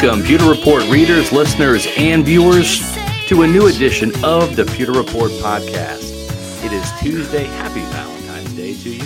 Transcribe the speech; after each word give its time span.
Welcome, 0.00 0.22
Pewter 0.22 0.48
Report 0.48 0.88
readers, 0.88 1.32
listeners, 1.32 1.88
and 1.96 2.24
viewers, 2.24 2.78
to 3.26 3.42
a 3.42 3.48
new 3.48 3.66
edition 3.66 4.12
of 4.24 4.54
the 4.54 4.64
Pewter 4.64 4.92
Report 4.92 5.32
podcast. 5.32 6.64
It 6.64 6.72
is 6.72 6.88
Tuesday. 7.00 7.46
Happy 7.46 7.80
Valentine's 7.80 8.54
Day 8.54 8.74
to 8.74 8.90
you. 8.90 9.02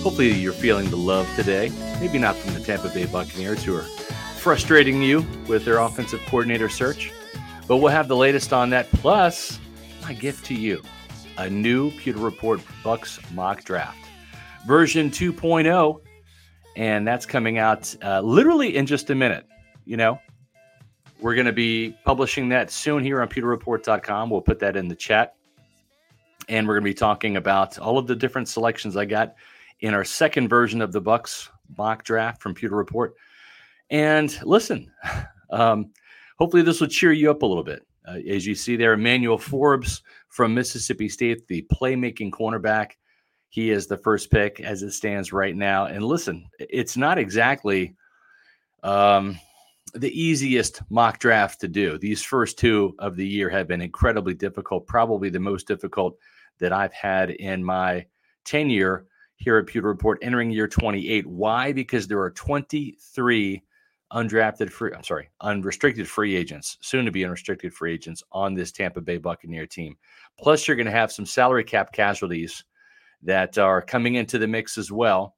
Hopefully, 0.00 0.32
you're 0.32 0.52
feeling 0.52 0.88
the 0.90 0.96
love 0.96 1.28
today. 1.34 1.72
Maybe 1.98 2.18
not 2.18 2.36
from 2.36 2.54
the 2.54 2.60
Tampa 2.60 2.90
Bay 2.90 3.06
Buccaneers, 3.06 3.64
who 3.64 3.74
are 3.74 3.82
frustrating 4.36 5.02
you 5.02 5.26
with 5.48 5.64
their 5.64 5.78
offensive 5.78 6.20
coordinator 6.26 6.68
search, 6.68 7.12
but 7.66 7.78
we'll 7.78 7.90
have 7.90 8.06
the 8.06 8.16
latest 8.16 8.52
on 8.52 8.70
that. 8.70 8.88
Plus, 8.92 9.58
my 10.02 10.12
gift 10.12 10.46
to 10.46 10.54
you 10.54 10.84
a 11.38 11.50
new 11.50 11.90
Pewter 11.90 12.20
Report 12.20 12.60
Bucks 12.84 13.18
mock 13.32 13.64
draft, 13.64 13.98
version 14.68 15.10
2.0. 15.10 16.00
And 16.76 17.06
that's 17.08 17.26
coming 17.26 17.58
out 17.58 17.92
uh, 18.04 18.20
literally 18.20 18.76
in 18.76 18.86
just 18.86 19.10
a 19.10 19.16
minute 19.16 19.46
you 19.84 19.96
know, 19.96 20.18
we're 21.20 21.34
going 21.34 21.46
to 21.46 21.52
be 21.52 21.96
publishing 22.04 22.48
that 22.48 22.70
soon 22.70 23.04
here 23.04 23.22
on 23.22 23.28
pewterreport.com. 23.28 24.30
We'll 24.30 24.40
put 24.40 24.58
that 24.58 24.76
in 24.76 24.88
the 24.88 24.96
chat. 24.96 25.36
And 26.48 26.66
we're 26.66 26.74
going 26.74 26.84
to 26.84 26.90
be 26.90 26.94
talking 26.94 27.36
about 27.36 27.78
all 27.78 27.98
of 27.98 28.08
the 28.08 28.16
different 28.16 28.48
selections 28.48 28.96
I 28.96 29.04
got 29.04 29.36
in 29.80 29.94
our 29.94 30.04
second 30.04 30.48
version 30.48 30.82
of 30.82 30.92
the 30.92 31.00
Bucks 31.00 31.48
mock 31.78 32.02
draft 32.04 32.42
from 32.42 32.54
Pewter 32.54 32.76
Report. 32.76 33.14
And 33.90 34.36
listen, 34.42 34.90
um, 35.50 35.92
hopefully 36.38 36.62
this 36.62 36.80
will 36.80 36.88
cheer 36.88 37.12
you 37.12 37.30
up 37.30 37.42
a 37.42 37.46
little 37.46 37.64
bit. 37.64 37.86
Uh, 38.06 38.18
as 38.28 38.44
you 38.44 38.54
see 38.54 38.74
there, 38.74 38.94
Emmanuel 38.94 39.38
Forbes 39.38 40.02
from 40.28 40.54
Mississippi 40.54 41.08
State, 41.08 41.46
the 41.46 41.64
playmaking 41.72 42.30
cornerback. 42.30 42.92
He 43.50 43.70
is 43.70 43.86
the 43.86 43.98
first 43.98 44.30
pick 44.30 44.60
as 44.60 44.82
it 44.82 44.92
stands 44.92 45.32
right 45.32 45.54
now. 45.54 45.86
And 45.86 46.04
listen, 46.04 46.48
it's 46.58 46.96
not 46.96 47.18
exactly 47.18 47.94
um, 48.82 49.38
the 49.94 50.20
easiest 50.20 50.80
mock 50.90 51.18
draft 51.18 51.60
to 51.60 51.68
do. 51.68 51.98
These 51.98 52.22
first 52.22 52.58
two 52.58 52.94
of 52.98 53.16
the 53.16 53.26
year 53.26 53.50
have 53.50 53.68
been 53.68 53.80
incredibly 53.80 54.34
difficult, 54.34 54.86
probably 54.86 55.28
the 55.28 55.40
most 55.40 55.66
difficult 55.66 56.16
that 56.58 56.72
I've 56.72 56.92
had 56.92 57.30
in 57.30 57.62
my 57.62 58.06
tenure 58.44 59.06
here 59.36 59.58
at 59.58 59.66
Pewter 59.66 59.88
Report 59.88 60.18
entering 60.22 60.50
year 60.50 60.68
28. 60.68 61.26
Why? 61.26 61.72
Because 61.72 62.06
there 62.06 62.20
are 62.20 62.30
23 62.30 63.62
undrafted 64.12 64.70
free, 64.70 64.92
I'm 64.94 65.02
sorry, 65.02 65.30
unrestricted 65.40 66.08
free 66.08 66.36
agents, 66.36 66.78
soon 66.80 67.04
to 67.04 67.10
be 67.10 67.24
unrestricted 67.24 67.72
free 67.74 67.94
agents 67.94 68.22
on 68.32 68.54
this 68.54 68.72
Tampa 68.72 69.00
Bay 69.00 69.18
Buccaneer 69.18 69.66
team. 69.66 69.96
Plus, 70.38 70.66
you're 70.66 70.76
going 70.76 70.86
to 70.86 70.92
have 70.92 71.12
some 71.12 71.26
salary 71.26 71.64
cap 71.64 71.92
casualties 71.92 72.64
that 73.22 73.58
are 73.58 73.82
coming 73.82 74.16
into 74.16 74.38
the 74.38 74.46
mix 74.46 74.78
as 74.78 74.92
well 74.92 75.36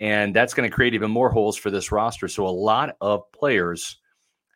and 0.00 0.34
that's 0.34 0.54
going 0.54 0.68
to 0.68 0.74
create 0.74 0.94
even 0.94 1.10
more 1.10 1.30
holes 1.30 1.56
for 1.56 1.70
this 1.70 1.92
roster. 1.92 2.26
So, 2.26 2.46
a 2.46 2.48
lot 2.48 2.96
of 3.00 3.30
players 3.32 3.98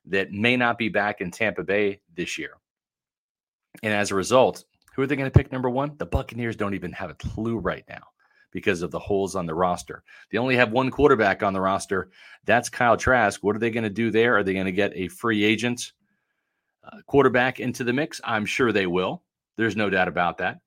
that 0.06 0.32
may 0.32 0.56
not 0.56 0.78
be 0.78 0.88
back 0.88 1.20
in 1.20 1.30
Tampa 1.30 1.62
Bay 1.62 2.00
this 2.16 2.38
year. 2.38 2.54
And 3.82 3.92
as 3.92 4.10
a 4.10 4.14
result, 4.14 4.64
who 4.94 5.02
are 5.02 5.06
they 5.06 5.16
going 5.16 5.30
to 5.30 5.36
pick 5.36 5.52
number 5.52 5.70
one? 5.70 5.96
The 5.98 6.06
Buccaneers 6.06 6.56
don't 6.56 6.74
even 6.74 6.92
have 6.92 7.10
a 7.10 7.14
clue 7.14 7.58
right 7.58 7.84
now 7.88 8.02
because 8.52 8.82
of 8.82 8.90
the 8.90 8.98
holes 8.98 9.34
on 9.34 9.46
the 9.46 9.54
roster. 9.54 10.02
They 10.30 10.38
only 10.38 10.56
have 10.56 10.70
one 10.70 10.90
quarterback 10.90 11.42
on 11.42 11.52
the 11.52 11.60
roster. 11.60 12.10
That's 12.44 12.68
Kyle 12.68 12.96
Trask. 12.96 13.42
What 13.42 13.56
are 13.56 13.58
they 13.58 13.70
going 13.70 13.84
to 13.84 13.90
do 13.90 14.10
there? 14.10 14.36
Are 14.36 14.44
they 14.44 14.54
going 14.54 14.66
to 14.66 14.72
get 14.72 14.92
a 14.94 15.08
free 15.08 15.42
agent 15.42 15.92
uh, 16.84 16.98
quarterback 17.06 17.58
into 17.58 17.82
the 17.82 17.92
mix? 17.92 18.20
I'm 18.22 18.46
sure 18.46 18.70
they 18.70 18.86
will. 18.86 19.24
There's 19.56 19.76
no 19.76 19.90
doubt 19.90 20.08
about 20.08 20.38
that. 20.38 20.60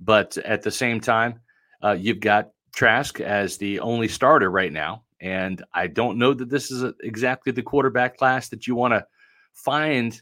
But 0.00 0.36
at 0.38 0.62
the 0.62 0.70
same 0.70 1.00
time, 1.00 1.40
uh, 1.82 1.96
you've 1.98 2.20
got 2.20 2.50
Trask 2.74 3.20
as 3.20 3.56
the 3.56 3.80
only 3.80 4.08
starter 4.08 4.50
right 4.50 4.72
now. 4.72 5.04
And 5.20 5.62
I 5.74 5.88
don't 5.88 6.18
know 6.18 6.32
that 6.34 6.48
this 6.48 6.70
is 6.70 6.82
a, 6.82 6.94
exactly 7.02 7.52
the 7.52 7.62
quarterback 7.62 8.16
class 8.16 8.48
that 8.50 8.66
you 8.66 8.74
want 8.74 8.94
to 8.94 9.04
find 9.52 10.20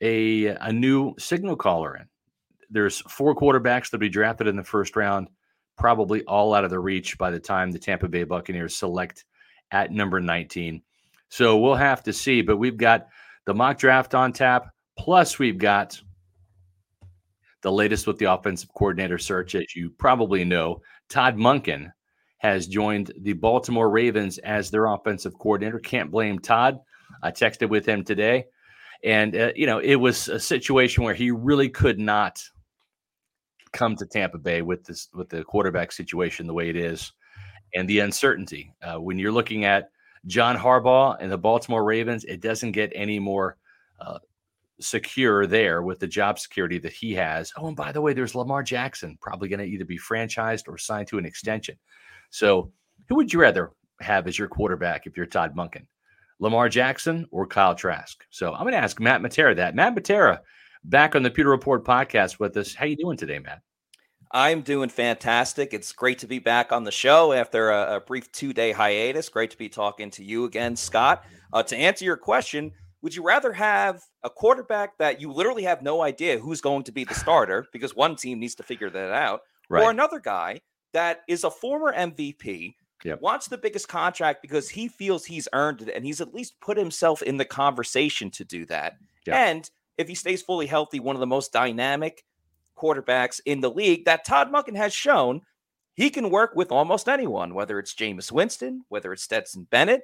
a, 0.00 0.46
a 0.46 0.72
new 0.72 1.14
signal 1.18 1.56
caller 1.56 1.96
in. 1.96 2.06
There's 2.70 3.00
four 3.02 3.34
quarterbacks 3.34 3.90
that'll 3.90 4.00
be 4.00 4.08
drafted 4.08 4.46
in 4.46 4.56
the 4.56 4.64
first 4.64 4.96
round, 4.96 5.28
probably 5.78 6.22
all 6.24 6.54
out 6.54 6.64
of 6.64 6.70
the 6.70 6.78
reach 6.78 7.16
by 7.18 7.30
the 7.30 7.40
time 7.40 7.70
the 7.70 7.78
Tampa 7.78 8.08
Bay 8.08 8.24
Buccaneers 8.24 8.76
select 8.76 9.24
at 9.70 9.92
number 9.92 10.20
19. 10.20 10.82
So 11.28 11.58
we'll 11.58 11.74
have 11.74 12.02
to 12.04 12.12
see. 12.12 12.42
But 12.42 12.58
we've 12.58 12.76
got 12.76 13.08
the 13.46 13.54
mock 13.54 13.78
draft 13.78 14.14
on 14.14 14.32
tap. 14.32 14.68
Plus, 14.98 15.38
we've 15.38 15.58
got 15.58 16.00
the 17.62 17.72
latest 17.72 18.06
with 18.06 18.18
the 18.18 18.26
offensive 18.26 18.68
coordinator 18.74 19.18
search. 19.18 19.54
As 19.54 19.74
you 19.74 19.90
probably 19.90 20.44
know, 20.44 20.82
Todd 21.14 21.36
Monken 21.36 21.92
has 22.38 22.66
joined 22.66 23.12
the 23.20 23.34
Baltimore 23.34 23.88
Ravens 23.88 24.38
as 24.38 24.68
their 24.68 24.86
offensive 24.86 25.38
coordinator. 25.38 25.78
Can't 25.78 26.10
blame 26.10 26.40
Todd. 26.40 26.80
I 27.22 27.30
texted 27.30 27.68
with 27.68 27.86
him 27.86 28.02
today, 28.02 28.46
and 29.04 29.36
uh, 29.36 29.52
you 29.54 29.66
know 29.66 29.78
it 29.78 29.94
was 29.94 30.26
a 30.26 30.40
situation 30.40 31.04
where 31.04 31.14
he 31.14 31.30
really 31.30 31.68
could 31.68 32.00
not 32.00 32.42
come 33.72 33.94
to 33.94 34.06
Tampa 34.06 34.38
Bay 34.38 34.60
with 34.60 34.86
this 34.86 35.08
with 35.14 35.28
the 35.28 35.44
quarterback 35.44 35.92
situation 35.92 36.48
the 36.48 36.52
way 36.52 36.68
it 36.68 36.76
is, 36.76 37.12
and 37.76 37.88
the 37.88 38.00
uncertainty. 38.00 38.74
Uh, 38.82 38.96
when 38.96 39.16
you're 39.16 39.30
looking 39.30 39.64
at 39.64 39.90
John 40.26 40.56
Harbaugh 40.56 41.16
and 41.20 41.30
the 41.30 41.38
Baltimore 41.38 41.84
Ravens, 41.84 42.24
it 42.24 42.40
doesn't 42.40 42.72
get 42.72 42.90
any 42.92 43.20
more 43.20 43.56
uh, 44.00 44.18
secure 44.80 45.46
there 45.46 45.82
with 45.82 46.00
the 46.00 46.06
job 46.06 46.38
security 46.38 46.78
that 46.78 46.92
he 46.92 47.14
has. 47.14 47.52
Oh, 47.56 47.68
and 47.68 47.76
by 47.76 47.92
the 47.92 48.00
way, 48.00 48.12
there's 48.12 48.34
Lamar 48.34 48.62
Jackson, 48.62 49.18
probably 49.20 49.48
going 49.48 49.60
to 49.60 49.66
either 49.66 49.84
be 49.84 49.98
franchised 49.98 50.68
or 50.68 50.78
signed 50.78 51.08
to 51.08 51.18
an 51.18 51.26
extension. 51.26 51.76
So, 52.30 52.72
who 53.08 53.16
would 53.16 53.32
you 53.32 53.40
rather 53.40 53.72
have 54.00 54.26
as 54.26 54.38
your 54.38 54.48
quarterback 54.48 55.06
if 55.06 55.16
you're 55.16 55.26
Todd 55.26 55.54
Monken? 55.54 55.86
Lamar 56.40 56.68
Jackson 56.68 57.26
or 57.30 57.46
Kyle 57.46 57.74
Trask? 57.74 58.24
So, 58.30 58.52
I'm 58.52 58.62
going 58.62 58.72
to 58.72 58.78
ask 58.78 59.00
Matt 59.00 59.22
Matera 59.22 59.54
that. 59.56 59.74
Matt 59.74 59.94
Matera, 59.94 60.40
back 60.84 61.14
on 61.14 61.22
the 61.22 61.30
Pewter 61.30 61.50
Report 61.50 61.84
podcast 61.84 62.38
with 62.38 62.56
us. 62.56 62.74
How 62.74 62.86
you 62.86 62.96
doing 62.96 63.16
today, 63.16 63.38
Matt? 63.38 63.62
I'm 64.34 64.62
doing 64.62 64.88
fantastic. 64.88 65.72
It's 65.72 65.92
great 65.92 66.18
to 66.18 66.26
be 66.26 66.40
back 66.40 66.72
on 66.72 66.82
the 66.82 66.90
show 66.90 67.32
after 67.32 67.70
a, 67.70 67.96
a 67.96 68.00
brief 68.00 68.32
two 68.32 68.52
day 68.52 68.72
hiatus. 68.72 69.28
Great 69.28 69.52
to 69.52 69.56
be 69.56 69.68
talking 69.68 70.10
to 70.10 70.24
you 70.24 70.44
again, 70.44 70.74
Scott. 70.74 71.24
Uh, 71.52 71.62
to 71.62 71.76
answer 71.76 72.04
your 72.04 72.16
question, 72.16 72.72
would 73.04 73.14
you 73.14 73.22
rather 73.22 73.52
have 73.52 74.02
a 74.22 74.30
quarterback 74.30 74.96
that 74.96 75.20
you 75.20 75.30
literally 75.30 75.64
have 75.64 75.82
no 75.82 76.00
idea 76.00 76.38
who's 76.38 76.62
going 76.62 76.82
to 76.84 76.90
be 76.90 77.04
the 77.04 77.14
starter 77.14 77.66
because 77.70 77.94
one 77.94 78.16
team 78.16 78.40
needs 78.40 78.54
to 78.54 78.62
figure 78.62 78.88
that 78.88 79.12
out, 79.12 79.42
right. 79.68 79.84
or 79.84 79.90
another 79.90 80.18
guy 80.18 80.62
that 80.94 81.20
is 81.28 81.44
a 81.44 81.50
former 81.50 81.92
MVP, 81.92 82.76
yep. 83.04 83.20
wants 83.20 83.46
the 83.46 83.58
biggest 83.58 83.88
contract 83.88 84.40
because 84.40 84.70
he 84.70 84.88
feels 84.88 85.26
he's 85.26 85.46
earned 85.52 85.82
it 85.82 85.90
and 85.94 86.06
he's 86.06 86.22
at 86.22 86.32
least 86.32 86.58
put 86.62 86.78
himself 86.78 87.20
in 87.20 87.36
the 87.36 87.44
conversation 87.44 88.30
to 88.30 88.42
do 88.42 88.64
that. 88.64 88.94
Yep. 89.26 89.36
And 89.36 89.70
if 89.98 90.08
he 90.08 90.14
stays 90.14 90.40
fully 90.40 90.66
healthy, 90.66 90.98
one 90.98 91.14
of 91.14 91.20
the 91.20 91.26
most 91.26 91.52
dynamic 91.52 92.24
quarterbacks 92.74 93.38
in 93.44 93.60
the 93.60 93.70
league 93.70 94.06
that 94.06 94.24
Todd 94.24 94.50
Monken 94.50 94.76
has 94.76 94.94
shown 94.94 95.42
he 95.92 96.08
can 96.08 96.30
work 96.30 96.52
with 96.56 96.72
almost 96.72 97.06
anyone, 97.06 97.52
whether 97.52 97.78
it's 97.78 97.94
Jameis 97.94 98.32
Winston, 98.32 98.84
whether 98.88 99.12
it's 99.12 99.22
Stetson 99.22 99.68
Bennett. 99.70 100.02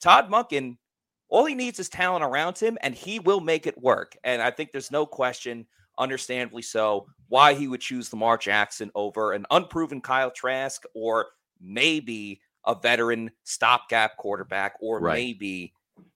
Todd 0.00 0.28
Monken 0.28 0.76
all 1.32 1.46
he 1.46 1.54
needs 1.54 1.80
is 1.80 1.88
talent 1.88 2.22
around 2.22 2.58
him, 2.58 2.76
and 2.82 2.94
he 2.94 3.18
will 3.18 3.40
make 3.40 3.66
it 3.66 3.80
work. 3.80 4.16
And 4.22 4.42
I 4.42 4.50
think 4.50 4.70
there's 4.70 4.90
no 4.90 5.06
question, 5.06 5.66
understandably 5.98 6.60
so, 6.60 7.06
why 7.28 7.54
he 7.54 7.68
would 7.68 7.80
choose 7.80 8.12
Lamar 8.12 8.36
Jackson 8.36 8.90
over 8.94 9.32
an 9.32 9.46
unproven 9.50 10.02
Kyle 10.02 10.30
Trask 10.30 10.82
or 10.94 11.28
maybe 11.58 12.42
a 12.66 12.74
veteran 12.74 13.30
stopgap 13.44 14.18
quarterback 14.18 14.74
or 14.80 15.00
right. 15.00 15.14
maybe 15.14 15.72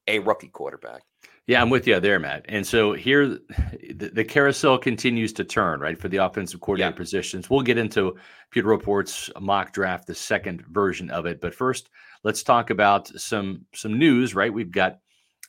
a 0.06 0.18
rookie 0.18 0.48
quarterback. 0.48 1.02
Yeah, 1.46 1.62
I'm 1.62 1.70
with 1.70 1.86
you 1.86 1.98
there, 1.98 2.18
Matt. 2.18 2.44
And 2.48 2.66
so 2.66 2.92
here, 2.92 3.26
the, 3.28 4.10
the 4.12 4.24
carousel 4.24 4.76
continues 4.76 5.32
to 5.34 5.44
turn, 5.44 5.80
right, 5.80 5.98
for 5.98 6.08
the 6.08 6.18
offensive 6.18 6.60
coordinator 6.60 6.92
yeah. 6.92 6.96
positions. 6.96 7.48
We'll 7.48 7.62
get 7.62 7.78
into 7.78 8.16
Pewter 8.50 8.68
Report's 8.68 9.30
mock 9.40 9.72
draft, 9.72 10.08
the 10.08 10.14
second 10.14 10.62
version 10.66 11.08
of 11.08 11.24
it. 11.24 11.40
But 11.40 11.54
first, 11.54 11.88
let's 12.22 12.42
talk 12.42 12.70
about 12.70 13.08
some 13.08 13.64
some 13.74 13.98
news, 13.98 14.34
right? 14.34 14.52
We've 14.52 14.72
got 14.72 14.98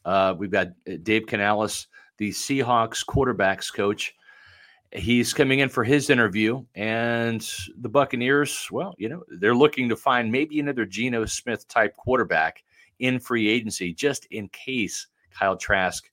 uh, 0.08 0.34
we've 0.38 0.52
got 0.52 0.68
uh, 0.90 0.94
Dave 1.04 1.28
Canales, 1.28 1.88
the 2.18 2.30
Seahawks 2.30 3.06
quarterbacks 3.06 3.72
coach. 3.72 4.16
He's 4.94 5.34
coming 5.34 5.60
in 5.60 5.68
for 5.68 5.84
his 5.84 6.10
interview, 6.10 6.64
and 6.74 7.46
the 7.78 7.90
Buccaneers, 7.90 8.70
well, 8.72 8.96
you 8.98 9.10
know, 9.10 9.24
they're 9.28 9.54
looking 9.54 9.90
to 9.90 9.98
find 9.98 10.32
maybe 10.32 10.62
another 10.62 10.86
Geno 10.86 11.26
Smith 11.26 11.68
type 11.68 11.98
quarterback 11.98 12.64
in 13.00 13.20
free 13.20 13.50
agency, 13.50 13.94
just 13.94 14.26
in 14.32 14.48
case 14.48 15.08
Kyle 15.30 15.58
Trask 15.58 16.10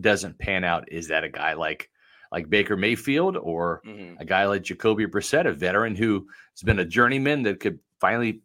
doesn't 0.00 0.38
pan 0.38 0.64
out. 0.64 0.90
Is 0.90 1.08
that 1.08 1.24
a 1.24 1.28
guy 1.28 1.52
like 1.52 1.90
like 2.32 2.48
Baker 2.48 2.76
Mayfield 2.76 3.36
or 3.36 3.82
mm-hmm. 3.86 4.18
a 4.18 4.24
guy 4.24 4.46
like 4.46 4.62
Jacoby 4.62 5.06
Brissett, 5.06 5.46
a 5.46 5.52
veteran 5.52 5.94
who 5.94 6.26
has 6.54 6.62
been 6.62 6.78
a 6.78 6.86
journeyman 6.86 7.42
that 7.42 7.60
could 7.60 7.78
finally, 8.00 8.40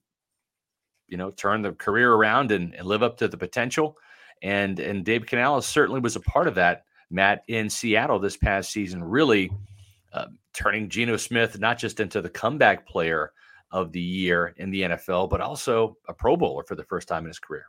you 1.08 1.16
know, 1.16 1.32
turn 1.32 1.62
the 1.62 1.72
career 1.72 2.14
around 2.14 2.52
and, 2.52 2.76
and 2.76 2.86
live 2.86 3.04
up 3.04 3.18
to 3.18 3.30
the 3.30 3.38
potential? 3.38 3.98
And 4.42 4.80
and 4.80 5.06
Dave 5.06 5.26
Canales 5.26 5.68
certainly 5.68 6.00
was 6.02 6.16
a 6.16 6.22
part 6.22 6.48
of 6.48 6.56
that. 6.56 6.86
Matt 7.10 7.44
in 7.48 7.70
Seattle 7.70 8.20
this 8.20 8.38
past 8.38 8.72
season, 8.72 9.04
really 9.04 9.52
uh, 10.14 10.28
turning 10.54 10.90
Geno 10.90 11.18
Smith 11.18 11.60
not 11.60 11.78
just 11.78 12.00
into 12.00 12.22
the 12.22 12.30
comeback 12.30 12.88
player 12.88 13.34
of 13.72 13.92
the 13.92 14.02
year 14.02 14.54
in 14.58 14.72
the 14.72 14.82
NFL, 14.82 15.30
but 15.30 15.42
also 15.42 15.98
a 16.08 16.14
Pro 16.14 16.36
Bowler 16.36 16.64
for 16.64 16.76
the 16.76 16.84
first 16.84 17.08
time 17.08 17.24
in 17.24 17.30
his 17.30 17.40
career. 17.40 17.66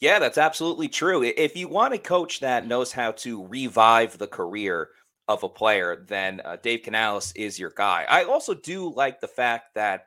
Yeah, 0.00 0.18
that's 0.18 0.38
absolutely 0.38 0.88
true. 0.88 1.22
If 1.22 1.56
you 1.56 1.68
want 1.68 1.94
a 1.94 1.98
coach 1.98 2.40
that 2.40 2.66
knows 2.66 2.90
how 2.90 3.12
to 3.12 3.46
revive 3.46 4.18
the 4.18 4.26
career 4.26 4.88
of 5.28 5.44
a 5.44 5.48
player, 5.48 6.04
then 6.08 6.40
uh, 6.44 6.56
Dave 6.60 6.82
Canales 6.82 7.32
is 7.36 7.58
your 7.58 7.72
guy. 7.76 8.04
I 8.08 8.24
also 8.24 8.52
do 8.52 8.92
like 8.92 9.20
the 9.20 9.28
fact 9.28 9.74
that 9.74 10.06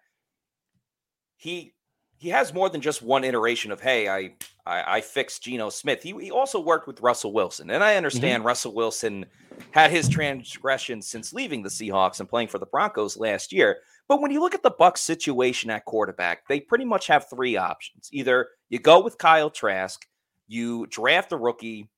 he 1.38 1.74
he 2.18 2.30
has 2.30 2.54
more 2.54 2.70
than 2.70 2.82
just 2.82 3.02
one 3.02 3.24
iteration 3.24 3.72
of 3.72 3.80
hey, 3.80 4.10
I 4.10 4.34
I, 4.66 4.98
I 4.98 5.02
fixed 5.02 5.44
Geno 5.44 5.70
Smith. 5.70 6.02
He, 6.02 6.14
he 6.20 6.32
also 6.32 6.60
worked 6.60 6.88
with 6.88 7.02
Russell 7.02 7.34
Wilson, 7.34 7.70
and 7.70 7.84
I 7.84 7.90
mm-hmm. 7.90 7.98
understand 7.98 8.42
mm-hmm. 8.42 8.48
Russell 8.48 8.74
Wilson 8.74 9.26
had 9.72 9.92
his 9.92 10.10
transgression 10.10 11.02
since 11.02 11.34
leaving 11.34 11.64
the 11.64 11.70
Seahawks 11.70 12.20
and 12.20 12.30
playing 12.30 12.48
for 12.48 12.60
the 12.60 12.66
Broncos 12.66 13.18
last 13.18 13.54
year. 13.54 13.78
But 14.08 14.22
when 14.22 14.32
you 14.32 14.40
look 14.40 14.54
at 14.54 14.64
the 14.64 14.72
Bucks 14.72 15.02
situation 15.02 15.70
at 15.70 15.86
quarterback, 15.86 16.48
they 16.48 16.60
pretty 16.60 16.86
much 16.86 17.08
have 17.08 17.30
three 17.30 17.58
options. 17.58 18.10
Either 18.12 18.50
you 18.70 18.80
go 18.80 19.02
with 19.02 19.18
Kyle 19.18 19.50
Trask, 19.50 20.06
you 20.48 20.86
draft 20.88 21.32
a 21.32 21.38
rookie, 21.38 21.90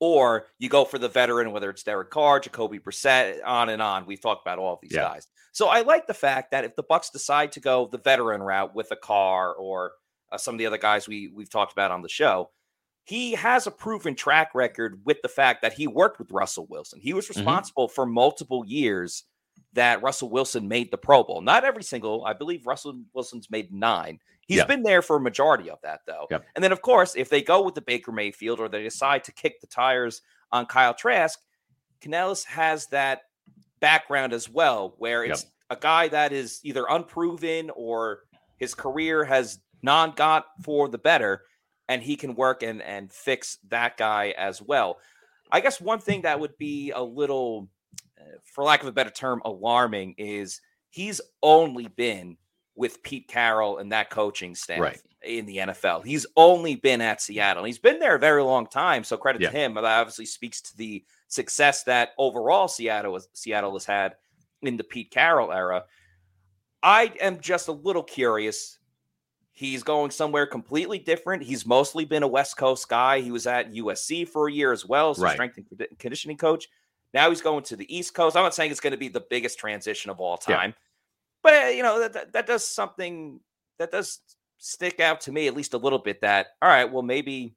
or 0.00 0.46
you 0.58 0.68
go 0.68 0.84
for 0.84 0.98
the 0.98 1.08
veteran, 1.08 1.50
whether 1.52 1.70
it's 1.70 1.82
Derek 1.82 2.10
Carr, 2.10 2.40
Jacoby 2.40 2.78
Brissett, 2.78 3.38
on 3.44 3.68
and 3.68 3.80
on. 3.80 4.06
We've 4.06 4.20
talked 4.20 4.46
about 4.46 4.58
all 4.58 4.74
of 4.74 4.80
these 4.82 4.92
yeah. 4.92 5.02
guys. 5.02 5.26
So 5.52 5.68
I 5.68 5.82
like 5.82 6.06
the 6.06 6.14
fact 6.14 6.50
that 6.50 6.64
if 6.64 6.76
the 6.76 6.82
Bucks 6.82 7.10
decide 7.10 7.52
to 7.52 7.60
go 7.60 7.88
the 7.90 7.98
veteran 7.98 8.42
route 8.42 8.74
with 8.74 8.90
a 8.90 8.96
Carr 8.96 9.54
or 9.54 9.92
uh, 10.34 10.38
some 10.38 10.54
of 10.54 10.58
the 10.58 10.66
other 10.66 10.78
guys 10.78 11.06
we 11.06 11.30
we've 11.34 11.50
talked 11.50 11.72
about 11.72 11.90
on 11.90 12.02
the 12.02 12.08
show, 12.08 12.50
he 13.04 13.32
has 13.32 13.66
a 13.66 13.70
proven 13.70 14.14
track 14.14 14.54
record 14.54 15.00
with 15.04 15.18
the 15.22 15.28
fact 15.28 15.62
that 15.62 15.74
he 15.74 15.86
worked 15.86 16.18
with 16.18 16.32
Russell 16.32 16.66
Wilson. 16.68 17.00
He 17.00 17.12
was 17.12 17.26
mm-hmm. 17.26 17.40
responsible 17.40 17.86
mm-hmm. 17.86 17.94
for 17.94 18.06
multiple 18.06 18.64
years 18.66 19.24
that 19.74 20.02
Russell 20.02 20.30
Wilson 20.30 20.68
made 20.68 20.90
the 20.90 20.98
Pro 20.98 21.22
Bowl. 21.22 21.40
Not 21.40 21.64
every 21.64 21.82
single, 21.82 22.24
I 22.24 22.32
believe 22.32 22.66
Russell 22.66 23.02
Wilson's 23.12 23.50
made 23.50 23.72
nine. 23.72 24.18
He's 24.46 24.58
yep. 24.58 24.68
been 24.68 24.82
there 24.82 25.02
for 25.02 25.16
a 25.16 25.20
majority 25.20 25.70
of 25.70 25.78
that, 25.82 26.00
though. 26.06 26.26
Yep. 26.30 26.44
And 26.54 26.62
then, 26.62 26.72
of 26.72 26.82
course, 26.82 27.14
if 27.16 27.28
they 27.28 27.42
go 27.42 27.62
with 27.62 27.74
the 27.74 27.80
Baker 27.80 28.12
Mayfield 28.12 28.60
or 28.60 28.68
they 28.68 28.82
decide 28.82 29.24
to 29.24 29.32
kick 29.32 29.60
the 29.60 29.66
tires 29.66 30.22
on 30.52 30.66
Kyle 30.66 30.94
Trask, 30.94 31.38
Canales 32.00 32.44
has 32.44 32.86
that 32.88 33.22
background 33.80 34.32
as 34.32 34.48
well, 34.48 34.94
where 34.98 35.24
it's 35.24 35.44
yep. 35.44 35.52
a 35.70 35.80
guy 35.80 36.08
that 36.08 36.32
is 36.32 36.60
either 36.62 36.84
unproven 36.88 37.70
or 37.74 38.20
his 38.56 38.74
career 38.74 39.24
has 39.24 39.58
non 39.84 40.12
got 40.12 40.46
for 40.62 40.88
the 40.88 40.98
better, 40.98 41.42
and 41.88 42.02
he 42.02 42.16
can 42.16 42.34
work 42.34 42.62
and, 42.62 42.82
and 42.82 43.12
fix 43.12 43.58
that 43.68 43.96
guy 43.96 44.34
as 44.36 44.60
well. 44.60 44.98
I 45.52 45.60
guess 45.60 45.80
one 45.80 46.00
thing 46.00 46.22
that 46.22 46.40
would 46.40 46.56
be 46.58 46.90
a 46.90 47.02
little 47.02 47.68
uh, 48.18 48.38
for 48.44 48.64
lack 48.64 48.82
of 48.82 48.88
a 48.88 48.92
better 48.92 49.10
term, 49.10 49.42
alarming 49.44 50.14
is 50.18 50.60
he's 50.88 51.20
only 51.42 51.88
been 51.88 52.36
with 52.74 53.02
Pete 53.02 53.28
Carroll 53.28 53.78
and 53.78 53.92
that 53.92 54.10
coaching 54.10 54.54
staff 54.54 54.80
right. 54.80 55.00
in 55.22 55.46
the 55.46 55.58
NFL. 55.58 56.04
He's 56.04 56.26
only 56.36 56.76
been 56.76 57.00
at 57.00 57.20
Seattle. 57.20 57.64
He's 57.64 57.78
been 57.78 57.98
there 58.00 58.16
a 58.16 58.18
very 58.20 58.42
long 58.42 58.66
time. 58.66 59.04
So 59.04 59.16
credit 59.16 59.42
yeah. 59.42 59.50
to 59.50 59.56
him. 59.56 59.74
That 59.74 59.84
obviously 59.84 60.26
speaks 60.26 60.60
to 60.62 60.76
the 60.76 61.04
success 61.28 61.84
that 61.84 62.10
overall 62.18 62.68
Seattle 62.68 63.20
Seattle 63.32 63.74
has 63.74 63.84
had 63.84 64.16
in 64.62 64.76
the 64.76 64.84
Pete 64.84 65.10
Carroll 65.10 65.52
era. 65.52 65.84
I 66.82 67.12
am 67.20 67.40
just 67.40 67.68
a 67.68 67.72
little 67.72 68.02
curious. 68.02 68.78
He's 69.56 69.84
going 69.84 70.10
somewhere 70.10 70.46
completely 70.46 70.98
different. 70.98 71.44
He's 71.44 71.64
mostly 71.64 72.04
been 72.04 72.24
a 72.24 72.28
West 72.28 72.56
Coast 72.56 72.88
guy. 72.88 73.20
He 73.20 73.30
was 73.30 73.46
at 73.46 73.72
USC 73.72 74.28
for 74.28 74.48
a 74.48 74.52
year 74.52 74.72
as 74.72 74.84
well, 74.84 75.10
as 75.10 75.18
right. 75.18 75.34
strength 75.34 75.56
and 75.56 75.98
conditioning 75.98 76.36
coach. 76.36 76.68
Now 77.12 77.30
he's 77.30 77.40
going 77.40 77.62
to 77.64 77.76
the 77.76 77.96
East 77.96 78.14
Coast. 78.14 78.36
I'm 78.36 78.42
not 78.42 78.54
saying 78.54 78.72
it's 78.72 78.80
going 78.80 78.90
to 78.90 78.96
be 78.96 79.06
the 79.06 79.24
biggest 79.30 79.56
transition 79.56 80.10
of 80.10 80.18
all 80.18 80.36
time, 80.36 80.70
yeah. 80.70 81.66
but 81.68 81.76
you 81.76 81.84
know 81.84 82.00
that, 82.00 82.12
that, 82.14 82.32
that 82.32 82.46
does 82.48 82.66
something 82.66 83.38
that 83.78 83.92
does 83.92 84.18
stick 84.58 84.98
out 84.98 85.20
to 85.20 85.32
me 85.32 85.46
at 85.46 85.54
least 85.54 85.74
a 85.74 85.78
little 85.78 86.00
bit. 86.00 86.20
That 86.22 86.48
all 86.60 86.68
right, 86.68 86.92
well 86.92 87.04
maybe 87.04 87.54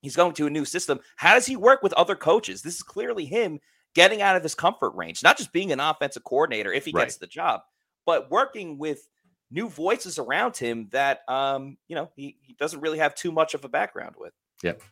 he's 0.00 0.16
going 0.16 0.32
to 0.32 0.46
a 0.46 0.50
new 0.50 0.64
system. 0.64 1.00
How 1.16 1.34
does 1.34 1.44
he 1.44 1.56
work 1.56 1.82
with 1.82 1.92
other 1.92 2.16
coaches? 2.16 2.62
This 2.62 2.76
is 2.76 2.82
clearly 2.82 3.26
him 3.26 3.60
getting 3.94 4.22
out 4.22 4.36
of 4.36 4.42
his 4.42 4.54
comfort 4.54 4.94
range, 4.94 5.22
not 5.22 5.36
just 5.36 5.52
being 5.52 5.70
an 5.70 5.80
offensive 5.80 6.24
coordinator 6.24 6.72
if 6.72 6.86
he 6.86 6.92
right. 6.92 7.02
gets 7.02 7.18
the 7.18 7.26
job, 7.26 7.60
but 8.06 8.30
working 8.30 8.78
with 8.78 9.06
new 9.50 9.68
voices 9.68 10.18
around 10.18 10.56
him 10.56 10.88
that 10.90 11.20
um, 11.28 11.76
you 11.88 11.96
know 11.96 12.10
he, 12.16 12.36
he 12.42 12.54
doesn't 12.54 12.80
really 12.80 12.98
have 12.98 13.14
too 13.14 13.32
much 13.32 13.54
of 13.54 13.64
a 13.64 13.68
background 13.68 14.14
with. 14.18 14.32
Yep. 14.62 14.82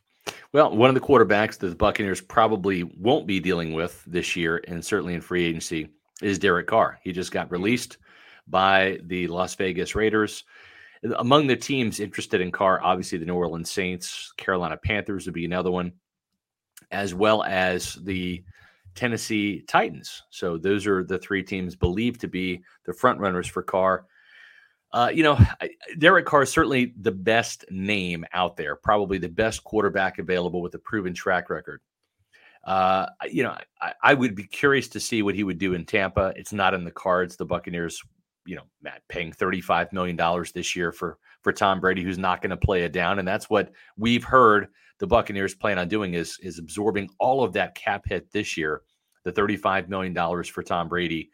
Well, 0.52 0.74
one 0.74 0.88
of 0.88 0.94
the 0.94 1.00
quarterbacks 1.00 1.58
that 1.58 1.68
the 1.68 1.74
Buccaneers 1.74 2.20
probably 2.20 2.84
won't 2.84 3.26
be 3.26 3.40
dealing 3.40 3.72
with 3.72 4.02
this 4.06 4.36
year, 4.36 4.62
and 4.68 4.84
certainly 4.84 5.14
in 5.14 5.20
free 5.20 5.44
agency, 5.44 5.88
is 6.22 6.38
Derek 6.38 6.66
Carr. 6.66 6.98
He 7.02 7.12
just 7.12 7.32
got 7.32 7.50
released 7.50 7.98
by 8.46 8.98
the 9.04 9.26
Las 9.28 9.54
Vegas 9.54 9.94
Raiders. 9.94 10.44
Among 11.18 11.46
the 11.46 11.56
teams 11.56 12.00
interested 12.00 12.40
in 12.40 12.50
Carr, 12.50 12.80
obviously 12.82 13.18
the 13.18 13.26
New 13.26 13.34
Orleans 13.34 13.70
Saints, 13.70 14.32
Carolina 14.36 14.78
Panthers 14.78 15.26
would 15.26 15.34
be 15.34 15.44
another 15.44 15.70
one, 15.70 15.92
as 16.90 17.14
well 17.14 17.42
as 17.42 17.94
the 18.02 18.42
Tennessee 18.94 19.62
Titans. 19.66 20.22
So 20.30 20.56
those 20.56 20.86
are 20.86 21.04
the 21.04 21.18
three 21.18 21.42
teams 21.42 21.76
believed 21.76 22.20
to 22.22 22.28
be 22.28 22.62
the 22.86 22.92
front 22.92 23.18
runners 23.18 23.46
for 23.46 23.62
Carr. 23.62 24.06
Uh, 24.94 25.10
you 25.12 25.24
know, 25.24 25.36
Derek 25.98 26.24
Carr 26.24 26.44
is 26.44 26.52
certainly 26.52 26.94
the 27.00 27.10
best 27.10 27.64
name 27.68 28.24
out 28.32 28.56
there, 28.56 28.76
probably 28.76 29.18
the 29.18 29.28
best 29.28 29.64
quarterback 29.64 30.20
available 30.20 30.62
with 30.62 30.72
a 30.76 30.78
proven 30.78 31.12
track 31.12 31.50
record. 31.50 31.80
Uh, 32.62 33.06
you 33.28 33.42
know, 33.42 33.58
I, 33.82 33.92
I, 34.00 34.14
would 34.14 34.36
be 34.36 34.44
curious 34.44 34.86
to 34.90 35.00
see 35.00 35.22
what 35.22 35.34
he 35.34 35.42
would 35.42 35.58
do 35.58 35.74
in 35.74 35.84
Tampa. 35.84 36.32
It's 36.36 36.52
not 36.52 36.74
in 36.74 36.84
the 36.84 36.92
cards. 36.92 37.36
The 37.36 37.44
Buccaneers, 37.44 38.00
you 38.46 38.54
know, 38.54 38.62
Matt 38.82 39.02
paying 39.08 39.32
thirty-five 39.32 39.92
million 39.92 40.14
dollars 40.14 40.52
this 40.52 40.76
year 40.76 40.92
for 40.92 41.18
for 41.42 41.52
Tom 41.52 41.80
Brady, 41.80 42.04
who's 42.04 42.16
not 42.16 42.40
going 42.40 42.50
to 42.50 42.56
play 42.56 42.84
it 42.84 42.92
down, 42.92 43.18
and 43.18 43.26
that's 43.26 43.50
what 43.50 43.72
we've 43.96 44.24
heard 44.24 44.68
the 45.00 45.08
Buccaneers 45.08 45.56
plan 45.56 45.76
on 45.76 45.88
doing 45.88 46.14
is 46.14 46.38
is 46.40 46.60
absorbing 46.60 47.10
all 47.18 47.42
of 47.42 47.52
that 47.54 47.74
cap 47.74 48.04
hit 48.06 48.30
this 48.30 48.56
year, 48.56 48.82
the 49.24 49.32
thirty-five 49.32 49.88
million 49.88 50.14
dollars 50.14 50.48
for 50.48 50.62
Tom 50.62 50.88
Brady 50.88 51.32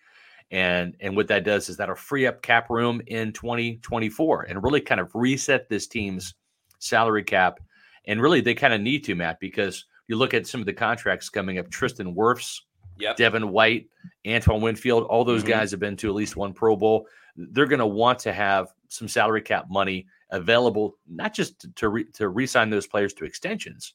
and 0.50 0.96
and 1.00 1.16
what 1.16 1.28
that 1.28 1.44
does 1.44 1.68
is 1.68 1.76
that'll 1.76 1.94
free 1.94 2.26
up 2.26 2.42
cap 2.42 2.70
room 2.70 3.00
in 3.06 3.32
2024 3.32 4.42
and 4.42 4.62
really 4.62 4.80
kind 4.80 5.00
of 5.00 5.10
reset 5.14 5.68
this 5.68 5.86
team's 5.86 6.34
salary 6.80 7.22
cap. 7.22 7.60
And 8.06 8.20
really, 8.20 8.40
they 8.40 8.54
kind 8.54 8.74
of 8.74 8.80
need 8.80 9.04
to, 9.04 9.14
Matt, 9.14 9.38
because 9.40 9.84
you 10.08 10.16
look 10.16 10.34
at 10.34 10.46
some 10.46 10.60
of 10.60 10.66
the 10.66 10.72
contracts 10.72 11.28
coming 11.28 11.58
up. 11.58 11.70
Tristan 11.70 12.14
Wirfs, 12.14 12.60
yep. 12.98 13.16
Devin 13.16 13.50
White, 13.50 13.88
Antoine 14.26 14.60
Winfield, 14.60 15.04
all 15.04 15.24
those 15.24 15.42
mm-hmm. 15.42 15.50
guys 15.50 15.70
have 15.70 15.80
been 15.80 15.96
to 15.98 16.08
at 16.08 16.14
least 16.14 16.36
one 16.36 16.52
Pro 16.52 16.74
Bowl. 16.76 17.06
They're 17.36 17.66
going 17.66 17.78
to 17.78 17.86
want 17.86 18.18
to 18.20 18.32
have 18.32 18.72
some 18.88 19.06
salary 19.06 19.42
cap 19.42 19.66
money 19.70 20.06
available, 20.30 20.96
not 21.08 21.32
just 21.32 21.66
to 21.76 21.88
re, 21.88 22.04
to 22.14 22.28
re-sign 22.28 22.70
those 22.70 22.86
players 22.86 23.12
to 23.14 23.24
extensions, 23.24 23.94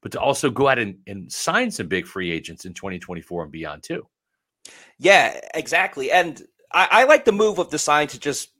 but 0.00 0.12
to 0.12 0.20
also 0.20 0.48
go 0.48 0.68
out 0.68 0.78
and, 0.78 0.96
and 1.06 1.30
sign 1.30 1.70
some 1.70 1.88
big 1.88 2.06
free 2.06 2.30
agents 2.30 2.64
in 2.64 2.72
2024 2.72 3.42
and 3.42 3.52
beyond 3.52 3.82
too. 3.82 4.06
Yeah, 4.98 5.40
exactly. 5.54 6.10
And 6.12 6.42
I, 6.72 6.88
I 6.90 7.04
like 7.04 7.24
the 7.24 7.32
move 7.32 7.58
of 7.58 7.70
the 7.70 7.78
sign 7.78 8.08
to 8.08 8.18
just 8.18 8.50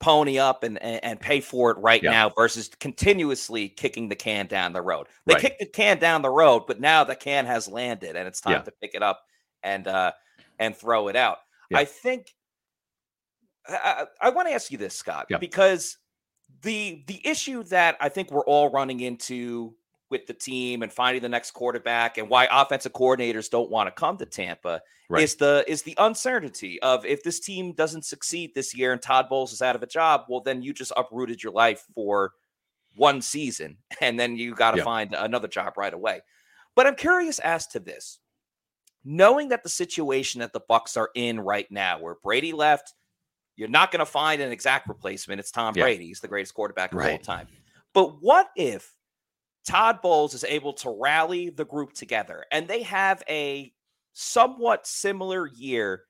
pony 0.00 0.38
up 0.38 0.62
and, 0.62 0.80
and, 0.82 1.04
and 1.04 1.20
pay 1.20 1.40
for 1.40 1.70
it 1.70 1.78
right 1.78 2.02
yeah. 2.02 2.10
now 2.10 2.30
versus 2.30 2.70
continuously 2.80 3.68
kicking 3.68 4.08
the 4.08 4.16
can 4.16 4.46
down 4.46 4.72
the 4.72 4.82
road. 4.82 5.06
They 5.26 5.34
right. 5.34 5.42
kicked 5.42 5.60
the 5.60 5.66
can 5.66 5.98
down 5.98 6.22
the 6.22 6.30
road, 6.30 6.64
but 6.66 6.80
now 6.80 7.04
the 7.04 7.16
can 7.16 7.46
has 7.46 7.68
landed 7.68 8.16
and 8.16 8.28
it's 8.28 8.40
time 8.40 8.54
yeah. 8.54 8.62
to 8.62 8.72
pick 8.80 8.94
it 8.94 9.02
up 9.02 9.22
and 9.62 9.88
uh 9.88 10.12
and 10.60 10.76
throw 10.76 11.08
it 11.08 11.16
out. 11.16 11.38
Yeah. 11.70 11.78
I 11.78 11.84
think 11.84 12.32
I, 13.68 14.06
I 14.20 14.30
want 14.30 14.48
to 14.48 14.54
ask 14.54 14.70
you 14.70 14.78
this, 14.78 14.94
Scott, 14.94 15.26
because 15.40 15.98
the 16.62 17.04
the 17.06 17.20
issue 17.26 17.62
that 17.64 17.96
I 18.00 18.08
think 18.08 18.30
we're 18.30 18.44
all 18.44 18.70
running 18.70 19.00
into 19.00 19.74
with 20.10 20.26
the 20.26 20.34
team 20.34 20.82
and 20.82 20.92
finding 20.92 21.22
the 21.22 21.28
next 21.28 21.50
quarterback 21.50 22.18
and 22.18 22.28
why 22.28 22.48
offensive 22.50 22.92
coordinators 22.92 23.50
don't 23.50 23.70
want 23.70 23.86
to 23.86 23.90
come 23.90 24.16
to 24.16 24.26
Tampa 24.26 24.80
right. 25.08 25.22
is 25.22 25.36
the 25.36 25.64
is 25.66 25.82
the 25.82 25.94
uncertainty 25.98 26.80
of 26.82 27.04
if 27.04 27.22
this 27.22 27.40
team 27.40 27.72
doesn't 27.72 28.04
succeed 28.04 28.54
this 28.54 28.74
year 28.74 28.92
and 28.92 29.02
Todd 29.02 29.26
Bowles 29.28 29.52
is 29.52 29.62
out 29.62 29.76
of 29.76 29.82
a 29.82 29.86
job, 29.86 30.24
well 30.28 30.40
then 30.40 30.62
you 30.62 30.72
just 30.72 30.92
uprooted 30.96 31.42
your 31.42 31.52
life 31.52 31.84
for 31.94 32.32
one 32.96 33.20
season 33.20 33.76
and 34.00 34.18
then 34.18 34.36
you 34.36 34.54
got 34.54 34.72
to 34.72 34.78
yeah. 34.78 34.84
find 34.84 35.14
another 35.14 35.48
job 35.48 35.74
right 35.76 35.94
away. 35.94 36.20
But 36.74 36.86
I'm 36.86 36.96
curious 36.96 37.38
as 37.40 37.66
to 37.68 37.80
this. 37.80 38.18
Knowing 39.04 39.48
that 39.48 39.62
the 39.62 39.68
situation 39.68 40.40
that 40.40 40.52
the 40.52 40.60
Bucks 40.68 40.96
are 40.96 41.10
in 41.14 41.40
right 41.40 41.70
now 41.70 41.98
where 42.00 42.16
Brady 42.22 42.52
left, 42.52 42.92
you're 43.56 43.68
not 43.68 43.90
going 43.90 44.00
to 44.00 44.06
find 44.06 44.42
an 44.42 44.52
exact 44.52 44.88
replacement. 44.88 45.40
It's 45.40 45.50
Tom 45.50 45.72
yeah. 45.76 45.84
Brady. 45.84 46.06
He's 46.08 46.20
the 46.20 46.28
greatest 46.28 46.52
quarterback 46.52 46.92
of 46.92 46.98
right. 46.98 47.12
all 47.12 47.18
time. 47.18 47.46
But 47.94 48.22
what 48.22 48.50
if 48.54 48.92
Todd 49.66 50.00
Bowles 50.02 50.34
is 50.34 50.44
able 50.44 50.72
to 50.74 50.90
rally 50.90 51.50
the 51.50 51.64
group 51.64 51.92
together, 51.92 52.44
and 52.52 52.66
they 52.66 52.82
have 52.82 53.22
a 53.28 53.72
somewhat 54.12 54.86
similar 54.86 55.46
year 55.46 56.04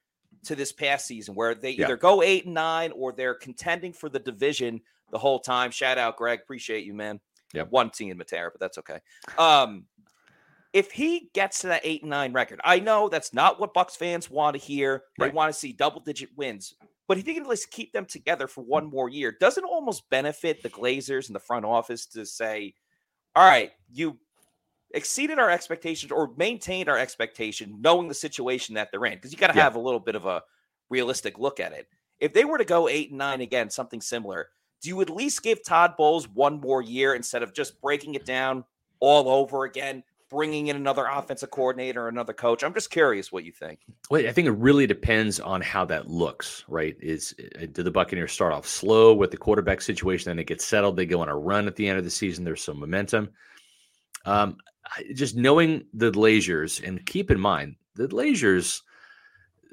to 0.44 0.54
this 0.54 0.72
past 0.72 1.06
season 1.06 1.34
where 1.34 1.54
they 1.54 1.72
yeah. 1.72 1.84
either 1.84 1.96
go 1.96 2.22
eight 2.22 2.44
and 2.44 2.54
nine 2.54 2.92
or 2.92 3.12
they're 3.12 3.34
contending 3.34 3.92
for 3.92 4.08
the 4.08 4.18
division 4.18 4.80
the 5.10 5.18
whole 5.18 5.40
time. 5.40 5.70
Shout 5.70 5.98
out, 5.98 6.16
Greg. 6.16 6.40
Appreciate 6.42 6.84
you, 6.84 6.94
man. 6.94 7.20
Yeah. 7.52 7.62
One 7.62 7.90
team 7.90 8.10
in 8.10 8.18
Matera, 8.18 8.50
but 8.52 8.60
that's 8.60 8.78
okay. 8.78 9.00
Um, 9.38 9.86
if 10.72 10.92
he 10.92 11.30
gets 11.34 11.60
to 11.60 11.68
that 11.68 11.80
eight 11.82 12.02
and 12.02 12.10
nine 12.10 12.32
record, 12.32 12.60
I 12.62 12.78
know 12.78 13.08
that's 13.08 13.32
not 13.32 13.58
what 13.58 13.72
Bucks 13.72 13.96
fans 13.96 14.30
want 14.30 14.54
to 14.54 14.60
hear. 14.60 15.04
They 15.18 15.26
right. 15.26 15.34
want 15.34 15.52
to 15.52 15.58
see 15.58 15.72
double 15.72 16.00
digit 16.00 16.28
wins. 16.36 16.74
But 17.06 17.16
if 17.16 17.26
he 17.26 17.32
can 17.32 17.44
at 17.44 17.48
least 17.48 17.70
keep 17.70 17.92
them 17.92 18.04
together 18.04 18.46
for 18.46 18.62
one 18.62 18.86
more 18.90 19.08
year, 19.08 19.34
doesn't 19.40 19.64
almost 19.64 20.08
benefit 20.10 20.62
the 20.62 20.68
Glazers 20.68 21.28
and 21.28 21.34
the 21.34 21.40
front 21.40 21.64
office 21.64 22.04
to 22.06 22.26
say, 22.26 22.74
all 23.36 23.48
right, 23.48 23.72
you 23.92 24.18
exceeded 24.92 25.38
our 25.38 25.50
expectations 25.50 26.10
or 26.10 26.32
maintained 26.36 26.88
our 26.88 26.98
expectation, 26.98 27.76
knowing 27.80 28.08
the 28.08 28.14
situation 28.14 28.74
that 28.74 28.90
they're 28.90 29.04
in, 29.06 29.14
because 29.14 29.32
you 29.32 29.38
got 29.38 29.48
to 29.48 29.56
yeah. 29.56 29.64
have 29.64 29.76
a 29.76 29.80
little 29.80 30.00
bit 30.00 30.14
of 30.14 30.26
a 30.26 30.42
realistic 30.90 31.38
look 31.38 31.60
at 31.60 31.72
it. 31.72 31.86
If 32.20 32.32
they 32.32 32.44
were 32.44 32.58
to 32.58 32.64
go 32.64 32.88
eight 32.88 33.10
and 33.10 33.18
nine 33.18 33.40
again, 33.40 33.70
something 33.70 34.00
similar, 34.00 34.48
do 34.82 34.88
you 34.88 35.00
at 35.00 35.10
least 35.10 35.42
give 35.42 35.64
Todd 35.64 35.94
Bowles 35.96 36.28
one 36.28 36.60
more 36.60 36.82
year 36.82 37.14
instead 37.14 37.42
of 37.42 37.52
just 37.52 37.80
breaking 37.80 38.14
it 38.14 38.24
down 38.24 38.64
all 39.00 39.28
over 39.28 39.64
again, 39.64 40.02
bringing 40.30 40.68
in 40.68 40.76
another 40.76 41.06
offensive 41.06 41.50
coordinator, 41.50 42.08
another 42.08 42.32
coach? 42.32 42.62
I'm 42.62 42.74
just 42.74 42.90
curious 42.90 43.32
what 43.32 43.44
you 43.44 43.52
think. 43.52 43.80
Well, 44.10 44.26
I 44.26 44.32
think 44.32 44.46
it 44.46 44.52
really 44.52 44.86
depends 44.86 45.40
on 45.40 45.60
how 45.60 45.84
that 45.86 46.08
looks, 46.08 46.64
right? 46.68 46.96
Is 47.00 47.34
uh, 47.60 47.66
do 47.72 47.82
the 47.82 47.90
Buccaneers 47.90 48.32
start 48.32 48.52
off 48.52 48.66
slow 48.66 49.14
with 49.14 49.30
the 49.30 49.36
quarterback 49.36 49.80
situation, 49.80 50.30
then 50.30 50.38
it 50.38 50.46
gets 50.46 50.64
settled, 50.64 50.96
they 50.96 51.06
go 51.06 51.20
on 51.20 51.28
a 51.28 51.36
run 51.36 51.66
at 51.66 51.76
the 51.76 51.88
end 51.88 51.98
of 51.98 52.04
the 52.04 52.10
season, 52.10 52.44
there's 52.44 52.62
some 52.62 52.78
momentum. 52.78 53.30
Um, 54.24 54.58
just 55.14 55.36
knowing 55.36 55.84
the 55.92 56.10
Glazers, 56.10 56.86
and 56.86 57.04
keep 57.06 57.30
in 57.30 57.38
mind 57.40 57.76
the 57.94 58.08
Glazers, 58.08 58.82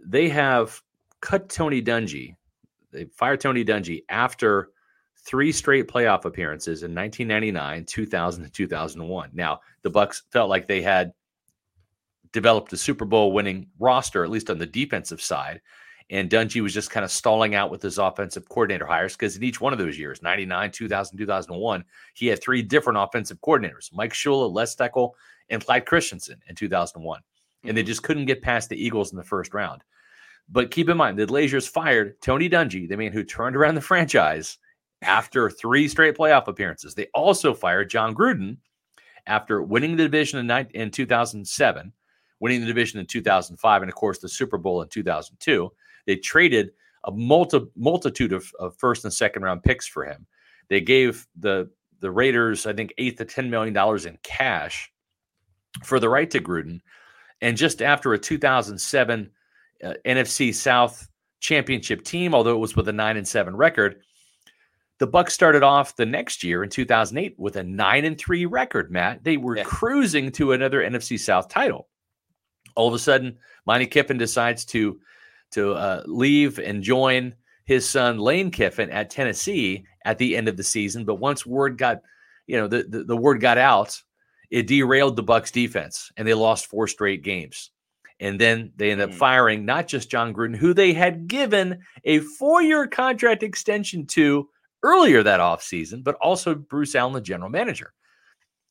they 0.06 0.30
have 0.30 0.82
cut 1.22 1.50
Tony 1.50 1.82
Dungy. 1.82 2.36
They 2.92 3.06
fired 3.06 3.42
Tony 3.42 3.66
Dungy 3.66 4.04
after 4.10 4.70
three 5.26 5.52
straight 5.52 5.88
playoff 5.88 6.26
appearances 6.26 6.84
in 6.84 6.94
1999, 6.94 7.86
2000, 7.86 8.44
and 8.44 8.54
2001. 8.54 9.30
Now, 9.34 9.60
the 9.82 9.90
Bucks 9.90 10.24
felt 10.32 10.50
like 10.50 10.68
they 10.68 10.82
had 10.82 11.14
developed 12.32 12.74
a 12.74 12.78
Super 12.78 13.06
Bowl 13.06 13.32
winning 13.32 13.68
roster, 13.80 14.24
at 14.24 14.30
least 14.30 14.50
on 14.50 14.60
the 14.60 14.66
defensive 14.66 15.22
side. 15.22 15.62
And 16.12 16.30
Dungy 16.30 16.62
was 16.62 16.74
just 16.74 16.92
kind 16.92 17.04
of 17.04 17.10
stalling 17.10 17.56
out 17.56 17.72
with 17.72 17.82
his 17.82 17.98
offensive 17.98 18.48
coordinator 18.48 18.86
hires 18.86 19.14
because 19.14 19.36
in 19.36 19.44
each 19.44 19.60
one 19.60 19.74
of 19.74 19.80
those 19.80 19.98
years, 19.98 20.22
99, 20.22 20.70
2000, 20.70 21.18
2001, 21.18 21.84
he 22.14 22.28
had 22.28 22.42
three 22.42 22.62
different 22.62 23.00
offensive 23.00 23.42
coordinators 23.42 23.92
Mike 23.92 24.14
Shula, 24.14 24.52
Les 24.54 24.76
Steckel, 24.76 25.14
and 25.50 25.66
Clyde 25.66 25.88
Christensen 25.88 26.40
in 26.48 26.56
2001. 26.56 27.22
And 27.64 27.76
they 27.76 27.82
mm-hmm. 27.82 27.88
just 27.88 28.04
couldn't 28.04 28.26
get 28.26 28.44
past 28.44 28.70
the 28.70 28.84
Eagles 28.84 29.12
in 29.12 29.18
the 29.18 29.24
first 29.24 29.56
round. 29.56 29.82
But 30.48 30.70
keep 30.70 30.90
in 30.90 30.98
mind, 30.98 31.18
the 31.18 31.26
Glazers 31.26 31.68
fired 31.68 32.22
Tony 32.22 32.48
Dungy, 32.48 32.88
the 32.88 32.98
man 32.98 33.12
who 33.12 33.24
turned 33.24 33.56
around 33.56 33.74
the 33.74 33.82
franchise 33.82 34.60
after 35.06 35.50
three 35.50 35.88
straight 35.88 36.18
playoff 36.18 36.48
appearances. 36.48 36.96
They 36.96 37.08
also 37.14 37.54
fired 37.54 37.90
Jon 37.90 38.14
Gruden 38.14 38.58
after 39.28 39.62
winning 39.62 39.96
the 39.96 40.04
division 40.04 40.50
in, 40.50 40.68
in 40.74 40.92
2007, 40.92 41.94
winning 42.40 42.62
the 42.62 42.68
division 42.68 43.00
in 43.00 43.06
2005, 43.06 43.82
and 43.82 43.90
of 43.90 43.96
course 43.96 44.20
the 44.20 44.30
Super 44.30 44.58
Bowl 44.58 44.82
in 44.82 44.90
2002. 44.90 45.72
They 46.06 46.16
traded 46.18 46.72
a 47.06 47.12
multi, 47.12 47.62
multitude 47.76 48.34
of, 48.34 48.52
of 48.60 48.76
first 48.78 49.06
and 49.06 49.14
second 49.14 49.44
round 49.44 49.64
picks 49.64 49.88
for 49.88 50.06
him. 50.06 50.26
They 50.70 50.82
gave 50.82 51.28
the 51.38 51.70
the 52.02 52.12
Raiders, 52.12 52.66
I 52.66 52.74
think, 52.74 52.94
eight 52.98 53.18
to 53.18 53.26
ten 53.26 53.50
million 53.50 53.74
dollars 53.74 54.06
in 54.06 54.18
cash 54.24 54.92
for 55.84 56.00
the 56.00 56.10
right 56.10 56.30
to 56.32 56.40
Gruden. 56.40 56.80
And 57.42 57.58
just 57.58 57.82
after 57.82 58.14
a 58.14 58.20
2007 58.20 59.32
uh, 59.84 59.94
NFC 60.06 60.54
South 60.54 61.08
championship 61.40 62.04
team, 62.04 62.34
although 62.34 62.56
it 62.56 62.60
was 62.60 62.76
with 62.76 62.88
a 62.88 62.94
nine 62.94 63.18
and 63.18 63.28
seven 63.28 63.56
record, 63.56 64.02
the 65.00 65.08
Bucks 65.08 65.34
started 65.34 65.64
off 65.64 65.96
the 65.96 66.06
next 66.06 66.44
year 66.44 66.64
in 66.64 66.70
2008 66.70 67.36
with 67.38 67.58
a 67.58 67.64
9 67.64 68.06
and 68.06 68.18
3 68.18 68.46
record, 68.46 68.92
Matt. 68.92 69.24
They 69.24 69.38
were 69.38 69.58
yeah. 69.58 69.64
cruising 69.64 70.32
to 70.34 70.54
another 70.54 70.82
NFC 70.82 71.20
South 71.20 71.50
title. 71.50 71.88
All 72.76 72.88
of 72.88 72.94
a 72.94 73.00
sudden, 73.00 73.38
Monte 73.66 73.88
Kiffin 73.88 74.18
decides 74.18 74.66
to 74.66 75.00
to 75.52 75.74
uh, 75.74 76.04
leave 76.06 76.60
and 76.60 76.84
join 76.84 77.34
his 77.66 77.88
son 77.88 78.18
Lane 78.18 78.52
Kiffin 78.52 78.90
at 78.90 79.10
Tennessee 79.10 79.86
at 80.04 80.18
the 80.18 80.36
end 80.36 80.48
of 80.48 80.58
the 80.58 80.64
season, 80.64 81.06
but 81.06 81.16
once 81.16 81.46
word 81.46 81.78
got, 81.78 82.02
you 82.48 82.58
know, 82.58 82.68
the, 82.68 82.84
the, 82.84 83.04
the 83.04 83.18
word 83.18 83.42
got 83.42 83.58
out, 83.58 84.02
it 84.52 84.68
derailed 84.68 85.16
the 85.16 85.24
Bucks 85.24 85.52
defense 85.52 86.12
and 86.18 86.28
they 86.28 86.34
lost 86.34 86.68
four 86.68 86.88
straight 86.88 87.24
games. 87.24 87.72
And 88.20 88.40
then 88.40 88.72
they 88.76 88.92
ended 88.92 89.10
up 89.10 89.14
hmm. 89.14 89.20
firing 89.20 89.66
not 89.66 89.88
just 89.88 90.10
Jon 90.12 90.34
Gruden, 90.34 90.56
who 90.56 90.74
they 90.74 90.94
had 90.94 91.28
given 91.28 91.80
a 92.06 92.20
four-year 92.20 92.88
contract 92.88 93.44
extension 93.44 94.06
to 94.08 94.48
earlier 94.86 95.24
that 95.24 95.40
offseason, 95.40 96.04
but 96.04 96.16
also 96.22 96.54
Bruce 96.54 96.96
Allen, 96.96 97.14
the 97.14 97.22
general 97.22 97.50
manager. 97.50 97.94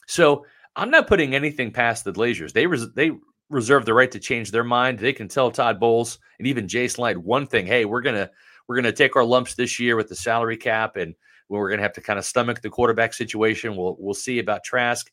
So 0.06 0.46
I'm 0.76 0.90
not 0.90 1.08
putting 1.08 1.34
anything 1.34 1.72
past 1.72 2.04
the 2.04 2.12
Glazers. 2.12 2.52
They 2.52 2.66
res- 2.66 2.92
they 2.94 3.10
reserve 3.50 3.84
the 3.84 3.94
right 3.94 4.10
to 4.12 4.20
change 4.20 4.50
their 4.50 4.64
mind. 4.64 4.98
They 4.98 5.12
can 5.12 5.28
tell 5.28 5.50
Todd 5.50 5.80
Bowles 5.80 6.18
and 6.38 6.46
even 6.46 6.68
Jason 6.68 7.02
Licht 7.02 7.18
one 7.18 7.46
thing: 7.46 7.66
Hey, 7.66 7.84
we're 7.84 8.00
gonna 8.00 8.30
we're 8.68 8.76
gonna 8.76 8.92
take 8.92 9.16
our 9.16 9.24
lumps 9.24 9.54
this 9.54 9.78
year 9.78 9.96
with 9.96 10.08
the 10.08 10.16
salary 10.16 10.56
cap, 10.56 10.96
and 10.96 11.14
we're 11.48 11.68
gonna 11.68 11.82
have 11.82 11.92
to 11.94 12.00
kind 12.00 12.18
of 12.18 12.24
stomach 12.24 12.62
the 12.62 12.70
quarterback 12.70 13.12
situation. 13.12 13.76
We'll 13.76 13.96
we'll 13.98 14.14
see 14.14 14.38
about 14.38 14.64
Trask, 14.64 15.10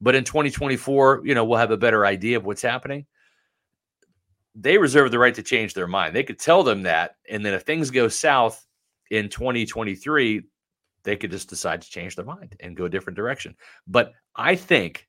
but 0.00 0.14
in 0.14 0.24
2024, 0.24 1.22
you 1.24 1.34
know, 1.34 1.44
we'll 1.44 1.58
have 1.58 1.70
a 1.70 1.76
better 1.76 2.04
idea 2.04 2.36
of 2.36 2.44
what's 2.44 2.62
happening. 2.62 3.06
They 4.54 4.78
reserve 4.78 5.10
the 5.10 5.18
right 5.18 5.34
to 5.34 5.42
change 5.42 5.74
their 5.74 5.86
mind. 5.86 6.14
They 6.14 6.22
could 6.22 6.38
tell 6.38 6.62
them 6.62 6.82
that, 6.82 7.16
and 7.28 7.44
then 7.44 7.54
if 7.54 7.62
things 7.62 7.90
go 7.90 8.08
south, 8.08 8.66
in 9.10 9.28
2023, 9.28 10.42
they 11.04 11.16
could 11.16 11.30
just 11.30 11.48
decide 11.48 11.82
to 11.82 11.90
change 11.90 12.16
their 12.16 12.24
mind 12.24 12.56
and 12.60 12.76
go 12.76 12.84
a 12.84 12.90
different 12.90 13.16
direction. 13.16 13.54
But 13.86 14.12
I 14.34 14.56
think 14.56 15.06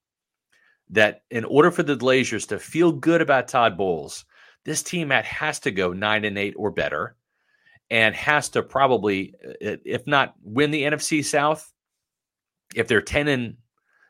that 0.92 1.24
in 1.30 1.44
order 1.44 1.72
for 1.72 1.84
the 1.84 1.98
Glazers 1.98 2.48
to 2.50 2.60
feel 2.60 2.92
good 2.92 3.22
about 3.22 3.48
Todd 3.48 3.78
Bowles, 3.78 4.26
this 4.64 4.84
team 4.84 5.10
has 5.10 5.60
to 5.62 5.72
go 5.72 5.94
nine 5.94 6.24
and 6.26 6.38
eight 6.38 6.54
or 6.58 6.72
better, 6.72 7.16
and 7.90 8.16
has 8.16 8.50
to 8.50 8.62
probably, 8.62 9.34
uh, 9.46 9.70
uh, 9.70 9.78
if 9.86 10.06
not 10.08 10.36
win 10.44 10.72
the 10.72 10.84
NFC 10.84 11.24
South, 11.24 11.72
if 12.76 12.88
they're 12.88 13.02
ten 13.02 13.28
and 13.28 13.56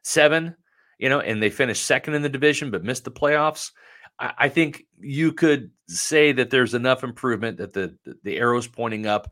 seven, 0.04 0.56
you 0.98 1.10
know, 1.10 1.20
and 1.20 1.42
they 1.42 1.50
finish 1.50 1.80
second 1.80 2.16
in 2.16 2.22
the 2.22 2.30
division 2.30 2.72
but 2.72 2.84
missed 2.84 3.06
the 3.06 3.12
playoffs, 3.12 3.72
I, 4.20 4.34
I 4.38 4.50
think 4.50 4.86
you 5.00 5.32
could 5.32 5.72
say 5.88 6.32
that 6.32 6.50
there's 6.50 6.74
enough 6.74 7.04
improvement 7.04 7.58
that 7.58 7.74
the 7.74 7.96
the 8.24 8.38
arrow's 8.38 8.68
pointing 8.68 9.06
up 9.06 9.32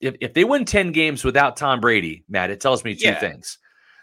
if, 0.00 0.16
if 0.20 0.34
they 0.34 0.44
win 0.44 0.64
10 0.64 0.92
games 0.92 1.24
without 1.24 1.56
Tom 1.56 1.80
Brady, 1.80 2.24
Matt, 2.28 2.50
it 2.50 2.60
tells 2.60 2.84
me 2.84 2.94
two 2.94 3.08
yeah. 3.08 3.18
things. 3.18 3.58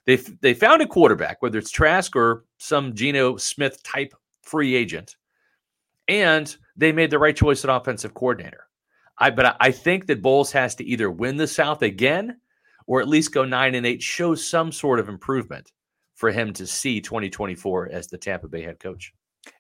They 0.06 0.18
they 0.18 0.54
found 0.54 0.82
a 0.82 0.88
quarterback, 0.88 1.42
whether 1.42 1.58
it's 1.58 1.72
Trask 1.72 2.14
or 2.16 2.44
some 2.58 2.94
Geno 2.94 3.38
Smith 3.38 3.82
type 3.84 4.14
free 4.42 4.76
agent, 4.76 5.16
and 6.10 6.54
they 6.76 6.92
made 6.92 7.10
the 7.10 7.20
right 7.20 7.36
choice 7.36 7.64
at 7.64 7.74
offensive 7.74 8.14
coordinator. 8.14 8.68
I 9.18 9.30
but 9.30 9.56
I 9.62 9.72
think 9.72 10.08
that 10.08 10.22
Bowles 10.22 10.52
has 10.52 10.76
to 10.76 10.84
either 10.84 11.10
win 11.10 11.38
the 11.38 11.48
South 11.48 11.82
again 11.84 12.38
or 12.86 13.00
at 13.00 13.08
least 13.08 13.34
go 13.34 13.46
nine 13.46 13.76
and 13.76 13.86
eight, 13.86 14.02
show 14.02 14.36
some 14.36 14.72
sort 14.72 15.00
of 15.00 15.08
improvement 15.08 15.72
for 16.16 16.32
him 16.32 16.52
to 16.54 16.68
see 16.68 17.00
2024 17.00 17.90
as 17.90 18.08
the 18.08 18.18
Tampa 18.18 18.48
Bay 18.48 18.62
head 18.62 18.80
coach. 18.80 19.14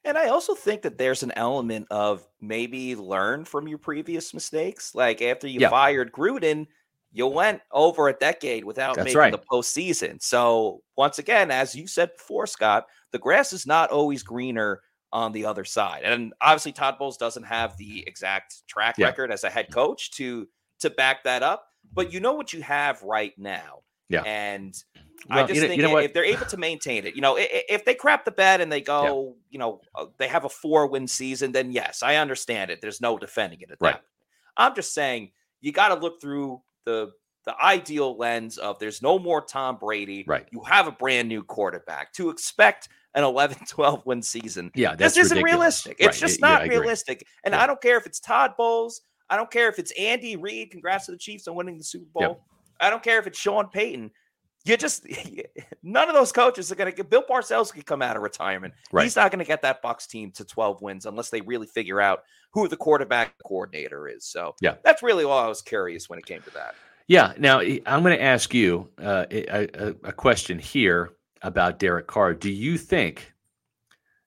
And 0.06 0.18
I 0.18 0.28
also 0.28 0.56
think 0.56 0.82
that 0.84 0.98
there's 0.98 1.24
an 1.24 1.34
element 1.36 1.88
of 1.92 2.25
maybe 2.42 2.96
learn 2.96 3.46
from 3.46 3.68
your 3.68 3.78
previous 3.78 4.34
mistakes. 4.34 4.96
Like 4.96 5.22
after 5.22 5.48
you 5.48 5.62
yeah. 5.62 5.70
fired 5.70 6.12
Gruden, 6.12 6.68
you 7.12 7.28
went 7.28 7.62
over 7.72 8.08
a 8.08 8.13
decade 8.13 8.66
without 8.66 8.96
That's 8.96 9.06
making 9.06 9.20
right. 9.20 9.32
the 9.32 9.40
postseason. 9.40 10.22
So 10.22 10.82
once 10.98 11.20
again, 11.20 11.52
as 11.52 11.75
you 11.75 11.88
said 11.88 12.12
before, 12.18 12.48
Scott, 12.48 12.86
the 13.12 13.20
grass 13.20 13.54
is 13.54 13.68
not 13.68 13.92
always 13.92 14.24
greener 14.24 14.82
on 15.12 15.32
the 15.32 15.46
other 15.46 15.63
side. 15.63 16.02
And 16.04 16.34
obviously, 16.42 16.72
Todd 16.72 16.98
Bowles 16.98 17.18
doesn't 17.18 17.44
have 17.44 17.78
the 17.78 18.04
exact 18.08 18.68
track 18.68 18.96
yeah. 18.98 19.06
record 19.06 19.32
as 19.32 19.44
a 19.44 19.50
head 19.50 19.66
mm-hmm. 19.66 19.75
coach 19.75 20.12
to 20.12 20.48
to 20.80 20.90
back 20.90 21.24
that 21.24 21.44
up. 21.44 21.68
But 21.94 22.12
you 22.12 22.20
know 22.20 22.34
what 22.34 22.52
you 22.52 22.62
have 22.63 23.02
right 23.04 23.34
now. 23.38 23.84
Yeah. 24.13 24.22
And 24.24 24.75
well, 25.29 25.39
I 25.39 25.48
just 25.48 25.55
you 25.55 25.62
know, 25.62 25.67
think 25.67 25.82
you 25.82 25.88
know 25.88 25.98
if 25.98 26.13
they're 26.13 26.25
able 26.25 26.46
to 26.46 26.58
maintain 26.58 27.05
it, 27.05 27.15
you 27.15 27.22
know, 27.22 27.38
if 27.39 27.86
they 27.86 27.96
crap 27.96 28.25
the 28.25 28.32
bed 28.32 28.62
and 28.62 28.72
they 28.72 28.82
go, 28.96 29.25
yeah. 29.27 29.34
you 29.51 29.60
know, 29.60 29.82
uh, 29.96 30.05
they 30.17 30.27
have 30.27 30.46
a 30.46 30.50
four 30.50 30.88
win 30.88 31.08
season, 31.08 31.51
then 31.51 31.72
yes, 31.72 32.03
I 32.03 32.17
understand 32.17 32.72
it. 32.72 32.82
There's 32.82 33.01
no 33.01 33.17
defending 33.17 33.62
it 33.62 33.72
at 33.72 33.77
right. 33.79 33.96
that. 33.96 34.03
I'm 34.55 34.75
just 34.75 34.93
saying 34.93 35.32
you 35.62 35.72
got 35.72 35.89
to 35.89 35.96
look 35.96 36.22
through 36.22 36.62
the 36.86 37.12
the 37.46 37.55
ideal 37.62 38.17
lens 38.17 38.58
of 38.58 38.79
there's 38.79 39.01
no 39.01 39.20
more 39.20 39.41
Tom 39.41 39.77
Brady. 39.77 40.24
Right. 40.25 40.48
You 40.51 40.62
have 40.63 40.88
a 40.88 40.91
brand 40.91 41.27
new 41.27 41.43
quarterback 41.43 42.13
to 42.13 42.29
expect 42.29 42.88
an 43.15 43.24
11 43.24 43.58
12 43.70 44.05
win 44.05 44.22
season. 44.22 44.72
Yeah, 44.75 44.96
this 44.96 45.17
isn't 45.17 45.38
ridiculous. 45.38 45.86
realistic. 45.86 45.96
It's 46.00 46.22
right. 46.22 46.27
just 46.27 46.39
yeah, 46.39 46.48
not 46.48 46.67
realistic. 46.67 47.25
And 47.43 47.53
yeah. 47.53 47.63
I 47.63 47.67
don't 47.67 47.82
care 47.82 47.98
if 47.98 48.05
it's 48.05 48.20
Todd 48.20 48.53
Bowles. 48.58 49.01
I 49.29 49.36
don't 49.36 49.51
care 49.51 49.70
if 49.70 49.79
it's 49.79 49.91
Andy 50.00 50.36
Reid. 50.36 50.72
Congrats 50.72 51.05
to 51.08 51.12
the 51.12 51.17
Chiefs 51.17 51.48
on 51.48 51.55
winning 51.55 51.77
the 51.77 51.84
Super 51.84 52.05
Bowl. 52.13 52.22
Yep. 52.22 52.41
I 52.84 52.90
don't 52.90 53.04
care 53.04 53.20
if 53.20 53.28
it's 53.28 53.40
Sean 53.40 53.68
Payton 53.68 54.12
you 54.66 54.78
just 54.78 55.06
none 55.84 56.10
of 56.10 56.16
those 56.16 56.32
coaches 56.32 56.72
are 56.72 56.75
going 56.75 56.90
to 56.90 56.96
get 56.96 57.10
Bill 57.10 57.24
Parcells 57.24 57.74
could 57.74 57.86
come 57.86 58.02
out 58.02 58.16
of 58.16 58.24
retirement. 58.24 58.74
Right. 58.92 59.04
He's 59.04 59.16
not 59.16 59.32
going 59.32 59.40
to 59.40 59.46
get 59.46 59.62
that 59.63 59.84
Bucs 59.84 60.08
team 60.08 60.32
to 60.32 60.46
12 60.46 60.82
wins 60.82 61.06
unless 61.06 61.30
they 61.30 61.42
really 61.42 61.68
figure 61.68 62.02
out 62.02 62.24
who 62.54 62.68
the 62.68 62.78
quarterback 62.78 63.34
coordinator 63.46 64.08
is. 64.08 64.25
So 64.25 64.56
yeah, 64.62 64.75
that's 64.84 65.04
really 65.04 65.24
all 65.24 65.38
I 65.38 65.48
was 65.48 65.62
curious 65.62 66.10
when 66.10 66.20
it 66.20 66.25
came 66.25 66.42
to 66.44 66.52
that. 66.52 66.75
Yeah. 67.08 67.34
Now 67.38 67.60
I'm 67.60 68.04
going 68.04 68.18
to 68.18 68.24
ask 68.24 68.54
you 68.54 68.90
uh, 69.02 69.25
a, 69.32 69.96
a 70.04 70.13
question 70.13 70.60
here 70.60 71.12
about 71.42 71.80
Derek 71.80 72.08
Carr. 72.08 72.34
Do 72.34 72.50
you 72.50 72.78
think 72.78 73.34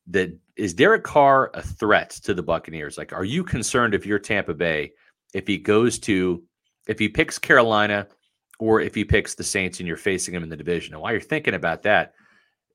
that 0.09 0.37
is 0.57 0.75
Derek 0.75 1.03
Carr 1.03 1.51
a 1.55 1.63
threat 1.63 2.11
to 2.11 2.35
the 2.35 2.43
Buccaneers? 2.43 2.99
Like, 2.99 3.13
are 3.13 3.25
you 3.25 3.43
concerned 3.43 3.95
if 3.95 4.05
you're 4.05 4.19
Tampa 4.19 4.55
Bay 4.55 4.93
if 5.33 5.47
he 5.47 5.57
goes 5.57 5.99
to 6.01 6.43
if 6.87 6.99
he 6.99 7.09
picks 7.09 7.39
Carolina? 7.39 8.07
Or 8.59 8.81
if 8.81 8.95
he 8.95 9.05
picks 9.05 9.35
the 9.35 9.45
Saints 9.45 9.81
and 9.81 9.87
you're 9.87 9.97
facing 9.97 10.35
him 10.35 10.43
in 10.43 10.49
the 10.49 10.57
division. 10.57 10.95
And 10.95 11.03
while 11.03 11.13
you're 11.13 11.21
thinking 11.21 11.55
about 11.55 11.83
that, 11.83 12.15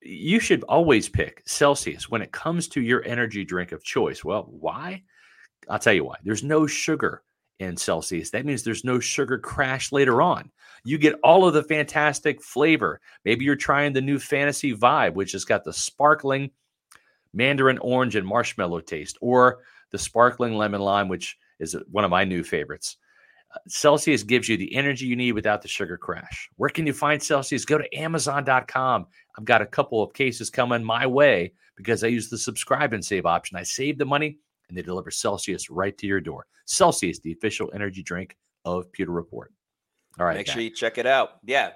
you 0.01 0.39
should 0.39 0.63
always 0.63 1.09
pick 1.09 1.43
Celsius 1.45 2.09
when 2.09 2.21
it 2.21 2.31
comes 2.31 2.67
to 2.69 2.81
your 2.81 3.03
energy 3.05 3.45
drink 3.45 3.71
of 3.71 3.83
choice. 3.83 4.23
Well, 4.23 4.47
why? 4.49 5.03
I'll 5.69 5.79
tell 5.79 5.93
you 5.93 6.05
why. 6.05 6.15
There's 6.23 6.43
no 6.43 6.65
sugar 6.65 7.23
in 7.59 7.77
Celsius. 7.77 8.31
That 8.31 8.45
means 8.45 8.63
there's 8.63 8.83
no 8.83 8.99
sugar 8.99 9.37
crash 9.37 9.91
later 9.91 10.21
on. 10.21 10.51
You 10.83 10.97
get 10.97 11.19
all 11.23 11.47
of 11.47 11.53
the 11.53 11.63
fantastic 11.63 12.41
flavor. 12.41 12.99
Maybe 13.23 13.45
you're 13.45 13.55
trying 13.55 13.93
the 13.93 14.01
new 14.01 14.17
fantasy 14.17 14.75
vibe, 14.75 15.13
which 15.13 15.33
has 15.33 15.45
got 15.45 15.63
the 15.63 15.73
sparkling 15.73 16.49
mandarin 17.33 17.77
orange 17.77 18.15
and 18.15 18.27
marshmallow 18.27 18.81
taste, 18.81 19.17
or 19.21 19.59
the 19.91 19.99
sparkling 19.99 20.55
lemon 20.55 20.81
lime, 20.81 21.07
which 21.07 21.37
is 21.59 21.75
one 21.91 22.03
of 22.03 22.09
my 22.09 22.23
new 22.23 22.43
favorites. 22.43 22.97
Celsius 23.67 24.23
gives 24.23 24.47
you 24.47 24.57
the 24.57 24.73
energy 24.75 25.05
you 25.05 25.15
need 25.15 25.33
without 25.33 25.61
the 25.61 25.67
sugar 25.67 25.97
crash. 25.97 26.49
Where 26.55 26.69
can 26.69 26.87
you 26.87 26.93
find 26.93 27.21
Celsius? 27.21 27.65
Go 27.65 27.77
to 27.77 27.97
Amazon.com. 27.97 29.07
I've 29.37 29.45
got 29.45 29.61
a 29.61 29.65
couple 29.65 30.01
of 30.01 30.13
cases 30.13 30.49
coming 30.49 30.83
my 30.83 31.05
way 31.05 31.53
because 31.75 32.03
I 32.03 32.07
use 32.07 32.29
the 32.29 32.37
subscribe 32.37 32.93
and 32.93 33.03
save 33.03 33.25
option. 33.25 33.57
I 33.57 33.63
save 33.63 33.97
the 33.97 34.05
money 34.05 34.37
and 34.69 34.77
they 34.77 34.81
deliver 34.81 35.11
Celsius 35.11 35.69
right 35.69 35.97
to 35.97 36.07
your 36.07 36.21
door. 36.21 36.45
Celsius, 36.65 37.19
the 37.19 37.33
official 37.33 37.69
energy 37.73 38.03
drink 38.03 38.37
of 38.65 38.91
Pewter 38.91 39.11
Report. 39.11 39.51
All 40.19 40.25
right. 40.25 40.35
Make 40.35 40.47
sure 40.47 40.61
you 40.61 40.69
check 40.69 40.97
it 40.97 41.05
out. 41.05 41.37
Yeah. 41.45 41.71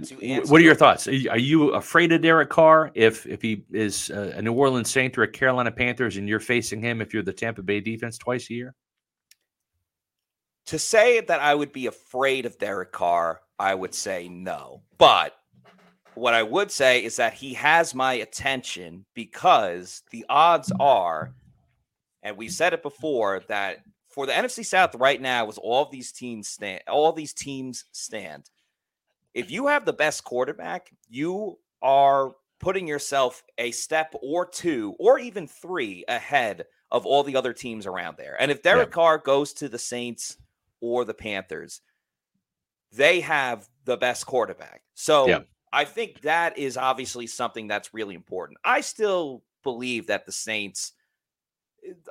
What 0.48 0.60
are 0.60 0.64
your 0.64 0.76
thoughts? 0.76 1.08
Are 1.08 1.38
you 1.38 1.74
afraid 1.74 2.12
of 2.12 2.22
Derek 2.22 2.50
Carr 2.50 2.92
if 2.94 3.26
if 3.26 3.42
he 3.42 3.64
is 3.72 4.10
a 4.10 4.42
New 4.42 4.52
Orleans 4.54 4.90
Saint 4.90 5.18
or 5.18 5.24
a 5.24 5.28
Carolina 5.28 5.72
Panthers 5.72 6.18
and 6.18 6.28
you're 6.28 6.42
facing 6.42 6.82
him 6.82 7.02
if 7.02 7.14
you're 7.14 7.24
the 7.24 7.34
Tampa 7.34 7.64
Bay 7.64 7.80
defense 7.80 8.18
twice 8.18 8.50
a 8.50 8.54
year? 8.54 8.76
To 10.68 10.80
say 10.80 11.20
that 11.20 11.40
I 11.40 11.54
would 11.54 11.72
be 11.72 11.88
afraid 11.88 12.46
of 12.46 12.58
Derek 12.58 12.92
Carr, 12.92 13.42
I 13.60 13.76
would 13.76 13.94
say 13.94 14.28
no. 14.28 14.82
But 14.98 15.38
what 16.16 16.34
I 16.34 16.44
would 16.44 16.72
say 16.72 17.04
is 17.04 17.18
that 17.18 17.34
he 17.34 17.54
has 17.54 17.94
my 17.94 18.14
attention 18.14 19.06
because 19.14 20.02
the 20.12 20.26
odds 20.30 20.72
are, 20.80 21.34
and 22.24 22.36
we 22.36 22.48
said 22.50 22.74
it 22.74 22.82
before, 22.82 23.42
that 23.48 23.80
for 24.10 24.26
the 24.26 24.32
NFC 24.32 24.66
South 24.66 24.96
right 24.96 25.22
now, 25.22 25.48
as 25.48 25.58
all 25.58 25.86
these 25.86 26.12
teams 26.12 26.48
stand, 26.48 26.82
all 26.88 27.12
these 27.12 27.34
teams 27.34 27.86
stand. 27.92 28.50
If 29.34 29.52
you 29.52 29.68
have 29.68 29.86
the 29.86 29.94
best 29.94 30.24
quarterback, 30.24 30.90
you 31.10 31.60
are 31.82 32.34
putting 32.60 32.88
yourself 32.88 33.44
a 33.58 33.72
step 33.72 34.16
or 34.24 34.46
two, 34.46 34.96
or 34.98 35.20
even 35.20 35.48
three 35.48 36.06
ahead 36.08 36.66
of 36.92 37.06
all 37.06 37.24
the 37.24 37.36
other 37.36 37.52
teams 37.54 37.86
around 37.86 38.16
there. 38.18 38.38
And 38.40 38.50
if 38.50 38.64
Derek 38.64 38.88
yeah. 38.88 38.94
Carr 38.94 39.18
goes 39.18 39.52
to 39.54 39.68
the 39.68 39.78
Saints 39.78 40.38
or 40.82 41.06
the 41.06 41.14
Panthers, 41.14 41.82
they 42.92 43.22
have 43.22 43.68
the 43.86 43.98
best 43.98 44.26
quarterback. 44.26 44.82
So 44.94 45.28
yeah. 45.28 45.40
I 45.72 45.86
think 45.86 46.22
that 46.22 46.58
is 46.58 46.78
obviously 46.78 47.28
something 47.28 47.68
that's 47.68 47.94
really 47.94 48.16
important. 48.16 48.58
I 48.64 48.82
still 48.82 49.44
believe 49.64 50.08
that 50.08 50.26
the 50.26 50.32
Saints, 50.32 50.94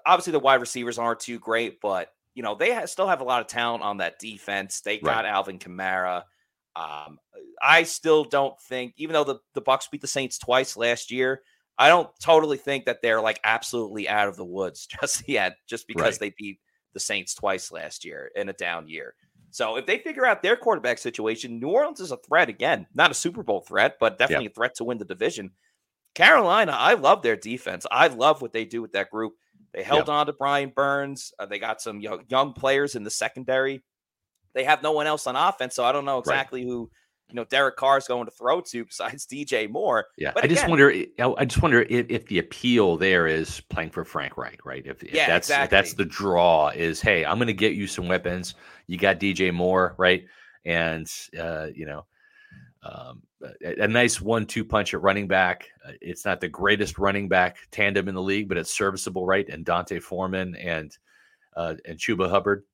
obviously, 0.05 0.33
the 0.33 0.41
wide 0.41 0.61
receivers 0.61 0.99
aren't 0.99 1.21
too 1.21 1.39
great, 1.39 1.81
but 1.81 2.11
you 2.35 2.43
know 2.43 2.55
they 2.57 2.73
have, 2.73 2.91
still 2.91 3.07
have 3.09 3.21
a 3.21 3.25
lot 3.25 3.41
of 3.41 3.47
talent 3.47 3.83
on 3.83 3.99
that 3.99 4.19
defense. 4.19 4.81
They 4.81 4.99
got 4.99 5.25
right. 5.25 5.33
Alvin 5.33 5.59
Kamara. 5.59 6.25
Um, 6.77 7.19
I 7.63 7.85
still 7.85 8.25
don't 8.25 8.61
think, 8.61 8.95
even 8.97 9.15
though 9.15 9.25
the, 9.25 9.39
the 9.55 9.63
Bucs 9.63 9.91
beat 9.91 10.01
the 10.01 10.09
Saints 10.09 10.39
twice 10.39 10.77
last 10.77 11.11
year, 11.13 11.43
I 11.79 11.89
don't 11.89 12.09
totally 12.21 12.57
think 12.57 12.87
that 12.87 13.01
they're 13.01 13.21
like 13.21 13.41
absolutely 13.45 14.09
out 14.09 14.29
of 14.29 14.37
the 14.37 14.45
woods 14.45 14.87
just 15.01 15.29
yet, 15.29 15.57
just 15.67 15.87
because 15.87 16.15
right. 16.15 16.21
they 16.21 16.35
beat 16.37 16.59
the 16.95 17.01
Saints 17.01 17.35
twice 17.35 17.71
last 17.71 18.05
year 18.05 18.31
in 18.35 18.49
a 18.49 18.53
down 18.55 18.89
year. 18.89 19.15
So 19.51 19.77
if 19.77 19.87
they 19.87 19.99
figure 19.99 20.27
out 20.27 20.43
their 20.43 20.57
quarterback 20.57 20.99
situation, 20.99 21.61
New 21.61 21.69
Orleans 21.69 22.01
is 22.01 22.11
a 22.11 22.17
threat 22.17 22.49
again, 22.49 22.87
not 22.95 23.11
a 23.11 23.15
Super 23.15 23.43
Bowl 23.43 23.61
threat, 23.61 23.99
but 24.01 24.19
definitely 24.19 24.47
yeah. 24.47 24.51
a 24.51 24.55
threat 24.55 24.75
to 24.77 24.85
win 24.85 24.99
the 24.99 25.05
division. 25.05 25.51
Carolina, 26.15 26.73
I 26.73 26.95
love 26.95 27.23
their 27.23 27.37
defense. 27.37 27.87
I 27.91 28.09
love 28.09 28.43
what 28.43 28.53
they 28.53 28.65
do 28.65 28.83
with 28.83 28.93
that 28.93 29.11
group. 29.11 29.35
They 29.73 29.83
held 29.83 30.09
yeah. 30.09 30.15
on 30.15 30.27
to 30.27 30.33
Brian 30.33 30.73
Burns. 30.75 31.33
Uh, 31.39 31.47
they 31.47 31.59
got 31.59 31.81
some 31.81 32.01
young, 32.01 32.23
young 32.29 32.53
players 32.53 32.95
in 32.95 33.03
the 33.03 33.11
secondary. 33.11 33.83
They 34.55 34.65
have 34.65 34.83
no 34.83 34.93
one 34.93 35.07
else 35.07 35.27
on 35.27 35.35
offense, 35.35 35.75
so 35.75 35.85
I 35.85 35.93
don't 35.93 36.05
know 36.05 36.19
exactly 36.19 36.61
right. 36.61 36.69
who 36.69 36.91
you 37.29 37.35
know 37.35 37.45
Derek 37.45 37.77
Carr 37.77 37.99
is 37.99 38.07
going 38.07 38.27
to 38.27 38.31
throw 38.31 38.61
to 38.61 38.85
besides 38.85 39.27
DJ 39.33 39.69
Moore. 39.69 40.07
Yeah, 40.17 40.33
but 40.35 40.45
I 40.45 40.47
again, 40.47 40.57
just 40.57 40.69
wonder. 40.69 40.91
I 40.91 41.45
just 41.45 41.63
wonder 41.63 41.83
if, 41.83 42.07
if, 42.09 42.27
the 42.27 42.39
appeal 42.39 42.97
there 42.97 43.27
is 43.27 43.61
playing 43.61 43.91
for 43.91 44.05
Frank 44.05 44.37
Reich, 44.37 44.65
right? 44.65 44.87
If, 44.87 45.03
if 45.03 45.15
yeah, 45.15 45.27
that's 45.27 45.49
exactly. 45.49 45.65
if 45.65 45.71
that's 45.71 45.95
the 45.95 46.05
draw 46.05 46.69
is, 46.69 47.01
hey, 47.01 47.25
I'm 47.25 47.39
going 47.39 47.49
to 47.49 47.55
get 47.55 47.75
you 47.75 47.87
some 47.87 48.09
weapons. 48.09 48.55
You 48.87 48.99
got 48.99 49.19
DJ 49.19 49.53
Moore, 49.53 49.95
right? 49.99 50.25
And 50.65 51.11
uh, 51.39 51.69
you 51.75 51.87
know, 51.87 52.07
um, 52.83 53.23
a, 53.63 53.83
a, 53.85 53.89
nice 53.89 54.21
one-two 54.21 54.65
punch 54.65 54.95
at 54.95 55.03
running 55.03 55.27
back. 55.27 55.69
Uh, 55.87 55.93
it's 56.01 56.25
not 56.25 56.41
the 56.41 56.49
greatest 56.49 56.99
running 56.99 57.29
back 57.29 57.57
tandem 57.71 58.09
in 58.09 58.15
the 58.15 58.23
league, 58.23 58.49
but 58.49 58.59
it's 58.59 58.75
serviceable, 58.75 59.27
right? 59.27 59.49
And 59.49 59.65
D'Onta 59.65 60.01
Foreman 60.01 60.55
and 60.57 60.97
uh, 61.57 61.75
and 61.87 61.99
Chuba 61.99 62.29
Hubbard. 62.29 62.65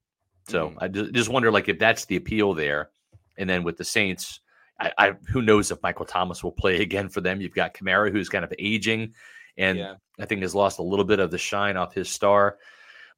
So 0.48 0.70
mm. 0.70 0.76
I 0.80 0.88
just, 0.88 1.12
just 1.12 1.28
wonder, 1.28 1.50
like, 1.50 1.68
if 1.68 1.78
that's 1.78 2.04
the 2.06 2.16
appeal 2.16 2.54
there 2.54 2.90
and 3.38 3.48
then 3.48 3.62
with 3.62 3.76
the 3.76 3.84
Saints, 3.84 4.40
I, 4.78 4.92
I, 4.98 5.12
who 5.28 5.42
knows 5.42 5.70
if 5.70 5.82
Michael 5.82 6.06
Thomas 6.06 6.42
will 6.42 6.52
play 6.52 6.80
again 6.82 7.08
for 7.08 7.20
them. 7.20 7.40
You've 7.40 7.54
got 7.54 7.74
Kamara, 7.74 8.10
who's 8.10 8.28
kind 8.28 8.44
of 8.44 8.52
aging, 8.58 9.14
and 9.56 9.78
yeah. 9.78 9.94
I 10.18 10.24
think 10.24 10.42
has 10.42 10.54
lost 10.54 10.78
a 10.78 10.82
little 10.82 11.04
bit 11.04 11.20
of 11.20 11.30
the 11.30 11.38
shine 11.38 11.76
off 11.76 11.94
his 11.94 12.08
star. 12.08 12.58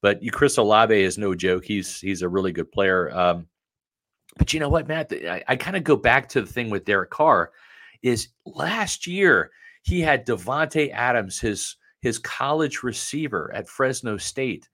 But 0.01 0.23
you, 0.23 0.33
Chris 0.33 0.57
Olave 0.57 1.01
is 1.01 1.17
no 1.17 1.35
joke. 1.35 1.65
He's 1.65 2.01
he's 2.01 2.23
a 2.23 2.29
really 2.29 2.53
good 2.53 2.73
player. 2.73 3.11
Um, 3.17 3.47
but 4.37 4.53
you 4.53 4.61
know 4.61 4.69
what, 4.69 4.89
Matt? 4.89 5.13
I, 5.13 5.45
I 5.47 5.57
kind 5.57 5.77
of 5.77 5.85
go 5.85 5.97
back 5.97 6.29
to 6.31 6.41
the 6.41 6.47
thing 6.47 6.71
with 6.71 6.85
Derek 6.85 7.11
Carr. 7.11 7.53
Is 8.03 8.29
last 8.45 9.07
year 9.07 9.53
he 9.83 10.01
had 10.01 10.27
Davante 10.27 10.91
Adams, 10.93 11.39
his 11.39 11.77
his 12.01 12.19
college 12.19 12.83
receiver 12.83 13.51
at 13.55 13.69
Fresno 13.69 14.17
State, 14.17 14.69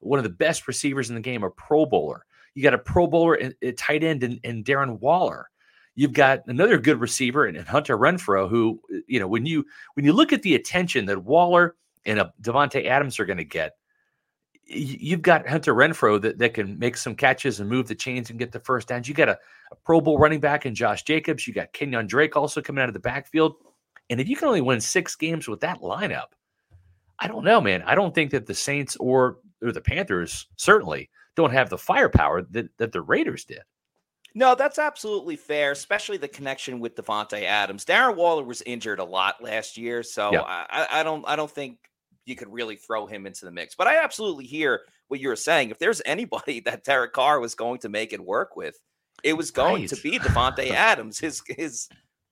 one 0.00 0.18
of 0.18 0.24
the 0.24 0.30
best 0.30 0.66
receivers 0.66 1.10
in 1.10 1.14
the 1.14 1.20
game, 1.20 1.44
a 1.44 1.50
Pro 1.50 1.86
Bowler. 1.86 2.26
You 2.54 2.62
got 2.62 2.74
a 2.74 2.78
Pro 2.78 3.06
Bowler, 3.06 3.34
a 3.36 3.68
uh, 3.68 3.72
tight 3.76 4.04
end, 4.04 4.22
and, 4.22 4.64
Darren 4.64 5.00
Waller. 5.00 5.48
You've 5.94 6.12
got 6.12 6.42
another 6.46 6.78
good 6.78 7.00
receiver 7.00 7.46
and 7.46 7.58
Hunter 7.58 7.98
Renfrow, 7.98 8.48
who 8.48 8.80
uh, 8.92 8.98
you 9.06 9.20
know 9.20 9.28
when 9.28 9.44
you 9.46 9.64
when 9.94 10.04
you 10.04 10.12
look 10.12 10.32
at 10.32 10.42
the 10.42 10.54
attention 10.54 11.06
that 11.06 11.22
Waller 11.22 11.76
and 12.06 12.18
uh, 12.18 12.30
a 12.38 12.42
Davante 12.42 12.86
Adams 12.86 13.20
are 13.20 13.26
going 13.26 13.38
to 13.38 13.44
get, 13.44 13.76
you've 14.64 15.22
got 15.22 15.48
Hunter 15.48 15.74
Renfrow 15.74 16.20
that, 16.22 16.38
that 16.38 16.54
can 16.54 16.78
make 16.78 16.96
some 16.96 17.14
catches 17.14 17.60
and 17.60 17.68
move 17.68 17.88
the 17.88 17.94
chains 17.94 18.30
and 18.30 18.38
get 18.38 18.52
the 18.52 18.60
first 18.60 18.88
downs. 18.88 19.08
You 19.08 19.14
got 19.14 19.28
a, 19.28 19.38
a 19.70 19.76
Pro 19.84 20.00
Bowl 20.00 20.18
running 20.18 20.40
back 20.40 20.66
in 20.66 20.74
Josh 20.74 21.02
Jacobs. 21.02 21.46
You 21.46 21.54
got 21.54 21.72
Kenyan 21.72 22.06
Drake 22.06 22.36
also 22.36 22.62
coming 22.62 22.82
out 22.82 22.88
of 22.88 22.94
the 22.94 23.00
backfield. 23.00 23.56
And 24.10 24.20
if 24.20 24.28
you 24.28 24.36
can 24.36 24.48
only 24.48 24.60
win 24.60 24.80
six 24.80 25.14
games 25.14 25.48
with 25.48 25.60
that 25.60 25.80
lineup, 25.80 26.28
I 27.18 27.28
don't 27.28 27.44
know, 27.44 27.60
man. 27.60 27.82
I 27.82 27.94
don't 27.94 28.14
think 28.14 28.30
that 28.32 28.46
the 28.46 28.54
Saints 28.54 28.96
or 28.96 29.38
or 29.62 29.72
the 29.72 29.80
Panthers 29.80 30.48
certainly 30.56 31.08
don't 31.36 31.52
have 31.52 31.70
the 31.70 31.78
firepower 31.78 32.42
that, 32.50 32.68
that 32.78 32.92
the 32.92 33.02
Raiders 33.02 33.44
did. 33.44 33.62
No, 34.34 34.54
that's 34.54 34.78
absolutely 34.78 35.36
fair, 35.36 35.72
especially 35.72 36.16
the 36.16 36.28
connection 36.28 36.80
with 36.80 36.94
Davante 36.96 37.42
Adams. 37.42 37.84
Darren 37.84 38.16
Waller 38.16 38.44
was 38.44 38.62
injured 38.62 38.98
a 38.98 39.04
lot 39.04 39.42
last 39.42 39.76
year, 39.76 40.02
so 40.02 40.32
yeah. 40.32 40.42
I, 40.42 40.88
I 40.90 41.02
don't 41.02 41.24
I 41.28 41.36
don't 41.36 41.50
think 41.50 41.78
you 42.24 42.36
could 42.36 42.50
really 42.52 42.76
throw 42.76 43.06
him 43.06 43.26
into 43.26 43.44
the 43.44 43.50
mix. 43.50 43.74
But 43.74 43.88
I 43.88 44.02
absolutely 44.02 44.46
hear 44.46 44.82
what 45.08 45.20
you're 45.20 45.36
saying. 45.36 45.70
If 45.70 45.78
there's 45.78 46.00
anybody 46.06 46.60
that 46.64 46.84
Derek 46.84 47.12
Carr 47.12 47.40
was 47.40 47.54
going 47.54 47.80
to 47.80 47.88
make 47.88 48.12
it 48.12 48.24
work 48.24 48.56
with, 48.56 48.78
it 49.22 49.34
was 49.34 49.50
going 49.50 49.82
right. 49.82 49.88
to 49.90 49.96
be 49.96 50.18
Davante 50.18 50.70
Adams, 50.70 51.18
his 51.18 51.42
his 51.46 51.88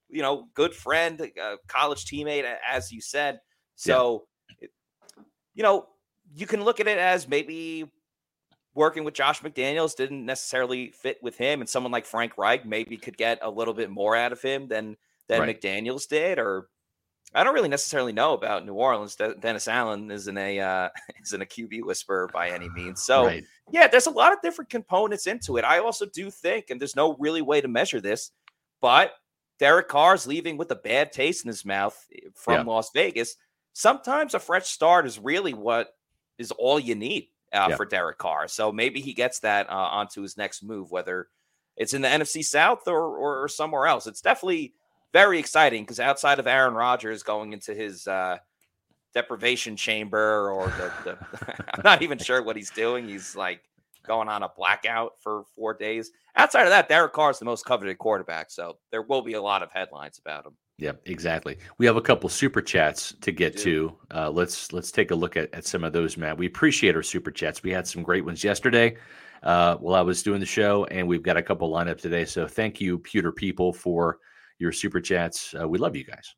you 0.09 0.23
know 0.23 0.49
good 0.55 0.75
friend, 0.75 1.21
uh, 1.43 1.57
college 1.69 2.07
teammate, 2.07 2.51
as 2.69 2.91
you 2.91 3.01
said. 3.01 3.41
So, 3.77 4.27
yeah. 4.61 4.69
you 5.55 5.63
know, 5.63 5.87
you 6.35 6.47
can 6.47 6.65
look 6.65 6.81
at 6.81 6.87
it 6.87 6.99
as 6.99 7.29
maybe 7.29 7.91
working 8.75 9.05
with 9.05 9.15
Josh 9.15 9.41
McDaniels 9.43 9.97
didn't 9.97 10.25
necessarily 10.25 10.91
fit 10.91 11.19
with 11.23 11.37
him, 11.37 11.61
and 11.61 11.69
someone 11.69 11.93
like 11.93 12.07
Frank 12.07 12.39
Reich 12.39 12.65
maybe 12.65 12.97
could 12.97 13.17
get 13.17 13.39
a 13.43 13.51
little 13.51 13.75
bit 13.75 13.91
more 13.91 14.17
out 14.17 14.33
of 14.33 14.43
him 14.43 14.69
than 14.69 14.97
than 15.29 15.41
right. 15.41 15.61
McDaniels 15.61 16.09
did, 16.09 16.39
or 16.39 16.69
I 17.35 17.45
don't 17.45 17.55
really 17.55 17.69
necessarily 17.69 18.13
know 18.13 18.35
about 18.35 18.67
New 18.67 18.75
Orleans. 18.75 19.15
De- 19.17 19.35
Dennis 19.37 19.69
Allen 19.69 20.11
isn't 20.11 20.39
a 20.39 20.61
uh, 20.61 20.89
isn't 21.23 21.43
a 21.43 21.47
QB 21.47 21.85
whisperer 21.85 22.29
by 22.33 22.51
any 22.51 22.69
means. 22.71 23.03
So 23.03 23.27
right. 23.27 23.45
yeah, 23.71 23.87
there's 23.87 24.07
a 24.07 24.11
lot 24.11 24.33
of 24.33 24.43
different 24.43 24.71
components 24.71 25.27
into 25.27 25.57
it. 25.57 25.65
I 25.65 25.79
also 25.79 26.07
do 26.07 26.31
think, 26.31 26.71
and 26.71 26.81
there's 26.81 26.97
no 26.97 27.17
really 27.19 27.43
way 27.43 27.61
to 27.61 27.69
measure 27.69 28.01
this, 28.01 28.31
but 28.81 29.13
Derek 29.59 29.89
Carr's 29.89 30.27
leaving 30.27 30.57
with 30.57 30.71
a 30.71 30.77
bad 30.77 31.13
taste 31.13 31.45
in 31.45 31.49
his 31.49 31.65
mouth 31.65 32.07
eh, 32.15 32.29
from 32.35 32.67
yeah. 32.67 32.73
Las 32.73 32.91
Vegas. 32.95 33.37
Sometimes 33.73 34.35
a 34.35 34.41
fresh 34.41 34.69
start 34.69 35.07
is 35.07 35.19
really 35.19 35.55
what 35.55 35.95
is 36.39 36.51
all 36.53 36.81
you 36.81 36.95
need 36.95 37.29
uh, 37.53 37.69
yeah. 37.71 37.77
for 37.77 37.85
Derek 37.85 38.19
Carr. 38.19 38.49
So 38.49 38.73
maybe 38.73 39.01
he 39.01 39.13
gets 39.13 39.41
that 39.41 39.69
uh, 39.71 39.75
onto 39.75 40.23
his 40.23 40.37
next 40.37 40.63
move, 40.63 40.91
whether 40.91 41.29
it's 41.77 41.95
in 41.95 42.03
the 42.03 42.09
NFC 42.09 42.45
South 42.45 42.87
or, 42.87 43.17
or, 43.17 43.43
or 43.43 43.49
somewhere 43.49 43.87
else. 43.87 44.07
It's 44.07 44.21
definitely 44.21 44.75
very 45.13 45.39
exciting 45.39 45.83
because 45.83 46.01
outside 46.01 46.39
of 46.39 46.47
Aaron 46.47 46.75
Rodgers 46.75 47.23
going 47.23 47.53
into 47.53 47.75
his 47.75 48.07
uh, 48.07 48.39
deprivation 49.15 49.77
chamber 49.77 50.51
or 50.51 50.67
the, 50.67 50.93
the 51.05 51.65
I'm 51.75 51.83
not 51.85 52.03
even 52.03 52.19
sure 52.19 52.43
what 52.43 52.57
he's 52.57 52.71
doing. 52.71 53.09
He's 53.09 53.35
like 53.35 53.63
going 54.07 54.29
on 54.29 54.43
a 54.43 54.49
blackout 54.57 55.13
for 55.21 55.45
four 55.55 55.75
days. 55.75 56.11
Outside 56.37 56.63
of 56.63 56.71
that, 56.71 56.89
Derek 56.89 57.13
Carr 57.13 57.31
is 57.31 57.39
the 57.39 57.45
most 57.45 57.65
coveted 57.65 57.99
quarterback, 57.99 58.51
so 58.51 58.79
there 58.91 59.03
will 59.03 59.23
be 59.23 59.35
a 59.35 59.43
lot 59.43 59.63
of 59.63 59.73
headlines 59.73 60.19
about 60.19 60.47
him. 60.47 60.57
Yeah, 60.81 60.93
exactly. 61.05 61.59
We 61.77 61.85
have 61.85 61.97
a 61.97 62.01
couple 62.01 62.31
super 62.31 62.63
chats 62.63 63.15
to 63.21 63.33
get 63.33 63.55
to. 63.59 63.95
Uh, 64.15 64.31
let's 64.31 64.73
let's 64.73 64.91
take 64.91 65.11
a 65.11 65.15
look 65.15 65.37
at, 65.37 65.53
at 65.53 65.67
some 65.67 65.85
of 65.85 65.93
those, 65.93 66.17
Matt. 66.17 66.39
We 66.39 66.47
appreciate 66.47 66.97
our 66.97 67.03
super 67.03 67.31
chats. 67.31 67.63
We 67.63 67.71
had 67.71 67.87
some 67.87 68.03
great 68.03 68.25
ones 68.25 68.43
yesterday 68.43 68.97
uh, 69.43 69.77
while 69.77 69.95
I 69.95 70.01
was 70.01 70.23
doing 70.23 70.41
the 70.41 70.47
show, 70.47 70.87
and 70.87 71.07
we've 71.07 71.23
got 71.23 71.37
a 71.37 71.43
couple 71.43 71.69
lined 71.69 71.91
up 71.91 71.99
today. 71.99 72.25
So 72.25 72.47
thank 72.47 72.81
you, 72.81 72.99
pewter 72.99 73.31
people, 73.31 73.75
for 73.75 74.21
your 74.59 74.73
super 74.73 75.03
chats. 75.03 75.55
Uh, 75.61 75.69
we 75.69 75.77
love 75.77 75.95
you 75.95 76.05
guys. 76.05 76.35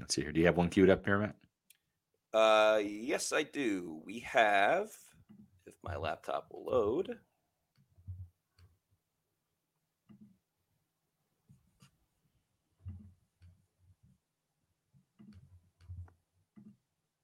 Let's 0.00 0.16
see 0.16 0.22
here. 0.22 0.32
Do 0.32 0.40
you 0.40 0.46
have 0.46 0.56
one 0.56 0.70
queued 0.70 0.90
up 0.90 1.04
here, 1.04 1.18
Matt? 1.20 1.36
Uh, 2.34 2.80
yes, 2.84 3.32
I 3.32 3.44
do. 3.44 4.02
We 4.04 4.18
have, 4.20 4.88
if 5.68 5.74
my 5.84 5.96
laptop 5.96 6.48
will 6.50 6.64
load. 6.64 7.16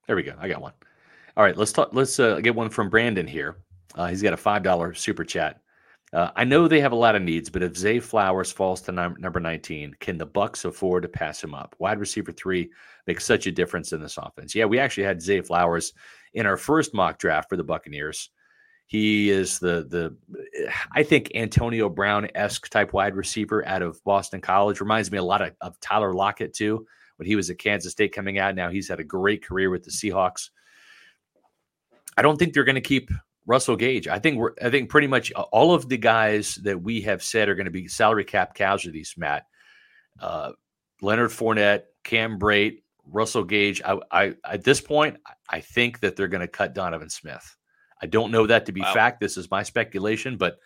There 0.07 0.17
we 0.17 0.23
go. 0.23 0.35
I 0.39 0.49
got 0.49 0.61
one. 0.61 0.73
All 1.37 1.45
right, 1.45 1.57
let's 1.57 1.73
talk. 1.73 1.91
Let's 1.93 2.21
uh, 2.21 2.41
get 2.41 2.55
one 2.55 2.71
from 2.71 2.91
Brandon 2.91 3.27
here. 3.27 3.57
Uh, 3.95 4.07
he's 4.07 4.23
got 4.23 4.33
a 4.33 4.37
five 4.37 4.63
dollar 4.63 4.95
super 4.95 5.25
chat. 5.25 5.61
Uh, 6.13 6.31
I 6.37 6.45
know 6.45 6.69
they 6.69 6.81
have 6.81 6.93
a 6.93 6.97
lot 6.97 7.17
of 7.17 7.23
needs, 7.23 7.51
but 7.51 7.63
if 7.63 7.77
Zay 7.77 7.99
Flowers 7.99 8.53
falls 8.53 8.81
to 8.83 8.93
num- 8.93 9.17
number 9.19 9.41
19, 9.41 9.97
can 9.99 10.17
the 10.17 10.27
Bucks 10.27 10.65
afford 10.65 11.03
to 11.03 11.09
pass 11.09 11.43
him 11.43 11.55
up? 11.55 11.75
Wide 11.81 11.99
receiver 11.99 12.31
three 12.31 12.71
makes 13.09 13.25
such 13.25 13.49
a 13.49 13.53
difference 13.53 13.93
in 13.93 14.01
this 14.01 14.17
offense. 14.17 14.55
Yeah, 14.55 14.67
we 14.67 14.79
actually 14.79 15.05
had 15.05 15.21
Zay 15.21 15.41
Flowers 15.41 15.93
in 16.35 16.47
our 16.47 16.57
first 16.57 16.95
mock 16.95 17.19
draft 17.19 17.49
for 17.49 17.57
the 17.57 17.65
Buccaneers. 17.65 18.31
He 18.87 19.31
is 19.31 19.59
the 19.59 19.87
the 19.89 20.17
I 20.93 21.03
think 21.03 21.33
Antonio 21.35 21.89
Brown 21.89 22.29
esque 22.35 22.69
type 22.69 22.93
wide 22.93 23.17
receiver 23.17 23.67
out 23.67 23.83
of 23.83 24.03
Boston 24.05 24.41
College. 24.41 24.81
Reminds 24.81 25.11
me 25.11 25.19
a 25.19 25.25
lot 25.25 25.43
of, 25.43 25.53
of 25.63 25.81
Tyler 25.81 26.13
Lockett 26.13 26.53
too 26.53 26.87
when 27.17 27.27
he 27.27 27.37
was 27.37 27.51
at 27.51 27.59
Kansas 27.59 27.93
State 27.93 28.13
coming 28.13 28.39
out. 28.39 28.55
Now 28.55 28.71
he's 28.71 28.89
had 28.89 29.01
a 29.01 29.05
great 29.05 29.45
career 29.45 29.71
with 29.71 29.85
the 29.85 29.91
Seahawks. 29.91 30.51
I 32.17 32.23
don't 32.23 32.39
think 32.39 32.55
they're 32.55 32.65
going 32.65 32.75
to 32.77 32.81
keep 32.81 33.11
Russell 33.47 33.77
Gage. 33.77 34.09
I 34.09 34.19
think 34.19 34.39
we're 34.39 34.53
I 34.63 34.71
think 34.71 34.89
pretty 34.91 35.07
much 35.07 35.33
all 35.33 35.75
of 35.75 35.89
the 35.89 35.99
guys 35.99 36.57
that 36.63 36.81
we 36.81 37.01
have 37.03 37.23
said 37.23 37.49
are 37.49 37.55
going 37.55 37.67
to 37.67 37.71
be 37.71 37.89
salary 37.89 38.25
cap 38.25 38.55
casualties, 38.55 39.15
Matt. 39.17 39.47
Uh, 40.21 40.53
Leonard 41.03 41.31
Fournette, 41.31 41.83
Cam 42.05 42.39
Brate, 42.39 42.83
Russell 43.07 43.45
Gage. 43.45 43.83
I, 43.85 43.99
I 44.11 44.35
at 44.45 44.65
this 44.65 44.81
point, 44.81 45.17
I 45.49 45.61
think 45.61 46.01
that 46.01 46.17
they're 46.17 46.29
going 46.29 46.41
to 46.41 46.49
cut 46.49 46.75
Donovan 46.75 47.11
Smith. 47.11 47.57
I 48.01 48.07
don't 48.07 48.31
know 48.31 48.47
that 48.47 48.67
to 48.67 48.73
be 48.73 48.81
wow. 48.81 48.95
fact. 48.95 49.21
This 49.21 49.37
is 49.37 49.51
my 49.51 49.63
speculation, 49.63 50.37
but 50.37 50.59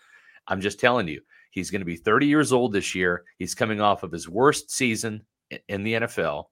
I'm 0.47 0.61
just 0.61 0.81
telling 0.81 1.09
you, 1.09 1.21
he's 1.51 1.71
going 1.71 1.81
to 1.81 1.87
be 1.87 1.97
30 1.97 2.27
years 2.27 2.53
old 2.53 2.73
this 2.73 2.95
year. 2.95 3.25
He's 3.39 3.55
coming 3.55 3.81
off 3.81 4.03
of 4.03 4.13
his 4.13 4.29
worst 4.29 4.71
season 4.71 5.25
in 5.69 5.83
the 5.83 5.95
NFL, 5.95 6.47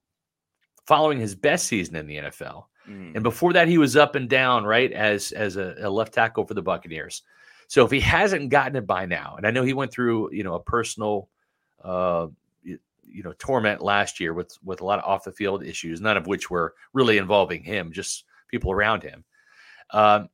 following 0.87 1.19
his 1.19 1.35
best 1.35 1.67
season 1.67 1.97
in 1.97 2.07
the 2.07 2.17
NFL. 2.17 2.65
Mm. 2.89 3.15
And 3.15 3.23
before 3.23 3.53
that, 3.53 3.69
he 3.69 3.79
was 3.79 3.97
up 3.97 4.15
and 4.15 4.29
down, 4.29 4.65
right, 4.65 4.93
as 4.93 5.33
as 5.33 5.57
a, 5.57 5.75
a, 5.81 5.91
left 5.91 6.15
tackle 6.15 6.47
for 6.47 6.55
the 6.55 6.63
Buccaneers. 6.63 7.23
So 7.69 7.85
if 7.85 7.91
he 7.91 8.01
hasn't 8.01 8.51
gotten 8.51 8.77
it 8.77 8.87
by 8.87 9.07
now, 9.07 9.35
and 9.37 9.47
I 9.47 9.51
know 9.51 9.65
he 9.65 9.73
went 9.73 9.91
through, 9.91 10.33
you 10.33 10.45
know, 10.45 10.55
a 10.55 10.63
personal, 10.63 11.29
uh, 11.83 12.29
you, 12.63 13.23
know, 13.23 13.35
torment 13.39 13.83
last 13.83 14.21
year 14.21 14.35
with 14.35 14.57
with 14.63 14.81
a 14.81 14.85
lot 14.85 15.01
of 15.01 15.05
off 15.05 15.25
the 15.25 15.33
field 15.33 15.65
issues, 15.65 16.01
none 16.01 16.17
of 16.17 16.27
which 16.27 16.49
were 16.49 16.75
really 16.93 17.19
involving 17.19 17.63
him, 17.63 17.93
just 17.93 18.25
people 18.49 18.71
around 18.71 19.03
him. 19.03 19.25
Um, 19.91 20.29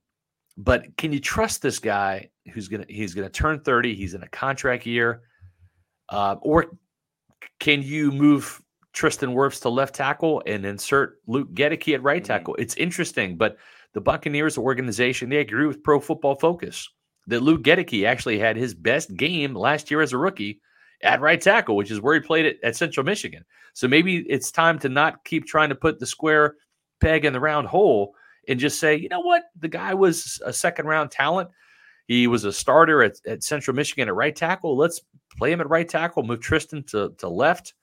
but 0.58 0.94
can 0.98 1.12
you 1.12 1.20
trust 1.20 1.62
this 1.62 1.78
guy 1.78 2.28
who's 2.52 2.68
gonna 2.68 2.84
he's 2.88 3.14
gonna 3.14 3.30
turn 3.30 3.60
thirty? 3.60 3.94
He's 3.94 4.12
in 4.12 4.22
a 4.22 4.28
contract 4.28 4.84
year, 4.84 5.22
uh, 6.10 6.36
or 6.42 6.76
can 7.58 7.82
you 7.82 8.10
move 8.12 8.62
Tristan 8.92 9.30
Wirfs 9.30 9.60
to 9.62 9.68
left 9.68 9.94
tackle 9.94 10.42
and 10.46 10.64
insert 10.66 11.18
Luke 11.26 11.52
Goedeke 11.54 11.94
at 11.94 12.02
right 12.02 12.22
mm-hmm. 12.22 12.32
tackle. 12.32 12.54
It's 12.56 12.74
interesting, 12.74 13.36
but 13.36 13.56
the 13.94 14.00
Buccaneers 14.00 14.58
organization 14.58 15.28
they 15.28 15.38
agree 15.38 15.66
with 15.66 15.82
Pro 15.82 16.00
Football 16.00 16.36
Focus 16.36 16.88
that 17.26 17.42
Luke 17.42 17.62
Goedeke 17.62 18.06
actually 18.06 18.38
had 18.38 18.56
his 18.56 18.74
best 18.74 19.14
game 19.16 19.54
last 19.54 19.90
year 19.90 20.00
as 20.00 20.12
a 20.12 20.18
rookie 20.18 20.60
at 21.02 21.20
right 21.20 21.40
tackle, 21.40 21.76
which 21.76 21.90
is 21.90 22.00
where 22.00 22.14
he 22.14 22.20
played 22.20 22.46
it 22.46 22.58
at 22.62 22.76
Central 22.76 23.04
Michigan. 23.04 23.44
So 23.74 23.88
maybe 23.88 24.18
it's 24.28 24.50
time 24.50 24.78
to 24.80 24.88
not 24.88 25.24
keep 25.24 25.46
trying 25.46 25.68
to 25.70 25.74
put 25.74 25.98
the 25.98 26.06
square 26.06 26.56
peg 27.00 27.24
in 27.24 27.32
the 27.32 27.40
round 27.40 27.68
hole 27.68 28.14
and 28.48 28.58
just 28.58 28.80
say, 28.80 28.96
you 28.96 29.08
know 29.08 29.20
what, 29.20 29.44
the 29.58 29.68
guy 29.68 29.94
was 29.94 30.40
a 30.44 30.52
second 30.52 30.86
round 30.86 31.10
talent. 31.10 31.50
He 32.06 32.26
was 32.26 32.44
a 32.44 32.52
starter 32.52 33.02
at, 33.02 33.14
at 33.26 33.44
Central 33.44 33.74
Michigan 33.74 34.08
at 34.08 34.14
right 34.14 34.34
tackle. 34.34 34.76
Let's 34.76 35.00
play 35.36 35.52
him 35.52 35.60
at 35.60 35.68
right 35.68 35.88
tackle, 35.88 36.22
move 36.22 36.40
Tristan 36.40 36.82
to, 36.84 37.14
to 37.18 37.28
left 37.28 37.74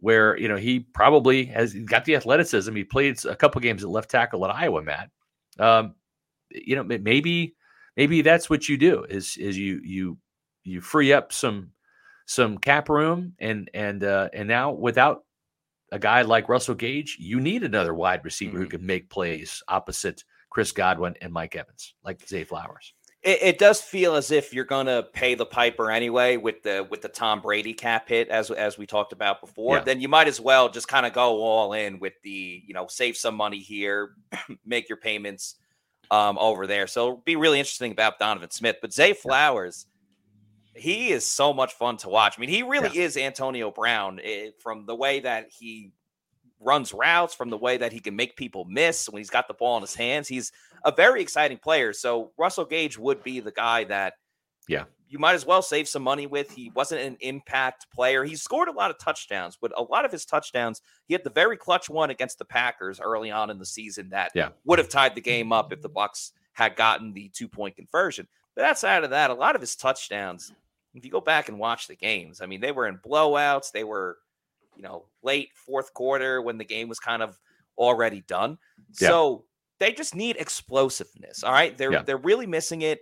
where 0.00 0.38
you 0.38 0.48
know 0.48 0.56
he 0.56 0.80
probably 0.80 1.44
has 1.46 1.74
got 1.74 2.04
the 2.04 2.16
athleticism. 2.16 2.74
He 2.74 2.84
played 2.84 3.24
a 3.24 3.36
couple 3.36 3.60
games 3.60 3.82
at 3.82 3.90
left 3.90 4.10
tackle 4.10 4.44
at 4.44 4.54
Iowa, 4.54 4.82
Matt. 4.82 5.10
Um, 5.58 5.94
you 6.50 6.76
know, 6.76 6.84
maybe 6.84 7.54
maybe 7.96 8.22
that's 8.22 8.48
what 8.48 8.68
you 8.68 8.76
do 8.76 9.04
is 9.04 9.36
is 9.36 9.58
you 9.58 9.80
you 9.82 10.18
you 10.64 10.80
free 10.80 11.12
up 11.12 11.32
some 11.32 11.70
some 12.26 12.58
cap 12.58 12.88
room 12.88 13.34
and 13.38 13.70
and 13.74 14.04
uh, 14.04 14.28
and 14.32 14.48
now 14.48 14.72
without 14.72 15.24
a 15.90 15.98
guy 15.98 16.22
like 16.22 16.48
Russell 16.48 16.74
Gage, 16.74 17.16
you 17.18 17.40
need 17.40 17.62
another 17.62 17.94
wide 17.94 18.24
receiver 18.24 18.52
mm-hmm. 18.52 18.62
who 18.62 18.68
can 18.68 18.86
make 18.86 19.10
plays 19.10 19.62
opposite 19.68 20.22
Chris 20.50 20.70
Godwin 20.70 21.14
and 21.22 21.32
Mike 21.32 21.56
Evans, 21.56 21.94
like 22.04 22.26
Zay 22.28 22.44
Flowers 22.44 22.92
it, 23.22 23.38
it, 23.42 23.58
does 23.58 23.80
feel 23.80 24.14
as 24.14 24.30
if 24.30 24.54
you're 24.54 24.64
going 24.64 24.86
to 24.86 25.06
pay 25.12 25.34
the 25.34 25.44
piper 25.44 25.90
anyway 25.90 26.36
with 26.36 26.62
the 26.62 26.86
with 26.88 27.02
the 27.02 27.08
Tom 27.08 27.40
Brady 27.40 27.74
cap 27.74 28.08
hit 28.08 28.28
as 28.28 28.50
as 28.50 28.78
we 28.78 28.86
talked 28.86 29.12
about 29.12 29.40
before. 29.40 29.78
Yeah. 29.78 29.84
Then 29.84 30.00
you 30.00 30.08
might 30.08 30.28
as 30.28 30.40
well 30.40 30.68
just 30.68 30.88
kind 30.88 31.04
of 31.04 31.12
go 31.12 31.42
all 31.42 31.72
in 31.72 31.98
with 31.98 32.14
the 32.22 32.62
you 32.64 32.74
know 32.74 32.86
save 32.86 33.16
some 33.16 33.34
money 33.34 33.58
here, 33.58 34.10
make 34.64 34.88
your 34.88 34.98
payments 34.98 35.56
um, 36.10 36.38
over 36.38 36.66
there. 36.66 36.86
So 36.86 37.02
it'll 37.02 37.22
be 37.24 37.36
really 37.36 37.58
interesting 37.58 37.92
about 37.92 38.18
Donovan 38.18 38.50
Smith, 38.50 38.76
but 38.80 38.92
Zay 38.92 39.12
Flowers. 39.12 39.86
He 40.74 41.10
is 41.10 41.26
so 41.26 41.52
much 41.52 41.72
fun 41.72 41.96
to 41.98 42.08
watch. 42.08 42.38
I 42.38 42.40
mean, 42.40 42.50
he 42.50 42.62
really 42.62 42.90
yeah. 42.94 43.02
is 43.02 43.16
Antonio 43.16 43.72
Brown 43.72 44.20
eh, 44.22 44.50
from 44.62 44.86
the 44.86 44.94
way 44.94 45.18
that 45.18 45.48
he 45.50 45.90
runs 46.60 46.92
routes, 46.92 47.34
from 47.34 47.50
the 47.50 47.56
way 47.56 47.76
that 47.76 47.92
he 47.92 48.00
can 48.00 48.16
make 48.16 48.36
people 48.36 48.64
miss 48.64 49.08
when 49.08 49.20
he's 49.20 49.30
got 49.30 49.48
the 49.48 49.54
ball 49.54 49.76
in 49.76 49.82
his 49.82 49.94
hands. 49.94 50.28
He's 50.28 50.52
a 50.84 50.92
very 50.92 51.22
exciting 51.22 51.58
player. 51.58 51.92
So 51.92 52.32
Russell 52.38 52.64
Gage 52.64 52.98
would 52.98 53.22
be 53.22 53.40
the 53.40 53.52
guy 53.52 53.84
that 53.84 54.14
yeah. 54.68 54.84
You 55.08 55.18
might 55.18 55.32
as 55.32 55.46
well 55.46 55.62
save 55.62 55.88
some 55.88 56.02
money 56.02 56.26
with. 56.26 56.50
He 56.50 56.70
wasn't 56.74 57.00
an 57.00 57.16
impact 57.20 57.86
player. 57.90 58.24
He 58.24 58.36
scored 58.36 58.68
a 58.68 58.72
lot 58.72 58.90
of 58.90 58.98
touchdowns, 58.98 59.56
but 59.58 59.72
a 59.74 59.82
lot 59.82 60.04
of 60.04 60.12
his 60.12 60.26
touchdowns, 60.26 60.82
he 61.06 61.14
had 61.14 61.24
the 61.24 61.30
very 61.30 61.56
clutch 61.56 61.88
one 61.88 62.10
against 62.10 62.38
the 62.38 62.44
Packers 62.44 63.00
early 63.00 63.30
on 63.30 63.48
in 63.48 63.58
the 63.58 63.64
season 63.64 64.10
that 64.10 64.32
yeah. 64.34 64.50
would 64.66 64.78
have 64.78 64.90
tied 64.90 65.14
the 65.14 65.22
game 65.22 65.50
up 65.50 65.72
if 65.72 65.80
the 65.80 65.88
Bucks 65.88 66.32
had 66.52 66.76
gotten 66.76 67.14
the 67.14 67.30
two-point 67.30 67.76
conversion. 67.76 68.28
But 68.54 68.66
outside 68.66 69.02
of 69.02 69.10
that, 69.10 69.30
a 69.30 69.34
lot 69.34 69.54
of 69.54 69.62
his 69.62 69.76
touchdowns, 69.76 70.52
if 70.92 71.06
you 71.06 71.10
go 71.10 71.22
back 71.22 71.48
and 71.48 71.58
watch 71.58 71.88
the 71.88 71.96
games, 71.96 72.42
I 72.42 72.46
mean, 72.46 72.60
they 72.60 72.72
were 72.72 72.86
in 72.86 72.98
blowouts. 72.98 73.72
They 73.72 73.84
were 73.84 74.18
you 74.78 74.84
know, 74.84 75.06
late 75.22 75.50
fourth 75.54 75.92
quarter 75.92 76.40
when 76.40 76.56
the 76.56 76.64
game 76.64 76.88
was 76.88 77.00
kind 77.00 77.20
of 77.20 77.38
already 77.76 78.22
done. 78.22 78.56
Yeah. 79.00 79.08
So 79.08 79.44
they 79.80 79.92
just 79.92 80.14
need 80.14 80.36
explosiveness. 80.36 81.42
All 81.42 81.52
right. 81.52 81.76
They're 81.76 81.92
yeah. 81.92 82.02
they're 82.02 82.16
really 82.16 82.46
missing 82.46 82.82
it. 82.82 83.00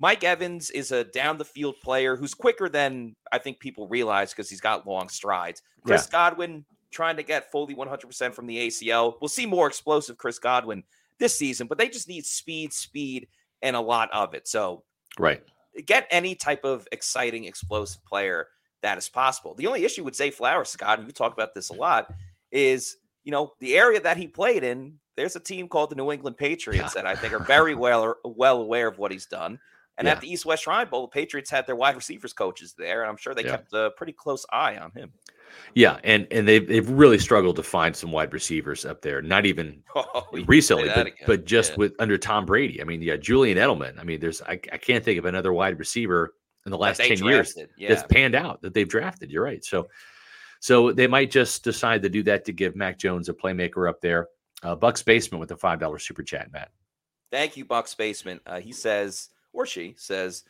Mike 0.00 0.24
Evans 0.24 0.70
is 0.70 0.90
a 0.90 1.04
down 1.04 1.38
the 1.38 1.44
field 1.44 1.74
player 1.82 2.16
who's 2.16 2.32
quicker 2.32 2.68
than 2.68 3.14
I 3.30 3.38
think 3.38 3.60
people 3.60 3.88
realize 3.88 4.32
because 4.32 4.48
he's 4.48 4.60
got 4.60 4.86
long 4.86 5.08
strides. 5.08 5.62
Chris 5.84 6.06
yeah. 6.06 6.12
Godwin 6.12 6.64
trying 6.90 7.16
to 7.16 7.22
get 7.22 7.50
fully 7.50 7.74
100% 7.74 8.32
from 8.32 8.46
the 8.46 8.68
ACL. 8.68 9.14
We'll 9.20 9.28
see 9.28 9.44
more 9.44 9.66
explosive 9.66 10.16
Chris 10.16 10.38
Godwin 10.38 10.84
this 11.18 11.36
season, 11.36 11.66
but 11.66 11.78
they 11.78 11.88
just 11.88 12.08
need 12.08 12.24
speed, 12.24 12.72
speed, 12.72 13.28
and 13.60 13.76
a 13.76 13.80
lot 13.80 14.08
of 14.12 14.34
it. 14.34 14.48
So, 14.48 14.84
right. 15.18 15.42
Get 15.84 16.06
any 16.10 16.34
type 16.34 16.64
of 16.64 16.88
exciting, 16.90 17.44
explosive 17.44 18.04
player 18.04 18.48
that 18.82 18.98
is 18.98 19.08
possible. 19.08 19.54
The 19.54 19.66
only 19.66 19.84
issue 19.84 20.04
with 20.04 20.14
Zay 20.14 20.30
Flowers, 20.30 20.68
Scott, 20.68 20.98
and 20.98 21.08
you 21.08 21.12
talk 21.12 21.32
about 21.32 21.54
this 21.54 21.70
a 21.70 21.74
lot, 21.74 22.12
is 22.50 22.96
you 23.24 23.32
know 23.32 23.52
the 23.60 23.76
area 23.76 24.00
that 24.00 24.16
he 24.16 24.26
played 24.26 24.64
in. 24.64 24.98
There's 25.16 25.36
a 25.36 25.40
team 25.40 25.68
called 25.68 25.90
the 25.90 25.96
New 25.96 26.12
England 26.12 26.36
Patriots 26.36 26.94
that 26.94 27.04
I 27.06 27.16
think 27.16 27.32
are 27.32 27.42
very 27.42 27.74
well 27.76 28.16
well 28.24 28.60
aware 28.60 28.88
of 28.88 28.98
what 28.98 29.12
he's 29.12 29.26
done. 29.26 29.58
And 29.98 30.06
yeah. 30.06 30.12
at 30.12 30.20
the 30.20 30.32
East 30.32 30.46
West 30.46 30.62
Shrine 30.62 30.88
Bowl, 30.88 31.02
the 31.02 31.08
Patriots 31.08 31.50
had 31.50 31.66
their 31.66 31.74
wide 31.74 31.96
receivers 31.96 32.32
coaches 32.32 32.72
there, 32.78 33.02
and 33.02 33.10
I'm 33.10 33.16
sure 33.16 33.34
they 33.34 33.44
yeah. 33.44 33.50
kept 33.50 33.72
a 33.72 33.90
pretty 33.96 34.12
close 34.12 34.46
eye 34.52 34.76
on 34.76 34.92
him. 34.92 35.12
Yeah, 35.74 35.98
and 36.04 36.26
and 36.30 36.46
they've 36.46 36.66
they've 36.66 36.88
really 36.88 37.18
struggled 37.18 37.56
to 37.56 37.62
find 37.62 37.96
some 37.96 38.12
wide 38.12 38.32
receivers 38.32 38.84
up 38.84 39.02
there. 39.02 39.20
Not 39.22 39.44
even 39.44 39.82
oh, 39.96 40.24
recently, 40.46 40.88
but 40.94 41.12
but 41.26 41.44
just 41.44 41.72
yeah. 41.72 41.78
with 41.78 41.94
under 41.98 42.16
Tom 42.16 42.46
Brady. 42.46 42.80
I 42.80 42.84
mean, 42.84 43.02
yeah, 43.02 43.16
Julian 43.16 43.58
Edelman. 43.58 43.98
I 43.98 44.04
mean, 44.04 44.20
there's 44.20 44.40
I, 44.42 44.60
I 44.72 44.78
can't 44.78 45.04
think 45.04 45.18
of 45.18 45.24
another 45.24 45.52
wide 45.52 45.78
receiver 45.78 46.34
in 46.68 46.72
the 46.72 46.78
last 46.78 46.98
10 46.98 47.16
drafted, 47.16 47.56
years 47.56 47.68
yeah. 47.76 47.88
that's 47.88 48.12
panned 48.12 48.34
out 48.34 48.60
that 48.62 48.74
they've 48.74 48.88
drafted. 48.88 49.30
You're 49.30 49.42
right. 49.42 49.64
So 49.64 49.88
so 50.60 50.92
they 50.92 51.06
might 51.06 51.30
just 51.30 51.64
decide 51.64 52.02
to 52.02 52.08
do 52.08 52.22
that 52.24 52.44
to 52.46 52.52
give 52.52 52.76
Mac 52.76 52.98
Jones 52.98 53.28
a 53.28 53.32
playmaker 53.32 53.88
up 53.88 54.00
there. 54.00 54.28
Uh, 54.62 54.74
Buck's 54.74 55.02
Basement 55.02 55.40
with 55.40 55.52
a 55.52 55.56
$5 55.56 56.00
super 56.00 56.22
chat, 56.22 56.52
Matt. 56.52 56.70
Thank 57.30 57.56
you, 57.56 57.64
Buck's 57.64 57.94
Basement. 57.94 58.42
Uh, 58.44 58.58
he 58.58 58.72
says, 58.72 59.28
or 59.52 59.66
she 59.66 59.94
says, 59.96 60.44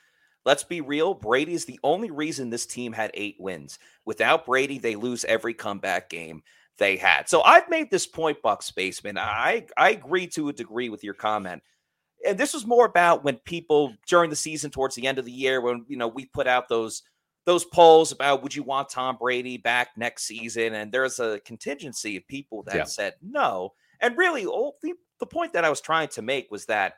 Let's 0.45 0.65
be 0.65 0.81
real. 0.81 1.13
Brady 1.13 1.53
is 1.53 1.67
the 1.67 1.81
only 1.83 2.11
reason 2.11 2.49
this 2.49 2.65
team 2.65 2.93
had 2.93 3.11
eight 3.13 3.37
wins. 3.39 3.79
Without 4.07 4.47
Brady, 4.47 4.79
they 4.79 4.97
lose 4.97 5.27
every 5.27 5.53
comeback 5.53 6.09
game 6.09 6.43
they 6.79 6.97
had. 6.97 7.29
So 7.29 7.43
I've 7.43 7.69
made 7.69 7.91
this 7.91 8.07
point, 8.07 8.41
Bucks 8.41 8.71
Basement. 8.71 9.19
I 9.19 9.67
I 9.77 9.91
agree 9.91 10.27
to 10.29 10.49
a 10.49 10.53
degree 10.53 10.89
with 10.89 11.05
your 11.05 11.13
comment. 11.13 11.63
And 12.27 12.39
this 12.39 12.55
was 12.55 12.67
more 12.67 12.87
about 12.87 13.25
when 13.25 13.37
people 13.37 13.95
during 14.07 14.31
the 14.31 14.37
season, 14.37 14.71
towards 14.71 14.95
the 14.95 15.07
end 15.07 15.19
of 15.19 15.25
the 15.25 15.33
year, 15.33 15.61
when 15.61 15.85
you 15.89 15.97
know 15.97 16.09
we 16.09 16.27
put 16.27 16.47
out 16.47 16.69
those 16.69 17.03
those 17.45 17.65
polls 17.65 18.13
about 18.13 18.43
would 18.43 18.55
you 18.55 18.63
want 18.63 18.91
Tom 18.91 19.17
Brady 19.19 19.57
back 19.57 19.91
next 19.97 20.25
season, 20.25 20.75
and 20.75 20.93
there's 20.93 21.19
a 21.21 21.41
contingency 21.41 22.17
of 22.17 22.29
people 22.29 22.63
that 22.65 22.77
yeah. 22.77 22.85
said 22.85 23.15
no. 23.23 23.73
And 24.01 24.17
really, 24.17 24.47
all 24.47 24.77
the, 24.83 24.93
the 25.19 25.27
point 25.27 25.53
that 25.55 25.65
I 25.65 25.71
was 25.71 25.81
trying 25.81 26.09
to 26.09 26.23
make 26.23 26.51
was 26.51 26.67
that 26.67 26.95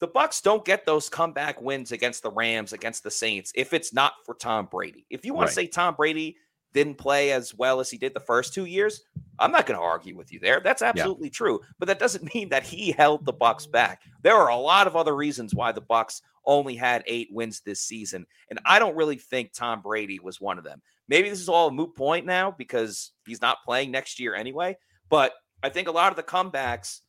the 0.00 0.06
Bucks 0.06 0.40
don't 0.40 0.64
get 0.64 0.84
those 0.84 1.08
comeback 1.08 1.60
wins 1.60 1.92
against 1.92 2.22
the 2.22 2.30
Rams, 2.30 2.72
against 2.72 3.02
the 3.02 3.10
Saints, 3.10 3.52
if 3.54 3.72
it's 3.72 3.92
not 3.92 4.12
for 4.24 4.34
Tom 4.34 4.68
Brady. 4.70 5.06
If 5.10 5.24
you 5.24 5.34
want 5.34 5.46
right. 5.46 5.50
to 5.50 5.54
say 5.54 5.66
Tom 5.66 5.94
Brady 5.94 6.36
didn't 6.72 6.96
play 6.98 7.32
as 7.32 7.54
well 7.54 7.80
as 7.80 7.90
he 7.90 7.98
did 7.98 8.14
the 8.14 8.20
first 8.20 8.54
two 8.54 8.64
years, 8.64 9.02
I'm 9.38 9.52
not 9.52 9.66
going 9.66 9.78
to 9.78 9.84
argue 9.84 10.16
with 10.16 10.32
you 10.32 10.38
there. 10.38 10.60
That's 10.62 10.82
absolutely 10.82 11.28
yeah. 11.28 11.34
true. 11.34 11.60
But 11.78 11.88
that 11.88 11.98
doesn't 11.98 12.34
mean 12.34 12.50
that 12.50 12.64
he 12.64 12.92
held 12.92 13.24
the 13.24 13.32
Bucks 13.32 13.66
back. 13.66 14.02
There 14.22 14.36
are 14.36 14.48
a 14.48 14.56
lot 14.56 14.86
of 14.86 14.96
other 14.96 15.16
reasons 15.16 15.54
why 15.54 15.72
the 15.72 15.80
Bucks 15.80 16.22
only 16.44 16.74
had 16.74 17.04
eight 17.06 17.28
wins 17.30 17.60
this 17.60 17.82
season, 17.82 18.26
and 18.48 18.58
I 18.64 18.78
don't 18.78 18.96
really 18.96 19.16
think 19.16 19.52
Tom 19.52 19.82
Brady 19.82 20.18
was 20.20 20.40
one 20.40 20.58
of 20.58 20.64
them. 20.64 20.82
Maybe 21.08 21.28
this 21.28 21.40
is 21.40 21.48
all 21.48 21.68
a 21.68 21.72
moot 21.72 21.94
point 21.96 22.24
now 22.24 22.50
because 22.56 23.12
he's 23.26 23.42
not 23.42 23.58
playing 23.64 23.90
next 23.90 24.20
year 24.20 24.34
anyway. 24.34 24.76
But 25.08 25.32
I 25.62 25.68
think 25.68 25.88
a 25.88 25.92
lot 25.92 26.12
of 26.12 26.16
the 26.16 26.22
comebacks 26.22 27.00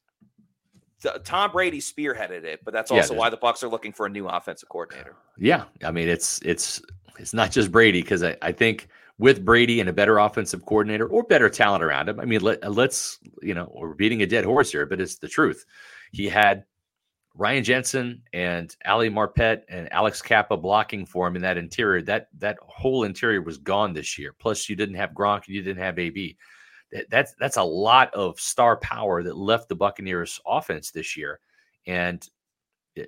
Tom 1.24 1.52
Brady 1.52 1.80
spearheaded 1.80 2.44
it, 2.44 2.62
but 2.64 2.74
that's 2.74 2.92
also 2.92 3.14
yeah, 3.14 3.20
why 3.20 3.30
the 3.30 3.38
Bucks 3.38 3.64
are 3.64 3.70
looking 3.70 3.92
for 3.92 4.06
a 4.06 4.10
new 4.10 4.28
offensive 4.28 4.70
coordinator. 4.70 5.16
Yeah, 5.38 5.64
I 5.84 5.92
mean 5.92 6.08
it's 6.08 6.40
it's 6.44 6.82
it's 7.18 7.34
not 7.34 7.52
just 7.52 7.72
Brady 7.72 8.02
because 8.02 8.24
I, 8.24 8.38
I 8.42 8.52
think 8.52 8.88
with 9.22 9.46
Brady 9.46 9.80
and 9.80 9.90
a 9.90 9.94
better 9.94 10.18
offensive 10.18 10.66
coordinator 10.66 11.08
or 11.08 11.24
better 11.24 11.50
talent 11.50 11.84
around 11.84 12.10
him. 12.10 12.20
I 12.20 12.26
mean, 12.26 12.42
let, 12.42 12.70
let's 12.70 13.20
you 13.42 13.54
know 13.54 13.72
we're 13.74 13.94
beating 13.94 14.24
a 14.24 14.28
dead 14.28 14.44
horse 14.44 14.72
here, 14.72 14.86
but 14.86 15.00
it's 15.00 15.18
the 15.18 15.28
truth. 15.28 15.66
He 16.12 16.28
had 16.28 16.66
Ryan 17.36 17.64
Jensen 17.64 18.24
and 18.34 18.76
Ali 18.86 19.10
Marpet 19.10 19.62
and 19.70 19.92
Alex 19.94 20.22
Cappa 20.22 20.58
blocking 20.58 21.06
for 21.06 21.28
him 21.28 21.36
in 21.36 21.42
that 21.44 21.58
interior. 21.58 22.02
That 22.02 22.30
that 22.40 22.58
whole 22.62 23.04
interior 23.04 23.42
was 23.42 23.58
gone 23.58 23.94
this 23.94 24.18
year. 24.18 24.34
Plus, 24.38 24.68
you 24.68 24.76
didn't 24.76 24.96
have 24.96 25.12
Gronk 25.12 25.46
and 25.46 25.56
you 25.56 25.62
didn't 25.62 25.84
have 25.84 26.00
AB 26.00 26.36
that's 27.10 27.34
that's 27.40 27.58
a 27.58 27.64
lot 27.64 28.14
of 28.14 28.40
star 28.40 28.78
power 28.78 29.24
that 29.24 29.38
left 29.38 29.70
the 29.70 29.76
Buccaneers 29.76 30.40
offense 30.46 30.92
this 30.92 31.16
year, 31.16 31.40
and 31.88 32.28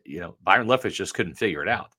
you 0.05 0.19
know 0.19 0.37
Byron 0.41 0.67
Leftwich 0.67 0.93
just 0.93 1.13
couldn't 1.13 1.35
figure 1.35 1.61
it 1.61 1.67
out. 1.67 1.91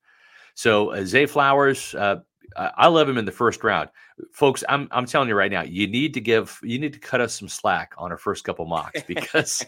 So 0.55 0.91
uh, 0.91 1.05
Zay 1.05 1.25
Flowers, 1.25 1.93
uh, 1.95 2.21
I 2.55 2.87
love 2.87 3.09
him 3.09 3.17
in 3.17 3.25
the 3.25 3.31
first 3.31 3.63
round, 3.63 3.89
folks. 4.31 4.63
I'm 4.69 4.87
I'm 4.91 5.05
telling 5.05 5.27
you 5.27 5.35
right 5.35 5.51
now, 5.51 5.63
you 5.63 5.87
need 5.87 6.13
to 6.13 6.21
give 6.21 6.59
you 6.63 6.79
need 6.79 6.93
to 6.93 6.99
cut 6.99 7.21
us 7.21 7.37
some 7.37 7.49
slack 7.49 7.93
on 7.97 8.11
our 8.11 8.17
first 8.17 8.43
couple 8.43 8.65
mocks 8.65 9.01
because 9.07 9.65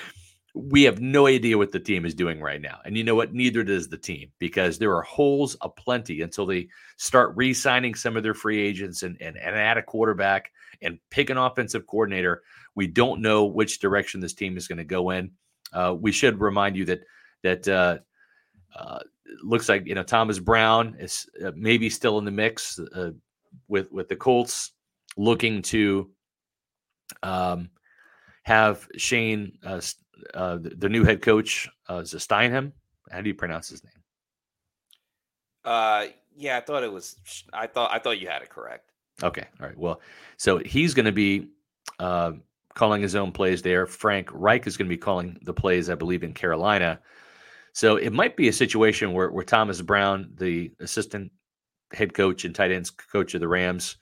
we 0.54 0.84
have 0.84 1.00
no 1.00 1.26
idea 1.26 1.58
what 1.58 1.72
the 1.72 1.80
team 1.80 2.04
is 2.04 2.14
doing 2.14 2.40
right 2.40 2.60
now, 2.60 2.78
and 2.84 2.96
you 2.96 3.02
know 3.02 3.14
what? 3.16 3.34
Neither 3.34 3.64
does 3.64 3.88
the 3.88 3.98
team 3.98 4.30
because 4.38 4.78
there 4.78 4.94
are 4.94 5.02
holes 5.02 5.56
aplenty 5.60 6.22
until 6.22 6.46
they 6.46 6.68
start 6.96 7.36
re-signing 7.36 7.94
some 7.94 8.16
of 8.16 8.22
their 8.22 8.34
free 8.34 8.60
agents 8.60 9.02
and 9.02 9.16
and, 9.20 9.36
and 9.36 9.56
add 9.56 9.78
a 9.78 9.82
quarterback 9.82 10.52
and 10.82 10.98
pick 11.10 11.30
an 11.30 11.36
offensive 11.36 11.86
coordinator. 11.86 12.42
We 12.76 12.86
don't 12.86 13.22
know 13.22 13.44
which 13.46 13.80
direction 13.80 14.20
this 14.20 14.34
team 14.34 14.56
is 14.56 14.68
going 14.68 14.78
to 14.78 14.84
go 14.84 15.10
in. 15.10 15.32
Uh, 15.72 15.96
we 15.98 16.12
should 16.12 16.40
remind 16.40 16.76
you 16.76 16.84
that 16.84 17.00
that 17.42 17.68
uh, 17.68 17.98
uh, 18.76 19.00
looks 19.42 19.68
like 19.68 19.86
you 19.86 19.94
know 19.94 20.02
Thomas 20.02 20.38
Brown 20.38 20.96
is 20.98 21.26
uh, 21.44 21.52
maybe 21.54 21.90
still 21.90 22.18
in 22.18 22.24
the 22.24 22.30
mix 22.30 22.78
uh, 22.78 23.10
with 23.68 23.90
with 23.92 24.08
the 24.08 24.16
Colts, 24.16 24.72
looking 25.16 25.62
to 25.62 26.10
um, 27.22 27.70
have 28.44 28.88
Shane, 28.96 29.58
uh, 29.64 29.80
the, 30.34 30.72
the, 30.76 30.88
new 30.88 31.04
head 31.04 31.22
coach, 31.22 31.68
uh, 31.88 32.02
Steinham. 32.02 32.72
How 33.10 33.20
do 33.20 33.28
you 33.28 33.34
pronounce 33.34 33.68
his 33.68 33.82
name? 33.82 33.92
Uh, 35.64 36.06
yeah, 36.36 36.56
I 36.56 36.60
thought 36.60 36.82
it 36.82 36.92
was. 36.92 37.16
I 37.52 37.66
thought 37.66 37.90
I 37.92 37.98
thought 37.98 38.20
you 38.20 38.28
had 38.28 38.42
it 38.42 38.50
correct. 38.50 38.90
Okay. 39.22 39.46
All 39.60 39.66
right. 39.66 39.78
Well, 39.78 40.00
so 40.36 40.58
he's 40.58 40.94
going 40.94 41.06
to 41.06 41.12
be 41.12 41.48
uh, 41.98 42.32
calling 42.74 43.02
his 43.02 43.14
own 43.14 43.32
plays 43.32 43.62
there. 43.62 43.86
Frank 43.86 44.30
Reich 44.32 44.66
is 44.66 44.76
going 44.76 44.86
to 44.88 44.94
be 44.94 44.98
calling 44.98 45.38
the 45.42 45.52
plays, 45.52 45.90
I 45.90 45.94
believe, 45.94 46.22
in 46.22 46.32
Carolina. 46.32 47.00
So 47.72 47.96
it 47.96 48.12
might 48.12 48.36
be 48.36 48.48
a 48.48 48.52
situation 48.52 49.12
where, 49.12 49.30
where 49.30 49.44
Thomas 49.44 49.80
Brown, 49.80 50.32
the 50.34 50.72
assistant 50.80 51.30
head 51.92 52.14
coach 52.14 52.44
and 52.44 52.54
tight 52.54 52.72
ends 52.72 52.90
coach 52.90 53.34
of 53.34 53.40
the 53.40 53.48
Rams, 53.48 53.96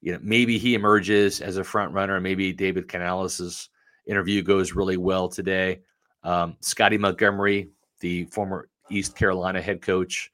you 0.00 0.12
know, 0.12 0.18
maybe 0.22 0.58
he 0.58 0.74
emerges 0.74 1.40
as 1.40 1.56
a 1.56 1.64
front 1.64 1.92
runner. 1.92 2.20
Maybe 2.20 2.52
David 2.52 2.88
Canales' 2.88 3.70
interview 4.06 4.42
goes 4.42 4.72
really 4.72 4.96
well 4.96 5.28
today. 5.28 5.80
Um, 6.22 6.56
Scottie 6.60 6.98
Montgomery, 6.98 7.70
the 8.00 8.24
former 8.26 8.68
East 8.90 9.16
Carolina 9.16 9.60
head 9.60 9.82
coach, 9.82 10.30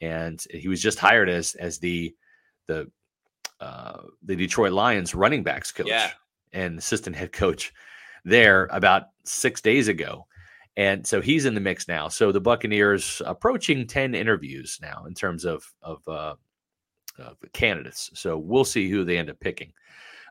and 0.00 0.42
he 0.50 0.68
was 0.68 0.82
just 0.82 0.98
hired 0.98 1.28
as 1.28 1.54
as 1.54 1.78
the 1.78 2.14
the 2.66 2.90
uh, 3.60 4.02
the 4.22 4.36
Detroit 4.36 4.72
Lions 4.72 5.14
running 5.14 5.42
backs 5.42 5.72
coach 5.72 5.86
yeah. 5.86 6.10
and 6.52 6.78
assistant 6.78 7.16
head 7.16 7.32
coach 7.32 7.72
there 8.24 8.68
about 8.70 9.04
six 9.24 9.60
days 9.60 9.88
ago. 9.88 10.26
And 10.76 11.06
so 11.06 11.20
he's 11.20 11.46
in 11.46 11.54
the 11.54 11.60
mix 11.60 11.88
now. 11.88 12.08
So 12.08 12.32
the 12.32 12.40
Buccaneers 12.40 13.22
approaching 13.24 13.86
10 13.86 14.14
interviews 14.14 14.78
now 14.82 15.04
in 15.06 15.14
terms 15.14 15.44
of, 15.44 15.64
of, 15.80 16.06
uh, 16.06 16.34
of 17.18 17.36
candidates. 17.52 18.10
So 18.14 18.36
we'll 18.36 18.64
see 18.64 18.90
who 18.90 19.04
they 19.04 19.16
end 19.16 19.30
up 19.30 19.40
picking. 19.40 19.72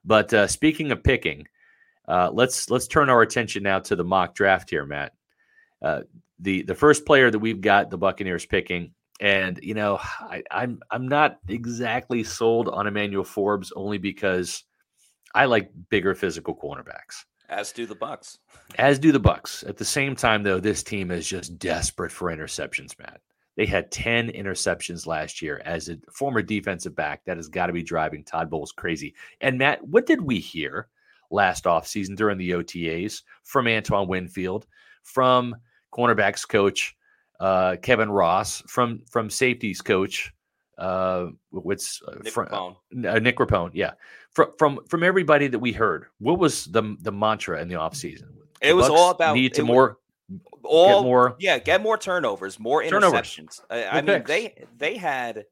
But 0.03 0.33
uh, 0.33 0.47
speaking 0.47 0.91
of 0.91 1.03
picking, 1.03 1.47
uh, 2.07 2.29
let's 2.31 2.69
let's 2.69 2.87
turn 2.87 3.09
our 3.09 3.23
attention 3.23 3.63
now 3.63 3.79
to 3.79 3.95
the 3.95 4.03
mock 4.03 4.35
draft 4.35 4.69
here, 4.69 4.85
Matt. 4.85 5.13
Uh, 5.81 6.01
the 6.37 6.61
the 6.61 6.75
first 6.75 7.07
player 7.07 7.31
that 7.31 7.39
we've 7.39 7.61
got 7.61 7.89
the 7.89 7.97
Buccaneers 7.97 8.45
picking 8.45 8.93
and 9.19 9.59
you 9.63 9.73
know, 9.73 9.97
I, 10.01 10.43
I'm 10.51 10.81
I'm 10.91 11.07
not 11.07 11.39
exactly 11.47 12.23
sold 12.23 12.67
on 12.67 12.87
Emmanuel 12.87 13.23
Forbes 13.23 13.71
only 13.75 13.97
because 13.97 14.63
I 15.33 15.45
like 15.45 15.71
bigger 15.89 16.15
physical 16.15 16.55
cornerbacks. 16.55 17.23
As 17.49 17.71
do 17.71 17.85
the 17.85 17.95
Bucks. 17.95 18.39
As 18.77 18.99
do 18.99 19.11
the 19.11 19.19
Bucks. 19.19 19.63
At 19.63 19.77
the 19.77 19.85
same 19.85 20.15
time, 20.15 20.43
though, 20.43 20.59
this 20.59 20.83
team 20.83 21.11
is 21.11 21.27
just 21.27 21.59
desperate 21.59 22.11
for 22.11 22.35
interceptions, 22.35 22.97
Matt. 22.99 23.21
They 23.55 23.65
had 23.65 23.91
10 23.91 24.31
interceptions 24.31 25.07
last 25.07 25.41
year 25.41 25.61
as 25.63 25.87
a 25.87 25.97
former 26.11 26.41
defensive 26.41 26.95
back. 26.95 27.23
That 27.25 27.37
has 27.37 27.47
got 27.47 27.67
to 27.67 27.73
be 27.73 27.83
driving 27.83 28.23
Todd 28.23 28.49
Bowles 28.49 28.71
crazy. 28.71 29.15
And 29.39 29.57
Matt, 29.57 29.85
what 29.87 30.05
did 30.05 30.21
we 30.21 30.39
hear 30.39 30.89
last 31.31 31.63
offseason 31.65 32.15
during 32.15 32.37
the 32.37 32.51
OTAs 32.51 33.21
from 33.43 33.67
Antoine 33.67 34.07
Winfield, 34.07 34.67
from 35.03 35.55
cornerbacks 35.93 36.47
coach 36.47 36.95
uh, 37.39 37.75
Kevin 37.81 38.09
Ross 38.09 38.63
from 38.67 39.01
from 39.09 39.29
safeties 39.29 39.81
coach. 39.81 40.33
Uh, 40.77 41.27
what's 41.51 42.01
uh, 42.07 42.15
Nick 42.23 42.33
from, 42.33 42.47
Rapone. 42.47 42.75
Uh, 43.05 43.19
Nick 43.19 43.37
Rapone, 43.37 43.71
yeah. 43.73 43.91
From 44.31 44.51
from 44.57 44.79
from 44.89 45.03
everybody 45.03 45.47
that 45.47 45.59
we 45.59 45.71
heard, 45.71 46.07
what 46.19 46.39
was 46.39 46.65
the 46.65 46.95
the 47.01 47.11
mantra 47.11 47.61
in 47.61 47.67
the 47.67 47.75
offseason? 47.75 48.27
It 48.61 48.73
was 48.73 48.89
all 48.89 49.11
about 49.11 49.35
need 49.35 49.53
to 49.55 49.63
more 49.63 49.97
all 50.63 51.03
more 51.03 51.35
yeah 51.39 51.59
get 51.59 51.83
more 51.83 51.99
turnovers 51.99 52.59
more 52.59 52.81
interceptions 52.81 53.61
I 53.69 54.01
mean 54.01 54.23
they 54.25 54.65
they 54.75 54.97
had 54.97 55.45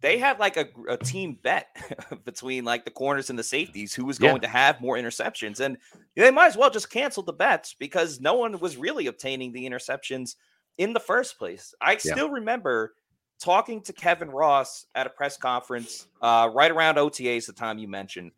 they 0.00 0.18
had 0.18 0.38
like 0.38 0.56
a, 0.56 0.68
a 0.88 0.96
team 0.96 1.38
bet 1.42 1.76
between 2.24 2.64
like 2.64 2.84
the 2.84 2.90
corners 2.90 3.30
and 3.30 3.38
the 3.38 3.44
safeties 3.44 3.94
who 3.94 4.04
was 4.04 4.18
going 4.18 4.36
yeah. 4.36 4.40
to 4.42 4.48
have 4.48 4.80
more 4.80 4.96
interceptions. 4.96 5.60
And 5.60 5.78
they 6.14 6.30
might 6.30 6.46
as 6.46 6.56
well 6.56 6.70
just 6.70 6.90
cancel 6.90 7.22
the 7.22 7.32
bets 7.32 7.74
because 7.78 8.20
no 8.20 8.34
one 8.34 8.58
was 8.60 8.76
really 8.76 9.06
obtaining 9.08 9.52
the 9.52 9.68
interceptions 9.68 10.36
in 10.78 10.92
the 10.92 11.00
first 11.00 11.38
place. 11.38 11.74
I 11.80 11.92
yeah. 11.92 11.98
still 11.98 12.30
remember 12.30 12.94
talking 13.40 13.80
to 13.82 13.92
Kevin 13.92 14.30
Ross 14.30 14.86
at 14.94 15.06
a 15.06 15.10
press 15.10 15.36
conference 15.36 16.06
uh, 16.22 16.50
right 16.52 16.70
around 16.70 16.96
OTAs, 16.96 17.46
the 17.46 17.52
time 17.52 17.78
you 17.78 17.88
mentioned. 17.88 18.32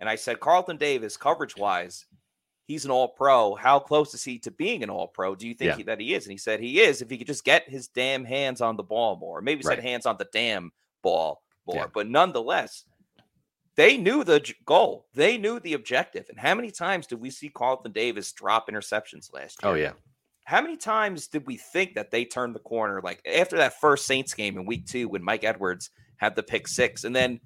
And 0.00 0.08
I 0.08 0.16
said, 0.16 0.40
Carlton 0.40 0.76
Davis, 0.76 1.16
coverage 1.16 1.56
wise, 1.56 2.06
he's 2.66 2.84
an 2.84 2.90
all 2.90 3.08
pro. 3.08 3.54
How 3.54 3.78
close 3.78 4.14
is 4.14 4.24
he 4.24 4.38
to 4.40 4.50
being 4.50 4.82
an 4.82 4.90
all 4.90 5.08
pro? 5.08 5.34
Do 5.34 5.46
you 5.46 5.54
think 5.54 5.70
yeah. 5.70 5.76
he, 5.76 5.82
that 5.84 6.00
he 6.00 6.14
is? 6.14 6.24
And 6.24 6.32
he 6.32 6.38
said 6.38 6.60
he 6.60 6.80
is 6.80 7.02
if 7.02 7.10
he 7.10 7.18
could 7.18 7.26
just 7.26 7.44
get 7.44 7.68
his 7.68 7.88
damn 7.88 8.24
hands 8.24 8.60
on 8.60 8.76
the 8.76 8.82
ball 8.82 9.16
more. 9.16 9.40
Maybe 9.40 9.62
he 9.62 9.68
right. 9.68 9.76
said 9.76 9.84
hands 9.84 10.06
on 10.06 10.16
the 10.18 10.28
damn 10.32 10.72
ball 11.02 11.42
more. 11.66 11.76
Yeah. 11.76 11.86
But 11.92 12.08
nonetheless, 12.08 12.84
they 13.76 13.96
knew 13.96 14.24
the 14.24 14.54
goal. 14.64 15.06
They 15.14 15.38
knew 15.38 15.60
the 15.60 15.74
objective. 15.74 16.26
And 16.28 16.38
how 16.38 16.54
many 16.54 16.70
times 16.70 17.06
did 17.06 17.20
we 17.20 17.30
see 17.30 17.48
Carlton 17.48 17.92
Davis 17.92 18.32
drop 18.32 18.68
interceptions 18.68 19.32
last 19.32 19.60
oh, 19.62 19.74
year? 19.74 19.88
Oh, 19.88 19.90
yeah. 19.90 19.92
How 20.50 20.60
many 20.60 20.76
times 20.76 21.28
did 21.28 21.46
we 21.46 21.58
think 21.58 21.94
that 21.94 22.10
they 22.10 22.24
turned 22.24 22.56
the 22.56 22.60
corner? 22.60 23.00
Like 23.04 23.24
after 23.24 23.56
that 23.58 23.80
first 23.80 24.04
Saints 24.04 24.34
game 24.34 24.58
in 24.58 24.66
week 24.66 24.84
two 24.84 25.08
when 25.08 25.22
Mike 25.22 25.44
Edwards 25.44 25.90
had 26.16 26.34
the 26.34 26.42
pick 26.42 26.66
six. 26.66 27.04
And 27.04 27.14
then 27.14 27.38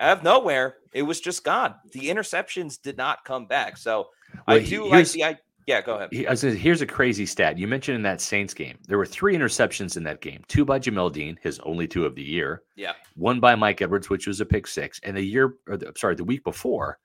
out 0.00 0.18
of 0.18 0.24
nowhere, 0.24 0.78
it 0.92 1.02
was 1.02 1.20
just 1.20 1.44
gone. 1.44 1.76
The 1.92 2.08
interceptions 2.08 2.82
did 2.82 2.96
not 2.96 3.24
come 3.24 3.46
back. 3.46 3.76
So 3.76 4.08
well, 4.48 4.56
I 4.56 4.64
do 4.64 4.84
like 4.88 5.08
the 5.10 5.22
I, 5.22 5.38
yeah, 5.68 5.80
go 5.80 5.94
ahead. 5.94 6.10
here's 6.12 6.82
a 6.82 6.86
crazy 6.86 7.24
stat. 7.24 7.56
You 7.56 7.68
mentioned 7.68 7.94
in 7.94 8.02
that 8.02 8.20
Saints 8.20 8.52
game, 8.52 8.78
there 8.88 8.98
were 8.98 9.06
three 9.06 9.36
interceptions 9.36 9.96
in 9.96 10.02
that 10.02 10.20
game. 10.20 10.42
Two 10.48 10.64
by 10.64 10.80
Jamel 10.80 11.12
Dean, 11.12 11.38
his 11.40 11.60
only 11.60 11.86
two 11.86 12.04
of 12.04 12.16
the 12.16 12.22
year. 12.22 12.62
Yeah. 12.74 12.94
One 13.14 13.38
by 13.38 13.54
Mike 13.54 13.80
Edwards, 13.80 14.10
which 14.10 14.26
was 14.26 14.40
a 14.40 14.44
pick 14.44 14.66
six. 14.66 14.98
And 15.04 15.16
the 15.16 15.22
year, 15.22 15.54
or 15.68 15.76
the, 15.76 15.92
sorry, 15.96 16.16
the 16.16 16.24
week 16.24 16.42
before, 16.42 16.98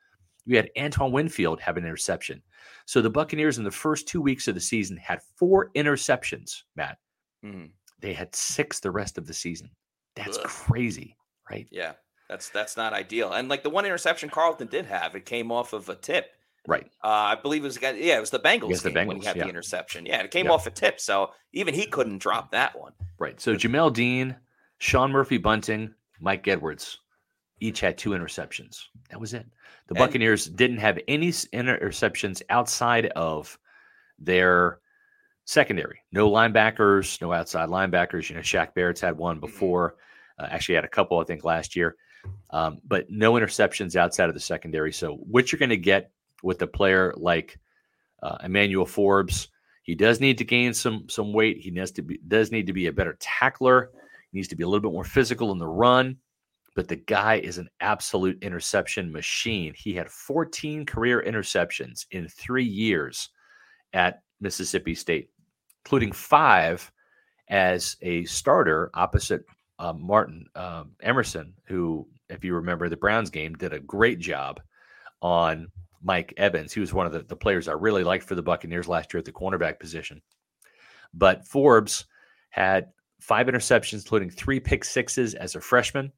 we 0.48 0.56
had 0.56 0.72
Antoine 0.76 1.12
Winfield 1.12 1.62
have 1.62 1.78
an 1.78 1.86
interception. 1.86 2.42
So 2.90 3.04
the 3.04 3.10
Buccaneers 3.12 3.60
in 3.60 3.64
the 3.64 3.70
first 3.70 4.08
two 4.08 4.20
weeks 4.20 4.48
of 4.48 4.56
the 4.56 4.60
season 4.60 4.98
had 4.98 5.22
four 5.36 5.70
interceptions, 5.76 6.64
Matt. 6.76 6.98
Mm-hmm. 7.46 7.66
They 8.00 8.14
had 8.14 8.36
six 8.36 8.80
the 8.80 8.90
rest 8.90 9.20
of 9.20 9.28
the 9.28 9.34
season. 9.34 9.70
That's 10.16 10.40
Ugh. 10.40 10.46
crazy, 10.46 11.16
right? 11.52 11.68
Yeah. 11.70 11.92
That's 12.30 12.50
that's 12.50 12.76
not 12.76 12.94
ideal. 12.94 13.34
And 13.34 13.48
like 13.48 13.62
the 13.62 13.70
one 13.70 13.86
interception 13.86 14.32
Carlton 14.32 14.70
did 14.70 14.88
have, 14.88 15.14
it 15.14 15.28
came 15.28 15.52
off 15.52 15.74
of 15.74 15.88
a 15.90 15.94
tip. 15.94 16.32
Right. 16.68 16.90
Uh, 17.04 17.10
I 17.10 17.36
believe 17.36 17.64
it 17.64 17.68
was 17.68 17.80
yeah, 17.80 18.18
it 18.18 18.22
was 18.22 18.32
the 18.32 18.40
Bengals, 18.40 18.82
the 18.82 18.90
Bengals 18.90 19.06
when 19.06 19.18
he 19.18 19.26
had 19.28 19.36
yeah. 19.36 19.44
the 19.44 19.50
interception. 19.50 20.08
Yeah, 20.08 20.24
it 20.24 20.32
came 20.32 20.48
yeah. 20.48 20.54
off 20.54 20.66
a 20.66 20.72
tip, 20.72 21.00
so 21.00 21.30
even 21.54 21.76
he 21.76 21.86
couldn't 21.86 22.18
drop 22.18 22.50
that 22.54 22.76
one. 22.76 22.94
Right. 23.20 23.40
So 23.40 23.54
Jamel 23.54 23.94
Dean, 23.94 24.36
Sean 24.80 25.12
Murphy 25.12 25.38
Bunting, 25.38 25.94
Mike 26.20 26.48
Edwards, 26.48 26.98
each 27.60 27.80
had 27.80 27.98
two 27.98 28.12
interceptions. 28.12 28.86
That 29.10 29.20
was 29.20 29.34
it. 29.34 29.46
The 29.88 29.96
and, 29.96 29.98
Buccaneers 29.98 30.48
didn't 30.48 30.78
have 30.78 31.00
any 31.08 31.30
interceptions 31.30 32.42
outside 32.50 33.08
of 33.08 33.58
their 34.18 34.80
secondary. 35.46 36.02
No 36.12 36.30
linebackers, 36.30 37.20
no 37.22 37.34
outside 37.34 37.70
linebackers. 37.70 38.30
You 38.30 38.36
know, 38.36 38.42
Shaq 38.42 38.74
Barrett's 38.74 39.02
had 39.02 39.18
one 39.18 39.38
mm-hmm. 39.38 39.46
before. 39.46 39.96
Uh, 40.38 40.48
actually, 40.50 40.76
had 40.76 40.86
a 40.86 40.90
couple, 40.90 41.20
I 41.20 41.24
think, 41.26 41.44
last 41.44 41.76
year. 41.76 41.96
Um, 42.52 42.80
but 42.86 43.10
no 43.10 43.34
interceptions 43.34 43.96
outside 43.96 44.30
of 44.30 44.36
the 44.36 44.42
secondary. 44.42 44.94
So, 44.94 45.16
what 45.16 45.52
you're 45.52 45.60
going 45.60 45.70
to 45.70 45.78
get 45.78 46.12
with 46.44 46.62
a 46.62 46.68
player 46.68 47.14
like 47.18 47.60
uh, 48.22 48.38
Emmanuel 48.44 48.86
Forbes, 48.86 49.50
he 49.84 49.96
does 49.96 50.20
need 50.20 50.38
to 50.38 50.46
gain 50.46 50.74
some 50.74 51.08
some 51.10 51.34
weight. 51.34 51.58
He 51.58 51.72
needs 51.72 51.92
to 51.92 52.02
be 52.02 52.20
does 52.28 52.52
need 52.52 52.68
to 52.68 52.74
be 52.74 52.88
a 52.88 52.94
better 52.94 53.18
tackler. 53.20 53.92
He 54.32 54.38
needs 54.38 54.48
to 54.50 54.56
be 54.56 54.64
a 54.64 54.68
little 54.68 54.82
bit 54.82 54.94
more 54.94 55.04
physical 55.04 55.52
in 55.52 55.58
the 55.58 55.68
run. 55.68 56.18
But 56.80 56.88
the 56.88 56.96
guy 56.96 57.40
is 57.40 57.58
an 57.58 57.68
absolute 57.82 58.42
interception 58.42 59.12
machine. 59.12 59.74
He 59.76 59.94
had 59.94 60.10
14 60.10 60.86
career 60.86 61.22
interceptions 61.28 62.06
in 62.12 62.30
three 62.30 62.64
years 62.64 63.32
at 63.92 64.22
Mississippi 64.40 64.96
State, 64.96 65.30
including 65.84 66.14
five 66.14 66.90
as 67.50 67.98
a 68.02 68.24
starter 68.24 68.92
opposite 68.94 69.44
uh, 69.78 69.92
Martin 69.92 70.46
um, 70.56 70.92
Emerson, 71.02 71.54
who, 71.66 72.08
if 72.30 72.46
you 72.46 72.56
remember 72.56 72.88
the 72.88 72.96
Browns 72.96 73.30
game, 73.30 73.56
did 73.56 73.74
a 73.74 73.82
great 73.82 74.20
job 74.20 74.62
on 75.22 75.68
Mike 76.02 76.34
Evans. 76.38 76.72
He 76.72 76.80
was 76.80 76.94
one 76.94 77.06
of 77.06 77.12
the, 77.12 77.24
the 77.24 77.36
players 77.36 77.68
I 77.68 77.74
really 77.74 78.06
liked 78.06 78.24
for 78.24 78.36
the 78.36 78.42
Buccaneers 78.42 78.88
last 78.88 79.14
year 79.14 79.20
at 79.20 79.26
the 79.26 79.34
cornerback 79.34 79.82
position. 79.82 80.22
But 81.14 81.46
Forbes 81.46 82.06
had 82.52 82.88
five 83.20 83.48
interceptions, 83.48 83.96
including 83.96 84.30
three 84.30 84.62
pick 84.62 84.86
sixes 84.86 85.34
as 85.36 85.56
a 85.56 85.60
freshman. 85.60 86.14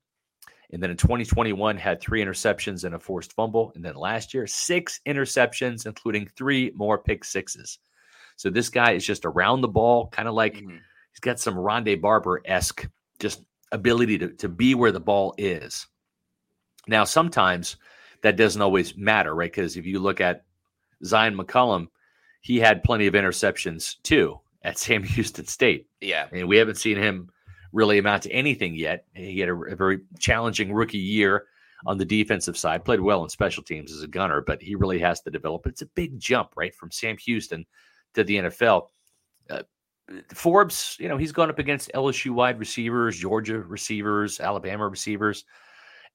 And 0.72 0.82
then 0.82 0.90
in 0.90 0.98
2021, 0.98 1.78
had 1.78 2.00
three 2.00 2.24
interceptions 2.24 2.86
and 2.86 2.96
a 2.96 3.00
forced 3.00 3.34
fumble. 3.34 3.72
And 3.76 3.84
then 3.84 3.96
last 3.96 4.34
year, 4.34 4.48
six 4.48 5.00
interceptions, 5.06 5.86
including 5.86 6.28
three 6.36 6.72
more 6.76 6.98
pick 6.98 7.26
sixes. 7.26 7.80
So 8.38 8.50
this 8.50 8.70
guy 8.70 8.94
is 8.94 9.06
just 9.06 9.26
around 9.26 9.62
the 9.62 9.68
ball, 9.68 10.08
kind 10.08 10.28
of 10.28 10.34
like 10.34 10.56
mm-hmm. 10.56 10.70
he's 10.70 11.20
got 11.20 11.40
some 11.40 11.56
Rondé 11.56 12.00
Barber 12.00 12.42
esque 12.46 12.88
just 13.20 13.44
ability 13.72 14.18
to, 14.20 14.30
to 14.30 14.50
be 14.50 14.76
where 14.76 14.92
the 14.92 15.00
ball 15.00 15.36
is. 15.38 15.88
Now, 16.88 17.04
sometimes 17.04 17.78
that 18.24 18.38
doesn't 18.38 18.62
always 18.62 18.98
matter, 18.98 19.36
right? 19.36 19.52
Because 19.52 19.78
if 19.78 19.86
you 19.86 20.00
look 20.00 20.22
at 20.22 20.46
Zyon 21.04 21.40
McCollum, 21.40 21.88
he 22.42 22.60
had 22.60 22.84
plenty 22.84 23.08
of 23.08 23.14
interceptions 23.14 24.02
too 24.04 24.40
at 24.64 24.78
Sam 24.80 25.04
Houston 25.04 25.46
State. 25.46 25.88
Yeah. 26.00 26.28
And 26.32 26.48
we 26.48 26.58
haven't 26.58 26.76
seen 26.76 26.98
him 26.98 27.30
really 27.74 27.98
amount 27.98 28.24
to 28.24 28.32
anything 28.32 28.76
yet. 28.76 29.06
He 29.14 29.40
had 29.40 29.50
a, 29.50 29.56
a, 29.56 29.76
very 29.76 30.00
challenging 30.20 30.74
rookie 30.74 30.98
year 30.98 31.46
on 31.86 31.98
the 31.98 32.06
defensive 32.06 32.58
side, 32.58 32.86
played 32.86 33.00
well 33.00 33.24
in 33.24 33.30
special 33.30 33.64
teams 33.64 33.92
as 33.92 34.04
a 34.04 34.08
gunner, 34.08 34.42
but 34.42 34.62
he 34.62 34.76
really 34.76 35.00
has 35.00 35.22
to 35.22 35.32
develop. 35.32 35.66
It's 35.66 35.82
a 35.82 35.88
big 35.88 36.20
jump, 36.20 36.52
right, 36.56 36.76
from 36.76 36.92
Sam 36.92 37.18
Houston 37.18 37.66
to 38.14 38.24
the 38.24 38.38
NFL. 38.38 38.88
Uh, 39.50 39.64
Forbes, 40.34 40.98
you 41.00 41.08
know, 41.08 41.18
he's 41.18 41.32
gone 41.32 41.50
up 41.50 41.60
against 41.60 41.92
LSU 41.94 42.32
wide 42.32 42.60
receivers, 42.60 43.18
Georgia 43.18 43.60
receivers, 43.60 44.40
Alabama 44.40 44.88
receivers, 44.88 45.46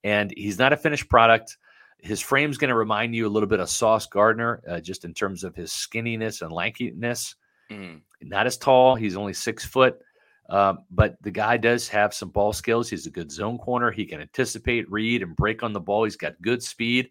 and 0.04 0.32
he's 0.36 0.58
not 0.58 0.72
a 0.72 0.76
finished 0.76 1.08
product. 1.08 1.56
His 1.98 2.20
frame's 2.20 2.58
going 2.58 2.68
to 2.68 2.76
remind 2.76 3.14
you 3.14 3.26
a 3.26 3.30
little 3.30 3.48
bit 3.48 3.60
of 3.60 3.70
Sauce 3.70 4.06
Gardner, 4.06 4.62
uh, 4.68 4.80
just 4.80 5.04
in 5.04 5.14
terms 5.14 5.44
of 5.44 5.54
his 5.54 5.70
skinniness 5.72 6.42
and 6.42 6.52
lankiness. 6.52 7.34
Mm. 7.70 8.02
Not 8.22 8.46
as 8.46 8.56
tall. 8.56 8.94
He's 8.94 9.16
only 9.16 9.32
six 9.32 9.64
foot, 9.64 9.98
um, 10.48 10.78
but 10.90 11.16
the 11.22 11.30
guy 11.30 11.56
does 11.56 11.88
have 11.88 12.14
some 12.14 12.30
ball 12.30 12.52
skills. 12.52 12.88
He's 12.88 13.06
a 13.06 13.10
good 13.10 13.30
zone 13.30 13.58
corner. 13.58 13.90
He 13.90 14.06
can 14.06 14.20
anticipate, 14.20 14.90
read, 14.90 15.22
and 15.22 15.34
break 15.36 15.62
on 15.62 15.72
the 15.72 15.80
ball. 15.80 16.04
He's 16.04 16.16
got 16.16 16.40
good 16.40 16.62
speed. 16.62 17.10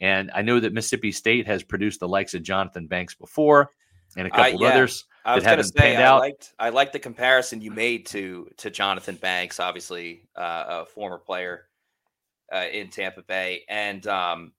And 0.00 0.30
I 0.34 0.42
know 0.42 0.60
that 0.60 0.74
Mississippi 0.74 1.12
State 1.12 1.46
has 1.46 1.62
produced 1.62 2.00
the 2.00 2.08
likes 2.08 2.34
of 2.34 2.42
Johnthan 2.42 2.88
Banks 2.88 3.14
before 3.14 3.70
and 4.16 4.28
a 4.28 4.30
uh, 4.30 4.36
couple 4.36 4.64
uh, 4.64 4.68
yeah. 4.68 4.74
others 4.74 5.04
I 5.26 5.34
was 5.34 5.44
going 5.44 5.58
to 5.58 5.64
say, 5.64 5.96
I 5.96 6.16
liked 6.16 6.52
I 6.56 6.68
liked 6.68 6.92
the 6.92 7.00
comparison 7.00 7.60
you 7.60 7.72
made 7.72 8.06
to 8.06 8.48
to 8.58 8.70
Johnthan 8.70 9.20
Banks, 9.20 9.58
obviously 9.58 10.22
uh, 10.36 10.64
a 10.68 10.86
former 10.86 11.18
player 11.18 11.66
uh, 12.52 12.66
in 12.72 12.90
Tampa 12.90 13.22
Bay, 13.22 13.64
and 13.68 14.06
um, 14.06 14.52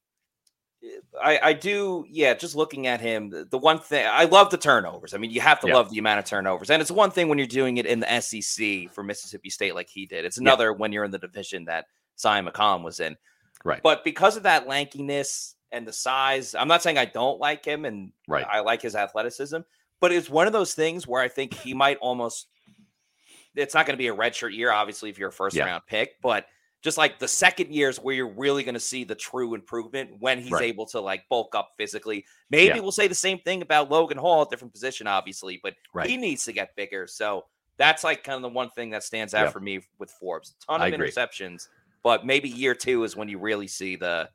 I, 1.21 1.39
I 1.41 1.53
do, 1.53 2.05
yeah. 2.09 2.33
Just 2.33 2.55
looking 2.55 2.87
at 2.87 3.01
him, 3.01 3.29
the, 3.29 3.45
the, 3.45 3.57
one 3.57 3.79
thing 3.79 4.05
I 4.09 4.25
love 4.25 4.51
the 4.51 4.57
turnovers. 4.57 5.13
I 5.13 5.17
mean, 5.17 5.31
you 5.31 5.41
have 5.41 5.59
to 5.61 5.67
yeah. 5.67 5.75
love 5.75 5.89
the 5.89 5.97
amount 5.97 6.19
of 6.19 6.25
turnovers, 6.25 6.69
and 6.69 6.81
it's 6.81 6.91
one 6.91 7.11
thing 7.11 7.29
when 7.29 7.37
you're 7.37 7.47
doing 7.47 7.77
it 7.77 7.85
in 7.85 7.99
the 7.99 8.21
SEC 8.21 8.93
for 8.93 9.03
Mississippi 9.03 9.49
State, 9.49 9.75
like 9.75 9.89
he 9.89 10.05
did. 10.05 10.25
It's 10.25 10.37
another 10.37 10.71
yeah. 10.71 10.77
when 10.77 10.91
you're 10.91 11.03
in 11.03 11.11
the 11.11 11.17
division 11.17 11.65
that 11.65 11.85
Zyon 12.17 12.47
McCollum 12.47 12.83
was 12.83 12.99
in, 12.99 13.17
right? 13.63 13.81
But 13.81 14.03
because 14.03 14.37
of 14.37 14.43
that 14.43 14.67
lankiness 14.67 15.55
and 15.71 15.87
the 15.87 15.93
size, 15.93 16.53
I'm 16.55 16.67
not 16.67 16.83
saying 16.83 16.97
I 16.97 17.05
don't 17.05 17.39
like 17.39 17.65
him, 17.65 17.85
and 17.85 18.11
right. 18.27 18.45
I 18.47 18.59
like 18.59 18.81
his 18.81 18.95
athleticism 18.95 19.61
but 19.99 20.11
it's 20.11 20.29
one 20.29 20.47
of 20.47 20.53
those 20.53 20.73
things 20.73 21.07
where 21.07 21.21
I 21.21 21.27
think 21.27 21.53
he 21.53 21.73
might 21.73 21.97
almost. 21.97 22.47
It's 23.55 23.73
not 23.73 23.87
going 23.87 23.95
to 23.95 23.97
be 23.97 24.07
a 24.07 24.15
redshirt 24.15 24.55
year, 24.55 24.71
obviously, 24.71 25.09
if 25.09 25.17
you're 25.17 25.29
a 25.29 25.33
first 25.33 25.55
yeah. 25.55 25.65
round 25.65 25.83
pick, 25.87 26.21
but 26.21 26.45
just 26.87 26.97
like 26.97 27.19
the 27.19 27.27
second 27.27 27.69
years 27.69 27.97
where 27.97 28.15
you're 28.15 28.33
really 28.33 28.63
going 28.63 28.73
to 28.73 28.79
see 28.79 29.03
the 29.03 29.13
true 29.13 29.55
improvement 29.55 30.09
when 30.19 30.39
he's 30.39 30.53
right. 30.53 30.63
able 30.63 30.85
to 30.85 31.01
like 31.01 31.27
bulk 31.27 31.53
up 31.53 31.71
physically. 31.75 32.23
Maybe 32.49 32.75
yeah. 32.75 32.79
we'll 32.79 32.93
say 32.93 33.09
the 33.09 33.13
same 33.13 33.39
thing 33.39 33.61
about 33.61 33.91
Logan 33.91 34.17
Hall, 34.17 34.43
a 34.43 34.49
different 34.49 34.71
position, 34.71 35.05
obviously, 35.05 35.59
but 35.61 35.73
right. 35.93 36.09
he 36.09 36.15
needs 36.15 36.45
to 36.45 36.53
get 36.53 36.73
bigger. 36.77 37.05
So 37.05 37.43
that's 37.75 38.05
like 38.05 38.23
kind 38.23 38.37
of 38.37 38.41
the 38.41 38.55
one 38.55 38.69
thing 38.69 38.89
that 38.91 39.03
stands 39.03 39.33
out 39.33 39.51
for 39.51 39.59
me 39.59 39.81
with 39.99 40.11
Forbes. 40.11 40.55
A 40.63 40.65
ton 40.65 40.81
of 40.81 40.97
interceptions, 40.97 41.67
but 42.03 42.25
maybe 42.25 42.47
year 42.47 42.73
two 42.73 43.03
is 43.03 43.17
when 43.17 43.27
you 43.27 43.37
really 43.37 43.67
see 43.67 43.97
the 43.97 44.29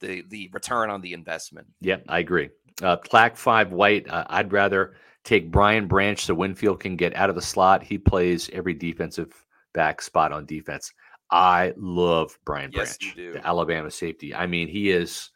the 0.00 0.24
the 0.28 0.50
return 0.52 0.90
on 0.90 1.00
the 1.00 1.14
investment. 1.14 1.66
Yeah, 1.80 1.96
I 2.06 2.18
agree. 2.18 2.50
Uh, 2.82 2.96
Clack 2.96 3.38
five 3.38 3.72
white. 3.72 4.06
Uh, 4.10 4.24
I'd 4.28 4.52
rather 4.52 4.92
take 5.24 5.50
Brian 5.50 5.86
Branch 5.86 6.22
so 6.22 6.34
Winfield 6.34 6.80
can 6.80 6.96
get 6.96 7.16
out 7.16 7.30
of 7.30 7.34
the 7.34 7.40
slot. 7.40 7.82
He 7.82 7.96
plays 7.96 8.50
every 8.52 8.74
defensive 8.74 9.32
back 9.72 10.02
spot 10.02 10.32
on 10.32 10.44
defense. 10.44 10.92
I 11.34 11.74
love 11.76 12.38
Brian 12.44 12.70
yes, 12.72 12.96
Branch, 12.96 13.34
the 13.34 13.46
Alabama 13.46 13.90
safety. 13.90 14.32
I 14.32 14.46
mean, 14.46 14.68
he 14.68 14.90
is 14.90 15.30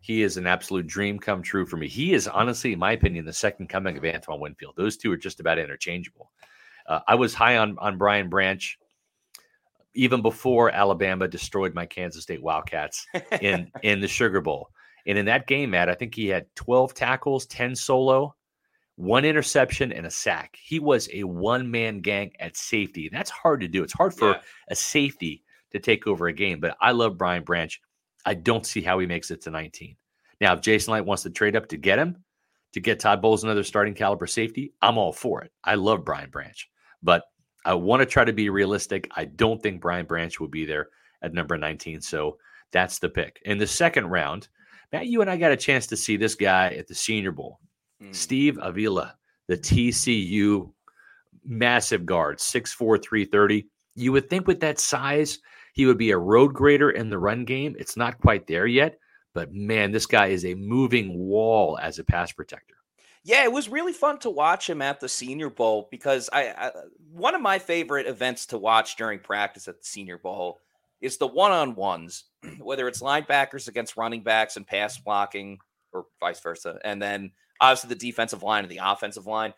he 0.00 0.22
is 0.22 0.36
an 0.36 0.46
absolute 0.46 0.86
dream 0.86 1.18
come 1.18 1.42
true 1.42 1.66
for 1.66 1.76
me. 1.76 1.88
He 1.88 2.14
is 2.14 2.28
honestly, 2.28 2.72
in 2.72 2.78
my 2.78 2.92
opinion, 2.92 3.24
the 3.24 3.32
second 3.32 3.68
coming 3.68 3.98
of 3.98 4.04
Antoine 4.04 4.38
Winfield. 4.38 4.74
Those 4.76 4.96
two 4.96 5.10
are 5.10 5.16
just 5.16 5.40
about 5.40 5.58
interchangeable. 5.58 6.30
Uh, 6.86 7.00
I 7.08 7.16
was 7.16 7.34
high 7.34 7.56
on 7.56 7.76
on 7.80 7.98
Brian 7.98 8.28
Branch 8.28 8.78
even 9.94 10.22
before 10.22 10.70
Alabama 10.70 11.26
destroyed 11.26 11.74
my 11.74 11.84
Kansas 11.84 12.22
State 12.22 12.40
Wildcats 12.40 13.04
in 13.40 13.72
in 13.82 14.00
the 14.00 14.06
Sugar 14.06 14.40
Bowl. 14.40 14.70
And 15.06 15.18
in 15.18 15.26
that 15.26 15.48
game, 15.48 15.70
Matt, 15.70 15.88
I 15.88 15.94
think 15.94 16.14
he 16.14 16.28
had 16.28 16.46
12 16.54 16.94
tackles, 16.94 17.46
10 17.46 17.74
solo, 17.74 18.36
one 19.00 19.24
interception, 19.24 19.92
and 19.92 20.06
a 20.06 20.10
sack. 20.10 20.58
He 20.62 20.78
was 20.78 21.08
a 21.12 21.24
one 21.24 21.70
man 21.70 22.00
gang 22.00 22.32
at 22.38 22.56
safety. 22.56 23.08
That's 23.10 23.30
hard 23.30 23.60
to 23.62 23.68
do. 23.68 23.82
It's 23.82 23.94
hard 23.94 24.12
for 24.12 24.32
yeah. 24.32 24.40
a 24.68 24.76
safety 24.76 25.42
to 25.72 25.78
take 25.78 26.06
over 26.06 26.26
a 26.26 26.32
game. 26.32 26.60
But 26.60 26.76
I 26.80 26.92
love 26.92 27.16
Brian 27.16 27.42
Branch. 27.42 27.80
I 28.26 28.34
don't 28.34 28.66
see 28.66 28.82
how 28.82 28.98
he 28.98 29.06
makes 29.06 29.30
it 29.30 29.40
to 29.42 29.50
19. 29.50 29.96
Now, 30.40 30.52
if 30.52 30.60
Jason 30.60 30.92
Licht 30.92 31.06
wants 31.06 31.22
to 31.22 31.30
trade 31.30 31.56
up 31.56 31.68
to 31.68 31.78
get 31.78 31.98
him, 31.98 32.22
to 32.72 32.80
get 32.80 33.00
Todd 33.00 33.22
Bowles 33.22 33.42
another 33.42 33.64
starting 33.64 33.94
caliber 33.94 34.26
safety, 34.26 34.74
I'm 34.82 34.98
all 34.98 35.12
for 35.12 35.42
it. 35.42 35.50
I 35.64 35.76
love 35.76 36.04
Brian 36.04 36.30
Branch. 36.30 36.68
But 37.02 37.24
I 37.64 37.74
want 37.74 38.00
to 38.00 38.06
try 38.06 38.24
to 38.24 38.32
be 38.34 38.50
realistic. 38.50 39.08
I 39.16 39.24
don't 39.24 39.62
think 39.62 39.80
Brian 39.80 40.06
Branch 40.06 40.38
will 40.38 40.48
be 40.48 40.66
there 40.66 40.88
at 41.22 41.32
number 41.32 41.56
19. 41.56 42.02
So 42.02 42.36
that's 42.70 42.98
the 42.98 43.08
pick. 43.08 43.40
In 43.46 43.56
the 43.56 43.66
second 43.66 44.08
round, 44.08 44.48
Matt, 44.92 45.06
you 45.06 45.22
and 45.22 45.30
I 45.30 45.36
got 45.36 45.52
a 45.52 45.56
chance 45.56 45.86
to 45.86 45.96
see 45.96 46.16
this 46.16 46.34
guy 46.34 46.68
at 46.74 46.86
the 46.86 46.94
Senior 46.94 47.32
Bowl. 47.32 47.60
Mm. 48.02 48.14
Steve 48.14 48.58
Avila, 48.60 49.14
the 49.48 49.56
TCU 49.56 50.72
massive 51.44 52.06
guard, 52.06 52.38
6'4, 52.38 53.02
330. 53.02 53.66
You 53.94 54.12
would 54.12 54.30
think 54.30 54.46
with 54.46 54.60
that 54.60 54.78
size, 54.78 55.34
he 55.34 55.40
he 55.72 55.86
would 55.86 55.98
be 55.98 56.10
a 56.10 56.18
road 56.18 56.52
grader 56.52 56.90
in 56.90 57.10
the 57.10 57.18
run 57.18 57.44
game. 57.44 57.76
It's 57.78 57.96
not 57.96 58.20
quite 58.20 58.46
there 58.46 58.66
yet, 58.66 58.98
but 59.34 59.52
man, 59.52 59.92
this 59.92 60.06
guy 60.06 60.26
is 60.26 60.44
a 60.44 60.54
moving 60.54 61.18
wall 61.18 61.78
as 61.80 61.98
a 61.98 62.04
pass 62.04 62.32
protector. 62.32 62.74
Yeah, 63.22 63.44
it 63.44 63.52
was 63.52 63.68
really 63.68 63.92
fun 63.92 64.18
to 64.20 64.30
watch 64.30 64.68
him 64.68 64.80
at 64.80 65.00
the 65.00 65.08
Senior 65.08 65.50
Bowl 65.50 65.88
because 65.90 66.30
I, 66.32 66.48
I 66.48 66.70
one 67.12 67.34
of 67.34 67.42
my 67.42 67.58
favorite 67.58 68.06
events 68.06 68.46
to 68.46 68.58
watch 68.58 68.96
during 68.96 69.18
practice 69.18 69.68
at 69.68 69.78
the 69.78 69.84
Senior 69.84 70.18
Bowl 70.18 70.58
is 71.00 71.18
the 71.18 71.26
one-on-ones, 71.26 72.24
whether 72.58 72.88
it's 72.88 73.02
linebackers 73.02 73.68
against 73.68 73.96
running 73.96 74.22
backs 74.22 74.56
and 74.56 74.66
pass 74.66 74.98
blocking 74.98 75.58
or 75.92 76.06
vice 76.18 76.40
versa, 76.40 76.78
and 76.84 77.00
then 77.00 77.30
obviously 77.60 77.88
the 77.88 77.94
defensive 77.94 78.42
line 78.42 78.64
and 78.64 78.70
the 78.70 78.80
offensive 78.82 79.26
line. 79.26 79.52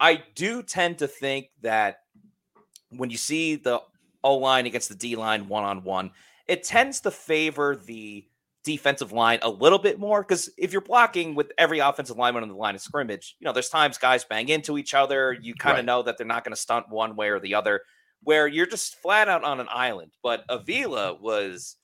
I 0.00 0.22
do 0.34 0.62
tend 0.62 0.98
to 0.98 1.08
think 1.08 1.50
that 1.62 2.00
when 2.90 3.10
you 3.10 3.16
see 3.16 3.56
the 3.56 3.80
O 4.22 4.36
line 4.36 4.66
against 4.66 4.88
the 4.88 4.94
D 4.94 5.16
line 5.16 5.48
one 5.48 5.64
on 5.64 5.84
one, 5.84 6.10
it 6.48 6.64
tends 6.64 7.00
to 7.00 7.10
favor 7.10 7.76
the 7.76 8.26
defensive 8.64 9.12
line 9.12 9.38
a 9.42 9.50
little 9.50 9.78
bit 9.78 9.98
more 9.98 10.22
because 10.22 10.50
if 10.56 10.72
you're 10.72 10.80
blocking 10.80 11.34
with 11.34 11.52
every 11.58 11.78
offensive 11.78 12.16
lineman 12.16 12.42
on 12.42 12.48
the 12.48 12.54
line 12.54 12.74
of 12.74 12.80
scrimmage, 12.80 13.36
you 13.38 13.44
know, 13.44 13.52
there's 13.52 13.68
times 13.68 13.98
guys 13.98 14.24
bang 14.24 14.48
into 14.48 14.78
each 14.78 14.94
other. 14.94 15.32
You 15.32 15.54
kind 15.54 15.74
of 15.74 15.78
right. 15.78 15.84
know 15.84 16.02
that 16.02 16.16
they're 16.16 16.26
not 16.26 16.44
going 16.44 16.54
to 16.54 16.60
stunt 16.60 16.88
one 16.88 17.14
way 17.14 17.28
or 17.28 17.38
the 17.38 17.54
other, 17.54 17.82
where 18.22 18.46
you're 18.48 18.66
just 18.66 18.96
flat 18.96 19.28
out 19.28 19.44
on 19.44 19.60
an 19.60 19.68
island. 19.70 20.12
But 20.22 20.44
Avila 20.48 21.14
mm-hmm. 21.14 21.22
was 21.22 21.76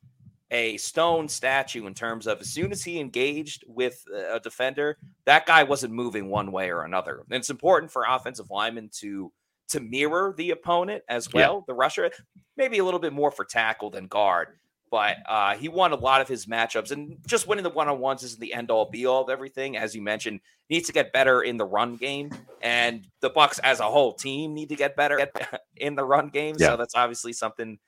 a 0.51 0.76
stone 0.78 1.28
statue 1.28 1.86
in 1.86 1.94
terms 1.94 2.26
of 2.26 2.40
as 2.40 2.48
soon 2.48 2.72
as 2.72 2.82
he 2.82 2.98
engaged 2.98 3.64
with 3.66 4.05
a 4.32 4.40
defender, 4.40 4.98
that 5.24 5.46
guy 5.46 5.62
wasn't 5.62 5.92
moving 5.92 6.28
one 6.28 6.51
way 6.51 6.70
or 6.70 6.82
another. 6.82 7.22
And 7.30 7.38
it's 7.38 7.51
important 7.51 7.92
for 7.92 8.05
offensive 8.09 8.51
linemen 8.51 8.90
to 9.01 9.32
to 9.68 9.80
mirror 9.80 10.34
the 10.36 10.51
opponent 10.51 11.05
as 11.09 11.32
well, 11.32 11.55
yeah. 11.55 11.61
the 11.68 11.74
rusher, 11.74 12.11
maybe 12.57 12.78
a 12.78 12.84
little 12.84 12.98
bit 12.98 13.12
more 13.12 13.30
for 13.30 13.44
tackle 13.44 13.90
than 13.90 14.09
guard. 14.09 14.48
But 14.90 15.18
uh, 15.28 15.55
he 15.55 15.68
won 15.68 15.92
a 15.92 15.96
lot 15.96 16.20
of 16.20 16.26
his 16.26 16.46
matchups, 16.46 16.90
and 16.90 17.16
just 17.24 17.46
winning 17.46 17.62
the 17.62 17.70
one 17.70 17.88
on 17.88 18.01
ones 18.01 18.24
isn't 18.24 18.40
the 18.40 18.53
end 18.53 18.72
all 18.72 18.90
be 18.90 19.07
all 19.07 19.22
of 19.22 19.30
everything. 19.30 19.76
As 19.76 19.94
you 19.94 20.03
mentioned, 20.03 20.40
needs 20.68 20.88
to 20.88 20.92
get 20.92 21.12
better 21.12 21.42
in 21.42 21.57
the 21.57 21.64
run 21.64 21.94
game, 21.94 22.32
and 22.61 23.07
the 23.20 23.30
Bucks 23.30 23.61
as 23.61 23.78
a 23.78 23.84
whole 23.84 24.14
team 24.14 24.53
need 24.53 24.70
to 24.70 24.74
get 24.74 24.96
better 24.96 25.30
in 25.76 25.94
the 25.94 26.05
run 26.05 26.28
game. 26.28 26.57
Yeah. 26.59 26.70
So 26.70 26.76
that's 26.76 26.96
obviously 26.96 27.32
something 27.32 27.78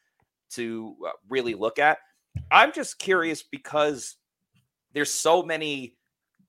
to 0.51 0.95
uh, 1.05 1.11
really 1.29 1.55
look 1.55 1.81
at. 1.81 1.99
I'm 2.51 2.73
just 2.73 2.99
curious 2.99 3.43
because 3.43 4.17
there's 4.93 5.13
so 5.13 5.43
many 5.43 5.97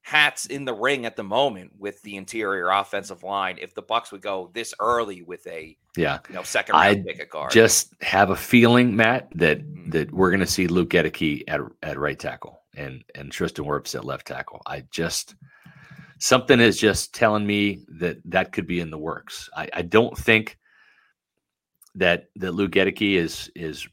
hats 0.02 0.46
in 0.48 0.66
the 0.66 0.74
ring 0.74 1.06
at 1.06 1.16
the 1.16 1.24
moment 1.24 1.72
with 1.80 2.02
the 2.02 2.18
interior 2.18 2.70
offensive 2.70 3.24
line. 3.24 3.58
If 3.60 3.74
the 3.74 3.82
Bucks 3.82 4.12
would 4.12 4.22
go 4.22 4.52
this 4.54 4.74
early 4.80 5.22
with 5.22 5.46
a 5.48 5.78
yeah, 5.96 6.20
you 6.28 6.36
know, 6.36 6.44
second 6.44 6.74
round 6.74 7.00
I 7.00 7.04
pick 7.04 7.22
a 7.22 7.26
guard, 7.26 7.52
just 7.52 7.94
have 8.02 8.30
a 8.30 8.36
feeling, 8.36 8.96
Matt, 8.96 9.30
that 9.36 9.60
mm-hmm. 9.60 9.90
that 9.92 10.12
we're 10.12 10.30
going 10.30 10.42
to 10.42 10.46
see 10.46 10.68
Luke 10.68 10.90
Goedeke 10.90 11.44
at 11.48 11.62
at 11.82 11.98
right 11.98 12.20
tackle 12.20 12.62
and 12.76 13.04
and 13.16 13.32
Tristan 13.32 13.66
Wirfs 13.66 13.96
at 13.96 14.06
left 14.06 14.28
tackle. 14.28 14.62
I 14.66 14.84
just 14.92 15.36
something 16.20 16.60
is 16.60 16.78
just 16.78 17.14
telling 17.14 17.48
me 17.48 17.86
that 18.00 18.18
that 18.26 18.52
could 18.52 18.68
be 18.68 18.80
in 18.80 18.90
the 18.90 18.98
works. 18.98 19.50
I, 19.56 19.70
I 19.74 19.82
don't 19.82 20.18
think 20.18 20.58
that 21.96 22.26
that 22.36 22.54
Luke 22.54 22.72
Goedeke 22.72 23.16
is 23.16 23.50
is 23.56 23.88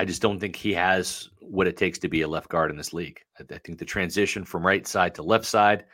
I 0.00 0.06
just 0.06 0.22
don't 0.22 0.40
think 0.40 0.56
he 0.56 0.72
has 0.72 1.28
what 1.40 1.66
it 1.66 1.76
takes 1.76 1.98
to 1.98 2.08
be 2.08 2.22
a 2.22 2.28
left 2.28 2.48
guard 2.48 2.70
in 2.70 2.78
this 2.78 2.94
league. 2.94 3.20
I, 3.38 3.54
I 3.54 3.58
think 3.58 3.78
the 3.78 3.84
transition 3.84 4.46
from 4.46 4.64
right 4.64 4.86
side 4.86 5.14
to 5.16 5.22
left 5.22 5.44
side 5.44 5.84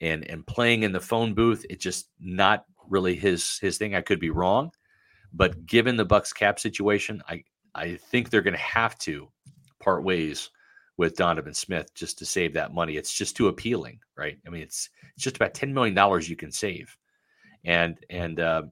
and 0.00 0.28
and 0.28 0.44
playing 0.44 0.82
in 0.82 0.90
the 0.90 0.98
phone 0.98 1.32
booth, 1.32 1.64
it's 1.70 1.84
just 1.84 2.08
not 2.18 2.64
really 2.88 3.14
his 3.14 3.60
his 3.60 3.78
thing. 3.78 3.94
I 3.94 4.00
could 4.00 4.18
be 4.18 4.30
wrong, 4.30 4.72
but 5.32 5.64
given 5.64 5.94
the 5.96 6.04
Bucks 6.04 6.32
cap 6.32 6.58
situation, 6.58 7.22
I 7.28 7.44
I 7.72 7.94
think 8.10 8.30
they're 8.30 8.42
going 8.42 8.52
to 8.52 8.60
have 8.60 8.98
to 9.00 9.28
part 9.78 10.02
ways 10.02 10.50
with 10.96 11.16
Donovan 11.16 11.54
Smith 11.54 11.94
just 11.94 12.18
to 12.18 12.26
save 12.26 12.54
that 12.54 12.74
money. 12.74 12.96
It's 12.96 13.14
just 13.14 13.36
too 13.36 13.46
appealing, 13.46 14.00
right? 14.16 14.38
I 14.44 14.50
mean, 14.50 14.62
it's 14.62 14.90
it's 15.14 15.22
just 15.22 15.36
about 15.36 15.54
ten 15.54 15.72
million 15.72 15.94
dollars 15.94 16.28
you 16.28 16.34
can 16.34 16.50
save, 16.50 16.96
and 17.64 17.96
and 18.10 18.40
uh, 18.40 18.62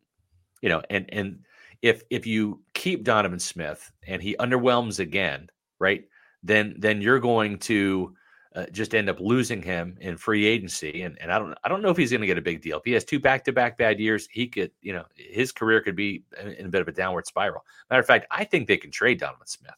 you 0.63 0.69
know, 0.69 0.83
and 0.91 1.09
and 1.13 1.45
if 1.83 2.03
if 2.11 2.27
you 2.27 2.61
keep 2.75 3.05
Donovan 3.05 3.39
Smith 3.39 3.91
and 4.07 4.23
he 4.23 4.37
underwhelms 4.37 4.99
again, 5.01 5.49
right? 5.79 6.05
Then 6.43 6.75
then 6.79 7.01
you're 7.01 7.21
going 7.21 7.59
to 7.61 8.15
uh, 8.55 8.67
just 8.73 8.95
end 8.95 9.09
up 9.09 9.21
losing 9.21 9.63
him 9.63 9.97
in 10.01 10.17
free 10.17 10.47
agency. 10.47 11.03
And 11.03 11.21
and 11.21 11.33
I 11.33 11.39
don't 11.39 11.57
I 11.65 11.69
don't 11.69 11.83
know 11.83 11.91
if 11.91 11.97
he's 11.97 12.11
going 12.11 12.21
to 12.21 12.27
get 12.27 12.39
a 12.39 12.43
big 12.43 12.63
deal. 12.63 12.79
If 12.79 12.85
he 12.85 12.93
has 12.93 13.05
two 13.05 13.21
back 13.21 13.45
to 13.45 13.53
back 13.53 13.79
bad 13.79 14.01
years, 14.01 14.29
he 14.31 14.47
could 14.47 14.71
you 14.83 14.93
know 14.93 15.05
his 15.15 15.53
career 15.53 15.81
could 15.81 15.97
be 15.97 16.25
in 16.59 16.67
a 16.67 16.69
bit 16.69 16.81
of 16.81 16.89
a 16.89 16.93
downward 16.93 17.27
spiral. 17.27 17.65
Matter 17.89 18.01
of 18.01 18.07
fact, 18.07 18.27
I 18.31 18.45
think 18.45 18.67
they 18.67 18.77
can 18.77 18.91
trade 18.91 19.21
Donovan 19.21 19.47
Smith. 19.47 19.75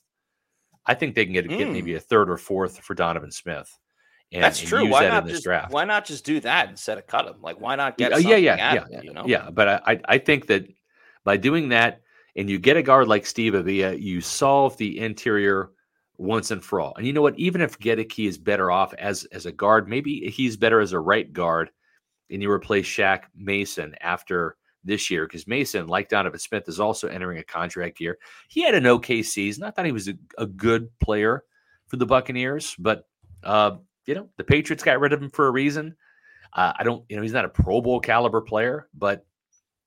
I 0.85 0.95
think 0.95 1.15
they 1.15 1.25
can 1.25 1.33
get, 1.33 1.47
mm. 1.47 1.59
get 1.59 1.71
maybe 1.71 1.95
a 1.95 2.01
third 2.01 2.29
or 2.29 2.37
fourth 2.37 2.81
for 2.81 2.95
Donovan 2.95 3.31
Smith. 3.31 3.79
And, 4.33 4.43
That's 4.43 4.59
true. 4.59 4.89
why 4.89 5.05
that 5.05 5.11
not 5.11 5.27
just 5.29 5.45
draft. 5.45 5.73
why 5.73 5.85
not 5.85 6.07
just 6.07 6.25
do 6.25 6.41
that 6.41 6.71
instead 6.71 6.97
of 6.97 7.07
cut 7.07 7.27
him? 7.27 7.37
Like 7.43 7.61
why 7.61 7.77
not 7.77 7.99
get? 7.99 8.21
yeah, 8.23 8.37
yeah, 8.37 8.87
yeah, 8.91 9.03
you 9.03 9.13
know? 9.13 9.25
yeah. 9.27 9.51
But 9.51 9.69
I 9.87 10.01
I 10.07 10.19
think 10.19 10.47
that 10.47 10.67
by 11.25 11.37
doing 11.37 11.69
that, 11.71 12.03
and 12.37 12.49
you 12.49 12.59
get 12.59 12.77
a 12.77 12.83
guard 12.83 13.09
like 13.09 13.27
Steve 13.27 13.55
Avila, 13.55 13.95
you 13.95 14.21
solve 14.21 14.77
the 14.77 14.99
interior 14.99 15.71
once 16.17 16.51
and 16.51 16.65
for 16.65 16.81
all. 16.81 16.95
And 16.97 17.07
you 17.07 17.13
know 17.13 17.23
what? 17.23 17.39
Even 17.39 17.61
if 17.61 17.79
Goedeke 17.79 18.27
is 18.27 18.39
better 18.39 18.71
off 18.71 18.95
as 18.95 19.25
as 19.27 19.47
a 19.47 19.53
guard, 19.53 19.89
maybe 19.89 20.31
he's 20.31 20.57
better 20.57 20.81
as 20.81 20.93
a 20.93 21.01
right 21.01 21.33
guard, 21.33 21.71
and 22.31 22.43
you 22.43 22.51
replace 22.51 22.87
Shaq 22.87 23.23
Mason 23.35 23.95
after 24.01 24.57
this 24.85 25.11
year 25.11 25.27
because 25.27 25.47
Mason, 25.47 25.87
like 25.87 26.09
Donovan 26.09 26.39
Smith, 26.39 26.69
is 26.69 26.81
also 26.81 27.09
entering 27.09 27.39
a 27.39 27.45
contract 27.45 28.01
year. 28.01 28.19
He 28.49 28.63
had 28.63 28.75
an 28.75 28.87
okay 28.87 29.23
season. 29.23 29.65
I 29.65 29.71
thought 29.71 29.87
he 29.87 29.93
was 29.93 30.09
a, 30.09 30.15
a 30.39 30.47
good 30.47 30.89
player 30.99 31.45
for 31.87 31.97
the 31.97 32.07
Buccaneers, 32.07 32.75
but 32.79 33.07
uh, 33.43 33.77
you 34.07 34.15
know 34.15 34.29
the 34.37 34.45
Patriots 34.45 34.83
got 34.83 35.01
rid 35.01 35.13
of 35.13 35.23
him 35.23 35.31
for 35.31 35.47
a 35.47 35.53
reason. 35.53 35.97
Uh, 36.55 36.73
I 36.79 36.85
don't, 36.85 37.03
you 37.09 37.17
know, 37.17 37.23
he's 37.23 37.33
not 37.33 37.47
a 37.47 37.49
Pro 37.49 37.81
Bowl 37.81 37.99
caliber 37.99 38.43
player, 38.43 38.89
but 38.95 39.25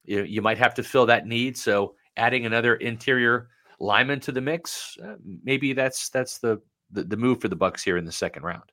you 0.05 0.23
you 0.23 0.41
might 0.41 0.57
have 0.57 0.73
to 0.75 0.83
fill 0.83 1.05
that 1.07 1.27
need. 1.27 1.57
So 1.57 1.95
adding 2.17 2.45
another 2.45 2.75
interior 2.75 3.49
lineman 3.79 4.19
to 4.21 4.31
the 4.31 4.41
mix, 4.41 4.97
uh, 5.03 5.15
maybe 5.43 5.73
that's 5.73 6.09
that's 6.09 6.39
the, 6.39 6.61
the 6.91 7.03
the 7.03 7.17
move 7.17 7.41
for 7.41 7.47
the 7.47 7.55
Bucks 7.55 7.83
here 7.83 7.97
in 7.97 8.05
the 8.05 8.11
second 8.11 8.43
round. 8.43 8.71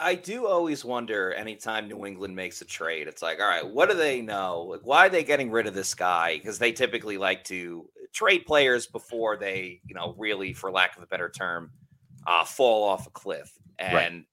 I 0.00 0.14
do 0.14 0.46
always 0.46 0.84
wonder 0.84 1.32
anytime 1.32 1.88
New 1.88 2.06
England 2.06 2.36
makes 2.36 2.62
a 2.62 2.64
trade, 2.64 3.08
it's 3.08 3.20
like, 3.20 3.40
all 3.40 3.48
right, 3.48 3.66
what 3.66 3.90
do 3.90 3.96
they 3.96 4.22
know? 4.22 4.62
Like, 4.62 4.82
why 4.84 5.06
are 5.06 5.08
they 5.08 5.24
getting 5.24 5.50
rid 5.50 5.66
of 5.66 5.74
this 5.74 5.92
guy? 5.92 6.36
Because 6.36 6.58
they 6.58 6.70
typically 6.70 7.18
like 7.18 7.42
to 7.44 7.88
trade 8.12 8.46
players 8.46 8.86
before 8.86 9.36
they, 9.36 9.80
you 9.84 9.94
know, 9.96 10.14
really, 10.16 10.52
for 10.52 10.70
lack 10.70 10.96
of 10.96 11.02
a 11.02 11.06
better 11.06 11.28
term, 11.28 11.72
uh, 12.28 12.44
fall 12.44 12.84
off 12.84 13.08
a 13.08 13.10
cliff. 13.10 13.50
And 13.80 13.94
right. 13.94 14.24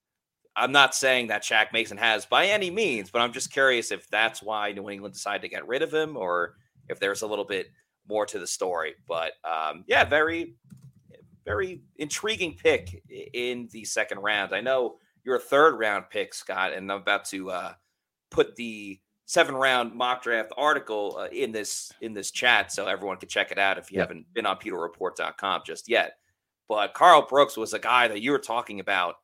I'm 0.56 0.72
not 0.72 0.95
saying 0.95 1.28
that 1.28 1.43
Shaq 1.43 1.74
Mason 1.74 1.97
has 1.97 2.26
by 2.26 2.47
any 2.47 2.72
means, 2.72 3.10
but 3.10 3.22
I'm 3.22 3.34
just 3.34 3.51
curious 3.51 3.91
if 3.91 4.10
that's 4.10 4.41
why 4.41 4.72
New 4.72 4.89
England 4.89 5.14
decided 5.14 5.41
to 5.41 5.49
get 5.49 5.68
rid 5.68 5.82
of 5.82 5.93
him 5.93 6.16
or 6.16 6.56
if 6.88 6.99
there's 6.99 7.24
a 7.24 7.28
little 7.28 7.45
bit 7.45 7.68
more 8.08 8.26
to 8.26 8.39
the 8.39 8.47
story. 8.47 8.95
But 9.08 9.34
um, 9.43 9.84
yeah, 9.88 10.06
very, 10.06 10.56
very 11.43 11.82
intriguing 11.97 12.56
pick 12.56 13.03
in 13.34 13.68
the 13.72 13.84
second 13.84 14.20
round. 14.20 14.53
I 14.53 14.62
know 14.62 14.97
you're 15.24 15.36
a 15.36 15.39
third 15.39 15.78
round 15.78 16.06
pick, 16.10 16.34
Scott, 16.34 16.74
and 16.74 16.89
I'm 16.91 17.01
about 17.01 17.26
to 17.26 17.51
uh, 17.51 17.74
put 18.30 18.56
the 18.56 18.99
seven 19.26 19.56
round 19.56 19.93
mock 19.93 20.24
draft 20.24 20.51
article 20.56 21.18
uh, 21.20 21.28
in 21.32 21.51
this 21.51 21.91
in 22.01 22.14
this 22.14 22.32
chat 22.32 22.72
so 22.72 22.86
everyone 22.86 23.18
can 23.18 23.28
check 23.28 23.51
it 23.51 23.58
out 23.58 23.78
if 23.78 23.91
you 23.91 23.97
yep. 23.97 24.10
haven't 24.10 24.34
been 24.34 24.45
on 24.45 24.58
pewterreport.com 24.58 25.62
just 25.66 25.89
yet. 25.89 26.14
But 26.70 26.93
Karl 26.93 27.28
Brooks 27.28 27.58
was 27.58 27.74
a 27.74 27.80
guy 27.80 28.08
that 28.08 28.22
you 28.22 28.32
were 28.32 28.39
talking 28.39 28.80
about 28.80 29.16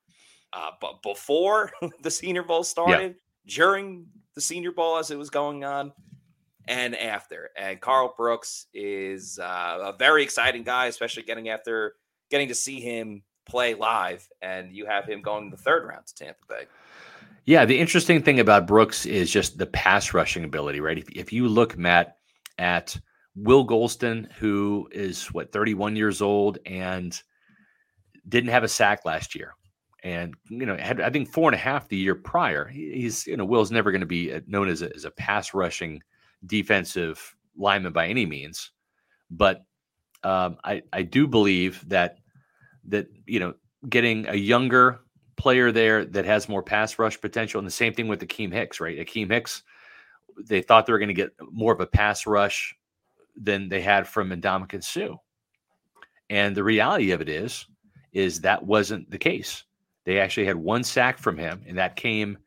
uh, 0.54 0.72
but 0.80 1.02
before 1.02 1.72
the 2.02 2.12
Senior 2.12 2.43
Bowl 2.43 2.64
started, 2.64 3.16
during 3.47 4.08
the 4.36 4.41
Senior 4.41 4.72
Bowl 4.72 4.97
as 4.97 5.12
it 5.12 5.18
was 5.18 5.30
going 5.30 5.64
on, 5.64 5.91
and 6.68 6.95
after. 6.95 7.49
And 7.58 7.80
Karl 7.82 8.14
Brooks 8.16 8.68
is 8.74 9.39
uh, 9.39 9.93
a 9.93 9.95
very 9.97 10.24
exciting 10.24 10.64
guy, 10.64 10.88
especially 10.88 11.24
getting 11.24 11.49
after 11.49 11.95
getting 12.30 12.47
to 12.47 12.56
see 12.56 12.80
him 12.80 13.24
play 13.45 13.74
live. 13.74 14.28
And 14.41 14.72
you 14.72 14.86
have 14.86 15.06
him 15.06 15.22
going 15.22 15.49
the 15.49 15.58
third 15.58 15.86
round 15.88 16.08
to 16.08 16.16
Tampa 16.16 16.45
Bay. 16.47 16.66
Yeah, 17.45 17.66
the 17.66 17.80
interesting 17.80 18.22
thing 18.22 18.39
about 18.39 18.68
Brooks 18.68 19.06
is 19.06 19.32
just 19.32 19.58
the 19.58 19.66
pass 19.66 20.14
rushing 20.14 20.43
ability, 20.43 20.80
right? 20.80 20.97
If, 20.97 21.10
if 21.10 21.34
you 21.34 21.47
look, 21.47 21.78
Matt, 21.78 22.18
at 22.58 22.95
Will 23.36 23.66
Gholston, 23.66 24.32
who 24.34 24.88
is 24.91 25.26
what 25.34 25.52
31 25.52 25.95
years 25.95 26.22
old 26.22 26.60
and 26.66 27.20
didn't 28.30 28.52
have 28.52 28.64
a 28.64 28.68
sack 28.68 29.04
last 29.06 29.34
year, 29.34 29.56
and 30.04 30.36
you 30.49 30.66
know 30.66 30.78
had 30.78 31.02
I 31.02 31.10
think 31.10 31.30
four 31.30 31.49
and 31.49 31.56
a 31.56 31.60
half 31.60 31.88
the 31.88 31.97
year 31.97 32.16
prior. 32.16 32.68
He's 32.68 33.28
you 33.28 33.38
know 33.38 33.45
Will's 33.45 33.72
never 33.72 33.91
going 33.91 34.02
to 34.02 34.08
be 34.08 34.34
uh, 34.34 34.41
known 34.47 34.68
as 34.68 34.82
a, 34.82 34.93
as 34.95 35.06
a 35.06 35.12
pass 35.12 35.54
rushing 35.54 36.02
defensive 36.45 37.36
lineman 37.56 37.93
by 37.93 38.08
any 38.08 38.26
means, 38.26 38.72
but 39.30 39.66
um, 40.24 40.58
I 40.64 40.82
I 40.93 41.04
do 41.04 41.28
believe 41.28 41.88
that 41.89 42.18
that 42.86 43.08
you 43.26 43.39
know 43.39 43.54
getting 43.89 44.28
a 44.28 44.36
younger 44.36 45.02
player 45.36 45.72
there 45.72 46.06
that 46.06 46.26
has 46.26 46.49
more 46.49 46.64
pass 46.64 46.97
rush 46.99 47.20
potential, 47.20 47.60
and 47.60 47.68
the 47.68 47.72
same 47.72 47.93
thing 47.93 48.08
with 48.08 48.22
Akiem 48.22 48.52
Hicks, 48.52 48.80
right? 48.80 48.97
Akiem 48.97 49.32
Hicks, 49.32 49.64
they 50.38 50.62
thought 50.62 50.86
they 50.86 50.93
were 50.93 50.99
going 50.99 51.10
to 51.10 51.14
get 51.14 51.32
more 51.52 51.74
of 51.74 51.80
a 51.80 51.88
pass 51.88 52.26
rush 52.26 52.76
than 53.36 53.70
they 53.70 53.82
had 53.82 54.08
from 54.08 54.30
Ndamukong 54.30 54.84
Suh. 54.84 55.16
And 56.30 56.56
the 56.56 56.64
reality 56.64 57.12
of 57.12 57.22
it 57.22 57.30
is, 57.30 57.66
is 58.14 58.41
that 58.41 58.64
wasn't 58.64 59.10
the 59.10 59.18
case. 59.18 59.64
They 60.12 60.20
actually 60.20 60.45
had 60.45 60.57
one 60.57 60.84
sack 60.84 61.18
from 61.18 61.38
him, 61.38 61.64
and 61.66 61.78
that 61.78 61.95
came 61.95 62.38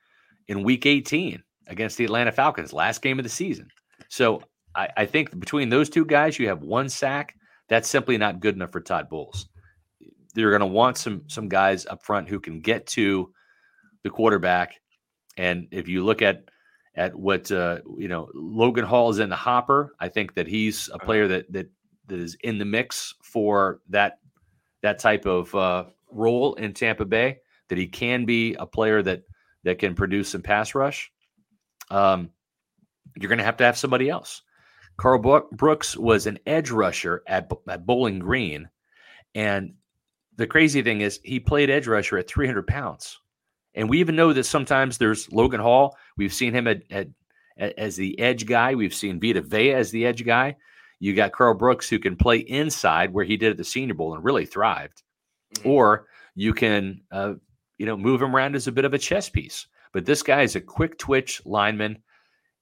in 0.49 0.65
week 0.65 0.85
18 0.85 1.43
against 1.67 1.97
the 1.97 2.05
Atlanta 2.05 2.31
Falcons, 2.31 2.75
last 2.75 3.01
game 3.01 3.19
of 3.19 3.23
the 3.23 3.31
season. 3.31 3.69
So 4.11 4.43
I, 4.77 4.91
I 4.99 5.07
think 5.07 5.41
between 5.41 5.71
those 5.71 5.89
two 5.89 6.05
guys, 6.05 6.39
you 6.39 6.47
have 6.49 6.61
one 6.61 6.91
sack. 6.91 7.35
That's 7.71 7.89
simply 7.89 8.19
not 8.19 8.41
good 8.41 8.55
enough 8.55 8.71
for 8.71 8.83
Todd 8.83 9.09
Bowles. 9.09 9.49
They're 10.35 10.51
going 10.51 10.61
to 10.61 10.67
want 10.67 10.99
some 10.99 11.23
some 11.27 11.49
guys 11.49 11.87
up 11.87 12.05
front 12.05 12.29
who 12.29 12.39
can 12.39 12.61
get 12.61 12.87
to 12.89 13.33
the 14.03 14.11
quarterback. 14.11 14.79
And 15.39 15.67
if 15.71 15.89
you 15.89 16.05
look 16.05 16.21
at 16.21 16.45
at 16.95 17.17
what 17.17 17.51
uh, 17.51 17.79
you 17.97 18.09
know, 18.09 18.29
Logan 18.35 18.85
Hall 18.85 19.09
is 19.09 19.21
in 19.21 19.31
the 19.31 19.37
hopper. 19.37 19.95
I 20.01 20.11
think 20.11 20.35
that 20.35 20.49
he's 20.49 20.91
a 20.93 20.99
player 20.99 21.29
that 21.29 21.51
that 21.51 21.71
that 22.09 22.19
is 22.19 22.37
in 22.43 22.59
the 22.59 22.67
mix 22.67 23.15
for 23.23 23.81
that 23.89 24.19
that 24.83 24.99
type 24.99 25.25
of 25.25 25.55
uh, 25.55 25.85
role 26.11 26.57
in 26.57 26.75
Tampa 26.75 27.07
Bay. 27.07 27.39
That 27.69 27.79
he 27.79 27.87
can 27.87 28.25
be 28.25 28.55
a 28.55 28.67
player 28.67 29.03
that 29.03 29.23
that 29.65 29.79
can 29.79 29.95
produce 29.95 30.31
some 30.31 30.43
pass 30.43 30.75
rush. 30.75 31.11
Um, 31.91 32.31
you're 33.17 33.29
going 33.29 33.39
to 33.39 33.45
have 33.45 33.57
to 33.59 33.65
have 33.65 33.79
somebody 33.79 34.09
else. 34.09 34.43
Karl 34.97 35.49
Brooks 35.53 35.97
was 35.97 36.27
an 36.27 36.39
edge 36.47 36.71
rusher 36.71 37.23
at, 37.27 37.51
at 37.69 37.87
Bowling 37.87 38.21
Green. 38.21 38.69
And 39.35 39.75
the 40.37 40.47
crazy 40.47 40.83
thing 40.83 41.01
is, 41.01 41.21
he 41.25 41.41
played 41.41 41.71
edge 41.71 41.89
rusher 41.89 42.19
at 42.19 42.29
300 42.29 42.67
pounds. 42.67 43.19
And 43.75 43.89
we 43.89 43.99
even 43.99 44.15
know 44.15 44.33
that 44.33 44.45
sometimes 44.45 44.99
there's 44.99 45.33
Logan 45.33 45.61
Hall. 45.61 45.97
We've 46.17 46.33
seen 46.33 46.55
him 46.55 46.69
at, 46.69 46.83
at, 46.91 47.09
at 47.59 47.77
as 47.77 47.97
the 47.97 48.19
edge 48.21 48.47
guy. 48.47 48.75
We've 48.77 48.95
seen 48.95 49.21
Vita 49.21 49.41
Vea 49.41 49.73
as 49.73 49.91
the 49.91 50.07
edge 50.07 50.25
guy. 50.25 50.57
You 51.01 51.15
got 51.15 51.33
Karl 51.33 51.55
Brooks 51.55 51.89
who 51.89 51.99
can 51.99 52.17
play 52.17 52.39
inside 52.39 53.13
where 53.13 53.25
he 53.25 53.37
did 53.37 53.51
at 53.51 53.57
the 53.57 53.65
Senior 53.65 53.95
Bowl 53.95 54.15
and 54.15 54.25
really 54.25 54.47
thrived. 54.47 55.03
Mm-hmm. 55.57 55.69
Or 55.69 56.07
you 56.37 56.55
can, 56.55 57.03
uh, 57.11 57.35
you 57.79 57.87
know, 57.87 57.97
move 57.97 58.23
him 58.23 58.35
around 58.35 58.55
as 58.55 58.67
a 58.67 58.73
bit 58.73 58.85
of 58.85 58.95
a 58.95 58.99
chess 58.99 59.29
piece. 59.29 59.67
But 59.93 60.05
this 60.05 60.23
guy 60.23 60.43
is 60.43 60.57
a 60.57 60.61
quick 60.61 60.99
twitch 60.99 61.41
lineman. 61.45 62.03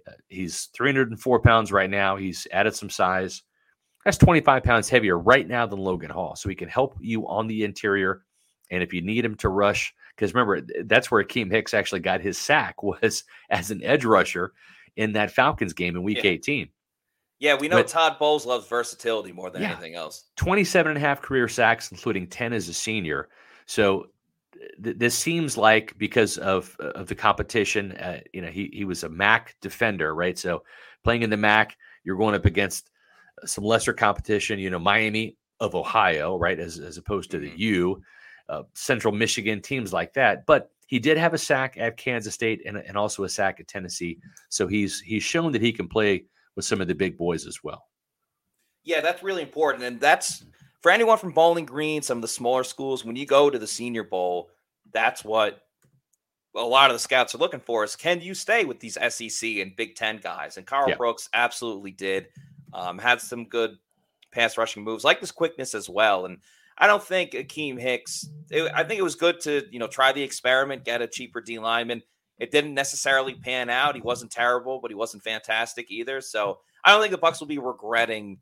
Uh, 0.07 0.13
he's 0.29 0.67
304 0.77 1.41
pounds 1.41 1.73
right 1.73 1.91
now. 1.91 2.17
He's 2.17 2.47
added 2.53 2.75
some 2.75 2.91
size. 2.91 3.43
That's 4.05 4.19
25 4.19 4.63
pounds 4.65 4.89
heavier 4.89 5.19
right 5.19 5.47
now 5.47 5.67
than 5.67 5.79
Logan 5.79 6.11
Hall. 6.11 6.37
So 6.37 6.49
he 6.49 6.55
can 6.55 6.69
help 6.69 6.97
you 7.01 7.27
on 7.29 7.47
the 7.47 7.65
interior. 7.65 8.23
And 8.71 8.83
if 8.83 8.93
you 8.93 9.01
need 9.01 9.25
him 9.25 9.37
to 9.37 9.49
rush, 9.49 9.95
because 10.15 10.35
remember, 10.35 10.67
that's 10.85 11.11
where 11.11 11.23
Akiem 11.23 11.51
Hicks 11.51 11.75
actually 11.75 12.01
got 12.01 12.21
his 12.21 12.39
sack 12.39 12.83
was 12.83 13.25
as 13.51 13.71
an 13.71 13.83
edge 13.83 14.05
rusher 14.05 14.53
in 14.97 15.13
that 15.13 15.31
Falcons 15.31 15.73
game 15.73 15.97
in 15.97 16.03
week 16.03 16.25
yeah. 16.25 16.33
18. 16.33 16.69
Yeah, 17.39 17.57
we 17.57 17.67
know 17.67 17.79
but, 17.79 17.89
Todd 17.89 18.19
Bowles 18.21 18.47
loves 18.47 18.69
versatility 18.69 19.33
more 19.33 19.51
than 19.51 19.63
yeah, 19.63 19.73
anything 19.73 19.97
else. 19.97 20.27
27 20.37 20.91
and 20.91 20.97
a 20.97 21.01
half 21.01 21.21
career 21.21 21.49
sacks, 21.49 21.91
including 21.91 22.29
10 22.29 22.53
as 22.53 22.69
a 22.69 22.75
senior. 22.75 23.31
So 23.67 24.07
th- 24.82 24.98
this 24.98 25.18
seems 25.18 25.57
like 25.57 25.96
because 25.98 26.38
of 26.38 26.76
of 26.80 27.07
the 27.07 27.14
competition, 27.14 27.92
uh, 27.92 28.20
you 28.32 28.42
know, 28.42 28.50
he 28.50 28.70
he 28.72 28.84
was 28.84 29.05
a 29.05 29.09
MAC 29.09 29.57
defender, 29.61 30.14
right? 30.14 30.38
So 30.38 30.62
playing 31.05 31.22
in 31.22 31.30
the 31.30 31.36
MAC, 31.36 31.76
you're 32.05 32.16
going 32.16 32.34
up 32.34 32.44
against 32.44 32.90
some 33.44 33.64
lesser 33.64 33.92
competition. 33.92 34.59
You 34.59 34.70
know, 34.70 34.78
Miami 34.78 35.36
of 35.61 35.74
Ohio, 35.74 36.38
right, 36.38 36.59
as 36.59 36.78
as 36.78 36.98
opposed 36.98 37.30
to 37.30 37.38
the 37.38 37.48
mm-hmm. 37.48 37.61
U, 37.61 38.03
uh, 38.48 38.62
Central 38.74 39.14
Michigan 39.14 39.61
teams 39.61 39.92
like 39.92 40.12
that. 40.14 40.46
But 40.46 40.70
he 40.86 40.98
did 40.98 41.16
have 41.16 41.32
a 41.32 41.38
sack 41.38 41.76
at 41.78 41.96
Kansas 41.96 42.34
State 42.34 42.62
and, 42.66 42.76
and 42.76 42.96
also 42.96 43.24
a 43.24 43.28
sack 43.28 43.61
at 43.61 43.68
Tennessee. 43.68 44.18
So 44.48 44.66
he's 44.66 45.00
he's 45.00 45.22
shown 45.22 45.53
that 45.53 45.62
he 45.62 45.72
can 45.72 45.88
play 45.88 46.26
with 46.55 46.64
some 46.64 46.80
of 46.80 46.88
the 46.88 46.94
big 46.94 47.16
boys 47.16 47.46
as 47.46 47.64
well. 47.64 47.86
Yeah, 48.84 49.00
that's 49.00 49.22
really 49.22 49.42
important, 49.42 49.84
and 49.84 50.00
that's 50.00 50.44
for 50.83 50.91
anyone 50.91 51.16
from 51.16 51.33
Bowling 51.33 51.64
Green, 51.64 52.03
some 52.03 52.18
of 52.18 52.22
the 52.22 52.28
smaller 52.28 52.64
schools, 52.64 53.05
when 53.05 53.16
you 53.16 53.24
go 53.24 53.49
to 53.49 53.59
the 53.59 53.66
Senior 53.66 54.03
Bowl, 54.03 54.51
that's 54.93 55.24
what 55.24 55.62
a 56.57 56.61
lot 56.61 56.91
of 56.91 56.95
the 56.95 57.01
scouts 57.01 57.35
are 57.35 57.39
looking 57.39 57.61
for 57.61 57.83
is 57.83 57.97
can 57.97 58.20
you 58.20 58.35
stay 58.35 58.64
with 58.64 58.78
these 58.78 58.99
SEC 59.09 59.49
and 59.57 59.74
Big 59.76 59.95
Ten 59.95 60.18
guys? 60.18 60.57
And 60.57 60.66
Karl 60.66 60.91
yeah. 60.91 60.97
Brooks 60.97 61.28
absolutely 61.33 61.93
did. 61.93 62.26
Um, 62.74 62.99
had 62.99 63.20
some 63.20 63.45
good 63.45 63.78
pass 64.33 64.59
rushing 64.59 64.83
moves, 64.83 65.05
like 65.05 65.20
this 65.20 65.30
quickness 65.30 65.74
as 65.74 65.89
well. 65.89 66.26
And 66.26 66.39
I 66.78 66.87
don't 66.87 67.03
think 67.03 67.33
Akiem 67.33 67.78
Hicks. 67.78 68.28
It, 68.51 68.70
I 68.74 68.83
think 68.85 68.99
it 68.99 69.05
was 69.05 69.14
good 69.14 69.41
to 69.41 69.64
you 69.70 69.78
know 69.78 69.87
try 69.87 70.12
the 70.12 70.22
experiment, 70.22 70.85
get 70.85 71.03
a 71.03 71.07
cheaper 71.07 71.41
D 71.41 71.59
lineman. 71.59 72.03
It 72.39 72.51
didn't 72.51 72.74
necessarily 72.74 73.35
pan 73.35 73.70
out. 73.70 73.95
He 73.95 74.01
wasn't 74.01 74.33
terrible, 74.33 74.80
but 74.80 74.91
he 74.91 74.95
wasn't 74.95 75.22
fantastic 75.22 75.91
either. 75.91 76.20
So 76.20 76.59
I 76.85 76.91
don't 76.91 77.01
think 77.01 77.12
the 77.12 77.18
Bucks 77.18 77.41
will 77.41 77.47
be 77.47 77.59
regretting 77.59 78.39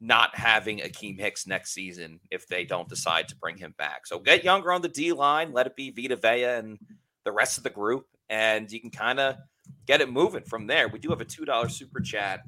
not 0.00 0.34
having 0.34 0.78
Akiem 0.78 1.18
Hicks 1.18 1.46
next 1.46 1.72
season 1.72 2.20
if 2.30 2.46
they 2.46 2.64
don't 2.64 2.88
decide 2.88 3.28
to 3.28 3.36
bring 3.36 3.56
him 3.56 3.74
back. 3.76 4.06
So 4.06 4.18
get 4.18 4.44
younger 4.44 4.72
on 4.72 4.82
the 4.82 4.88
D 4.88 5.12
line, 5.12 5.52
let 5.52 5.66
it 5.66 5.76
be 5.76 5.90
Vita 5.90 6.16
Vea 6.16 6.44
and 6.44 6.78
the 7.24 7.32
rest 7.32 7.58
of 7.58 7.64
the 7.64 7.70
group, 7.70 8.06
and 8.28 8.70
you 8.70 8.80
can 8.80 8.90
kind 8.90 9.20
of 9.20 9.36
get 9.86 10.00
it 10.00 10.10
moving 10.10 10.42
from 10.42 10.66
there. 10.66 10.88
We 10.88 10.98
do 10.98 11.10
have 11.10 11.20
a 11.20 11.26
$2 11.26 11.70
super 11.70 12.00
chat 12.00 12.40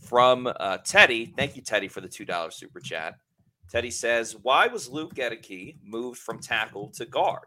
from 0.00 0.52
uh, 0.58 0.78
Teddy. 0.78 1.32
Thank 1.36 1.56
you, 1.56 1.62
Teddy, 1.62 1.88
for 1.88 2.00
the 2.00 2.08
$2 2.08 2.52
super 2.52 2.80
chat. 2.80 3.14
Teddy 3.70 3.90
says, 3.90 4.36
Why 4.42 4.66
was 4.66 4.88
Luke 4.88 5.14
Goedeke 5.14 5.76
moved 5.82 6.18
from 6.18 6.38
tackle 6.40 6.90
to 6.96 7.06
guard? 7.06 7.46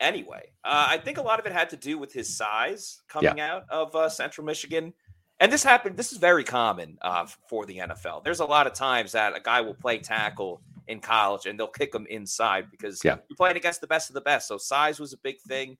Anyway, 0.00 0.42
uh, 0.64 0.88
I 0.90 0.98
think 0.98 1.16
a 1.18 1.22
lot 1.22 1.38
of 1.38 1.46
it 1.46 1.52
had 1.52 1.70
to 1.70 1.76
do 1.76 1.98
with 1.98 2.12
his 2.12 2.36
size 2.36 3.00
coming 3.08 3.38
yeah. 3.38 3.54
out 3.54 3.62
of 3.70 3.94
uh, 3.94 4.08
Central 4.08 4.46
Michigan 4.46 4.92
and 5.40 5.52
this 5.52 5.62
happened. 5.62 5.96
This 5.96 6.12
is 6.12 6.18
very 6.18 6.44
common 6.44 6.98
uh, 7.02 7.26
for 7.48 7.66
the 7.66 7.78
NFL. 7.78 8.24
There's 8.24 8.40
a 8.40 8.44
lot 8.44 8.66
of 8.66 8.72
times 8.72 9.12
that 9.12 9.36
a 9.36 9.40
guy 9.40 9.60
will 9.60 9.74
play 9.74 9.98
tackle 9.98 10.62
in 10.88 11.00
college 11.00 11.46
and 11.46 11.58
they'll 11.58 11.66
kick 11.66 11.94
him 11.94 12.06
inside 12.08 12.70
because 12.70 13.00
yeah. 13.04 13.16
you're 13.28 13.36
playing 13.36 13.56
against 13.56 13.80
the 13.80 13.86
best 13.86 14.08
of 14.08 14.14
the 14.14 14.20
best. 14.20 14.48
So 14.48 14.56
size 14.56 14.98
was 14.98 15.12
a 15.12 15.18
big 15.18 15.40
thing. 15.40 15.76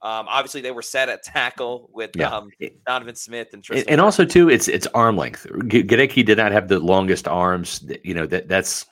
Um, 0.00 0.26
obviously, 0.28 0.60
they 0.60 0.70
were 0.70 0.82
set 0.82 1.08
at 1.08 1.24
tackle 1.24 1.90
with 1.92 2.10
yeah. 2.14 2.28
um, 2.28 2.50
Donovan 2.86 3.16
Smith 3.16 3.48
and 3.52 3.64
Tristan. 3.64 3.90
And, 3.90 4.00
also, 4.00 4.24
too, 4.24 4.48
it's 4.48 4.68
it's 4.68 4.86
arm 4.88 5.16
length. 5.16 5.44
Goedeke 5.50 6.24
did 6.24 6.38
not 6.38 6.52
have 6.52 6.68
the 6.68 6.78
longest 6.78 7.26
arms. 7.26 7.84
You 8.04 8.14
know 8.14 8.26
that 8.26 8.46
that's 8.46 8.86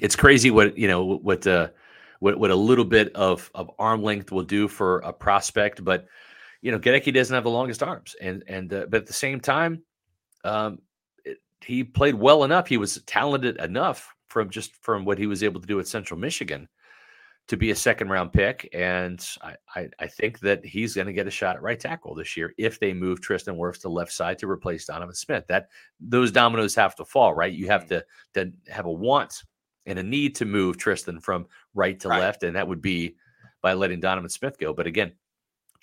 it's 0.00 0.14
crazy 0.14 0.52
what 0.52 0.78
you 0.78 0.86
know 0.86 1.02
what 1.04 1.44
uh, 1.48 1.68
what 2.20 2.38
what 2.38 2.52
a 2.52 2.54
little 2.54 2.84
bit 2.84 3.12
of 3.16 3.50
of 3.56 3.70
arm 3.80 4.04
length 4.04 4.30
will 4.30 4.44
do 4.44 4.68
for 4.68 5.00
a 5.00 5.12
prospect, 5.12 5.84
but 5.84 6.06
you 6.64 6.72
know, 6.72 6.78
Goedeke 6.78 7.12
doesn't 7.12 7.34
have 7.34 7.44
the 7.44 7.50
longest 7.50 7.82
arms, 7.82 8.16
and 8.22 8.42
and 8.46 8.72
uh, 8.72 8.86
but 8.88 9.02
at 9.02 9.06
the 9.06 9.12
same 9.12 9.38
time, 9.38 9.82
um, 10.44 10.78
it, 11.22 11.36
he 11.62 11.84
played 11.84 12.14
well 12.14 12.42
enough. 12.42 12.66
He 12.66 12.78
was 12.78 13.02
talented 13.02 13.58
enough 13.58 14.14
from 14.28 14.48
just 14.48 14.74
from 14.76 15.04
what 15.04 15.18
he 15.18 15.26
was 15.26 15.42
able 15.42 15.60
to 15.60 15.66
do 15.66 15.78
at 15.78 15.86
Central 15.86 16.18
Michigan 16.18 16.66
to 17.48 17.58
be 17.58 17.70
a 17.70 17.76
second 17.76 18.08
round 18.08 18.32
pick, 18.32 18.66
and 18.72 19.22
I 19.42 19.56
I, 19.76 19.88
I 20.00 20.06
think 20.06 20.38
that 20.40 20.64
he's 20.64 20.94
going 20.94 21.06
to 21.06 21.12
get 21.12 21.26
a 21.26 21.30
shot 21.30 21.54
at 21.54 21.60
right 21.60 21.78
tackle 21.78 22.14
this 22.14 22.34
year 22.34 22.54
if 22.56 22.80
they 22.80 22.94
move 22.94 23.20
Tristan 23.20 23.56
Wirfs 23.56 23.82
to 23.82 23.90
left 23.90 24.12
side 24.12 24.38
to 24.38 24.50
replace 24.50 24.86
Donovan 24.86 25.14
Smith. 25.14 25.44
That 25.48 25.68
those 26.00 26.32
dominoes 26.32 26.74
have 26.76 26.96
to 26.96 27.04
fall, 27.04 27.34
right? 27.34 27.52
You 27.52 27.66
have 27.66 27.84
mm. 27.84 27.88
to 27.88 28.04
to 28.32 28.52
have 28.68 28.86
a 28.86 28.90
want 28.90 29.42
and 29.84 29.98
a 29.98 30.02
need 30.02 30.34
to 30.36 30.46
move 30.46 30.78
Tristan 30.78 31.20
from 31.20 31.46
right 31.74 32.00
to 32.00 32.08
right. 32.08 32.20
left, 32.20 32.42
and 32.42 32.56
that 32.56 32.66
would 32.66 32.80
be 32.80 33.16
by 33.60 33.74
letting 33.74 34.00
Donovan 34.00 34.30
Smith 34.30 34.58
go. 34.58 34.72
But 34.72 34.86
again, 34.86 35.12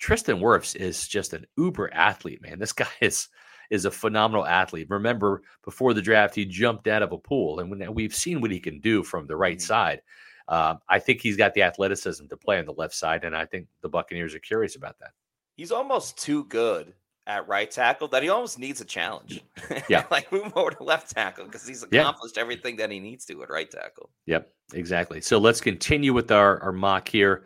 Tristan 0.02 0.40
Wirfs 0.40 0.74
is 0.74 1.06
just 1.06 1.32
an 1.32 1.46
uber 1.56 1.88
athlete, 1.94 2.42
man. 2.42 2.58
This 2.58 2.72
guy 2.72 2.88
is 3.00 3.28
is 3.70 3.86
a 3.86 3.90
phenomenal 3.90 4.44
athlete. 4.44 4.88
Remember, 4.90 5.42
before 5.64 5.94
the 5.94 6.02
draft, 6.02 6.34
he 6.34 6.44
jumped 6.44 6.88
out 6.88 7.02
of 7.02 7.12
a 7.12 7.16
pool, 7.16 7.60
and 7.60 7.70
when, 7.70 7.94
we've 7.94 8.14
seen 8.14 8.42
what 8.42 8.50
he 8.50 8.60
can 8.60 8.80
do 8.80 9.02
from 9.02 9.26
the 9.26 9.36
right 9.36 9.56
mm-hmm. 9.56 9.66
side. 9.66 10.02
Uh, 10.48 10.74
I 10.88 10.98
think 10.98 11.20
he's 11.20 11.36
got 11.36 11.54
the 11.54 11.62
athleticism 11.62 12.26
to 12.26 12.36
play 12.36 12.58
on 12.58 12.66
the 12.66 12.74
left 12.74 12.94
side, 12.94 13.24
and 13.24 13.34
I 13.34 13.46
think 13.46 13.68
the 13.80 13.88
Buccaneers 13.88 14.34
are 14.34 14.40
curious 14.40 14.76
about 14.76 14.98
that. 14.98 15.12
He's 15.56 15.72
almost 15.72 16.18
too 16.18 16.44
good 16.44 16.92
at 17.28 17.46
right 17.46 17.70
tackle 17.70 18.08
that 18.08 18.22
he 18.22 18.28
almost 18.28 18.58
needs 18.58 18.80
a 18.80 18.84
challenge. 18.84 19.42
Yeah, 19.88 20.04
like 20.10 20.30
move 20.32 20.52
over 20.56 20.72
to 20.72 20.82
left 20.82 21.14
tackle 21.14 21.46
because 21.46 21.66
he's 21.66 21.84
accomplished 21.84 22.36
yeah. 22.36 22.42
everything 22.42 22.76
that 22.76 22.90
he 22.90 22.98
needs 22.98 23.24
to 23.26 23.42
at 23.42 23.48
right 23.48 23.70
tackle. 23.70 24.10
Yep, 24.26 24.52
exactly. 24.74 25.20
So 25.20 25.38
let's 25.38 25.60
continue 25.60 26.12
with 26.12 26.32
our, 26.32 26.60
our 26.62 26.72
mock 26.72 27.08
here. 27.08 27.44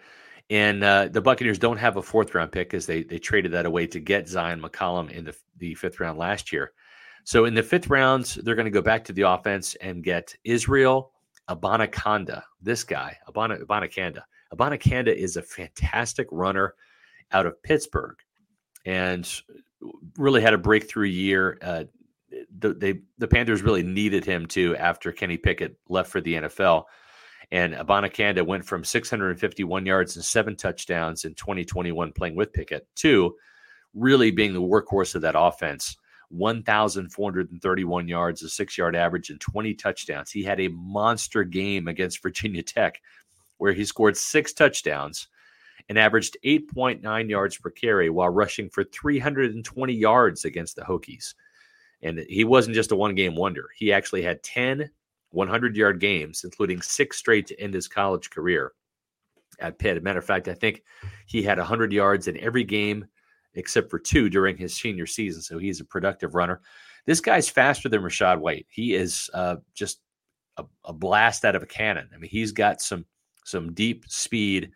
And 0.49 0.85
uh, 0.85 1.09
the 1.09 1.21
Buccaneers 1.21 1.59
don't 1.59 1.79
have 1.79 1.97
a 1.97 2.03
fourth 2.03 2.35
round 2.35 2.53
pick 2.53 2.71
because 2.71 2.87
they 2.87 3.03
they 3.03 3.19
traded 3.19 3.53
that 3.53 3.67
away 3.67 3.87
to 3.89 4.01
get 4.01 4.27
Zyon 4.27 4.61
McCollum 4.61 5.11
in 5.11 5.25
the, 5.25 5.37
the 5.59 5.75
fifth 5.75 5.99
round 5.99 6.19
last 6.19 6.53
year. 6.53 6.73
So 7.25 7.45
in 7.45 7.55
the 7.55 7.63
fifth 7.63 7.89
round, 7.89 8.37
they're 8.45 8.55
going 8.55 8.67
to 8.67 8.71
go 8.71 8.83
back 8.83 9.05
to 9.05 9.13
the 9.13 9.23
offense 9.23 9.75
and 9.77 10.05
get 10.05 10.37
Israel 10.45 11.13
Abanikanda. 11.49 12.43
This 12.61 12.85
guy, 12.85 13.17
Abana, 13.27 13.57
Abanikanda. 13.59 14.23
Abanikanda 14.53 15.15
is 15.15 15.37
a 15.37 15.43
fantastic 15.43 16.29
runner 16.31 16.75
out 17.33 17.47
of 17.47 17.61
Pittsburgh 17.63 18.17
and 18.85 19.29
really 20.17 20.41
had 20.41 20.55
a 20.55 20.59
breakthrough 20.59 21.09
year. 21.09 21.59
Uh, 21.63 21.85
the, 22.59 22.75
they, 22.75 23.01
the 23.19 23.29
Panthers 23.29 23.63
really 23.63 23.83
needed 23.83 24.25
him 24.25 24.47
to 24.47 24.77
after 24.77 25.13
Kenny 25.13 25.37
Pickett 25.37 25.77
left 25.89 26.11
for 26.11 26.21
the 26.21 26.35
NFL. 26.35 26.85
And 27.53 27.75
Abanikanda 27.75 28.45
went 28.45 28.65
from 28.65 28.85
651 28.85 29.87
yards 29.87 30.17
and 30.17 30.25
seven 30.25 30.57
touchdowns 30.57 31.25
in 31.25 31.35
2021 31.35 32.13
playing 32.13 32.35
with 32.35 32.53
Pickett 32.53 32.87
to 32.97 33.37
really 33.95 34.31
being 34.31 34.53
the 34.53 34.61
workhorse 34.61 35.15
of 35.15 35.23
that 35.23 35.35
offense 35.39 35.97
1,431 36.31 38.09
yards, 38.09 38.43
a 38.43 38.49
six 38.49 38.77
yard 38.77 38.97
average, 38.97 39.31
and 39.31 39.41
20 39.41 39.75
touchdowns. 39.75 40.31
He 40.31 40.43
had 40.43 40.61
a 40.61 40.69
monster 40.69 41.45
game 41.45 41.89
against 41.89 42.23
Virginia 42.23 42.63
Tech 42.63 43.01
where 43.59 43.73
he 43.73 43.85
scored 43.85 44.17
six 44.17 44.53
touchdowns 44.53 45.29
and 45.89 45.99
averaged 45.99 46.37
8.9 46.45 47.31
yards 47.31 47.57
per 47.59 47.71
carry 47.71 48.11
while 48.11 48.29
rushing 48.29 48.69
for 48.69 48.85
320 48.85 49.93
yards 49.93 50.45
against 50.45 50.77
the 50.77 50.83
Hokies. 50.83 51.35
And 52.03 52.25
he 52.29 52.45
wasn't 52.45 52.75
just 52.75 52.93
a 52.93 52.97
one 52.97 53.15
game 53.15 53.37
wonder. 53.37 53.69
He 53.77 53.93
actually 53.93 54.23
had 54.23 54.43
10 54.43 54.91
100 55.37 55.77
yard 55.77 56.01
games, 56.01 56.43
including 56.45 56.83
six 56.83 57.19
straight 57.19 57.47
to 57.47 57.61
end 57.61 57.75
his 57.75 57.89
college 57.89 58.31
career 58.31 58.73
at 59.61 59.79
Pitt. 59.79 60.03
Matter 60.03 60.19
of 60.19 60.25
fact, 60.25 60.49
I 60.49 60.55
think 60.55 60.83
he 61.27 61.43
had 61.43 61.59
100 61.59 61.93
yards 61.93 62.27
in 62.27 62.39
every 62.39 62.65
game 62.65 63.07
except 63.55 63.91
for 63.91 63.99
two 63.99 64.29
during 64.29 64.57
his 64.57 64.77
senior 64.77 65.07
season. 65.07 65.43
So 65.43 65.59
he's 65.59 65.81
a 65.81 65.85
productive 65.85 66.35
runner. 66.35 66.61
This 67.07 67.21
guy's 67.21 67.49
faster 67.49 67.89
than 67.89 68.03
Rachaad 68.03 68.39
White. 68.39 68.67
He 68.69 68.95
is 68.95 69.31
uh, 69.33 69.57
just 69.75 70.01
a, 70.57 70.65
a, 70.85 70.93
blast 70.93 71.45
out 71.45 71.57
of 71.57 71.63
a 71.63 71.67
cannon. 71.67 72.09
I 72.15 72.19
mean, 72.19 72.31
he's 72.31 72.53
got 72.53 72.81
some 72.81 73.07
some 73.45 73.73
deep 73.73 74.05
speed 74.09 74.73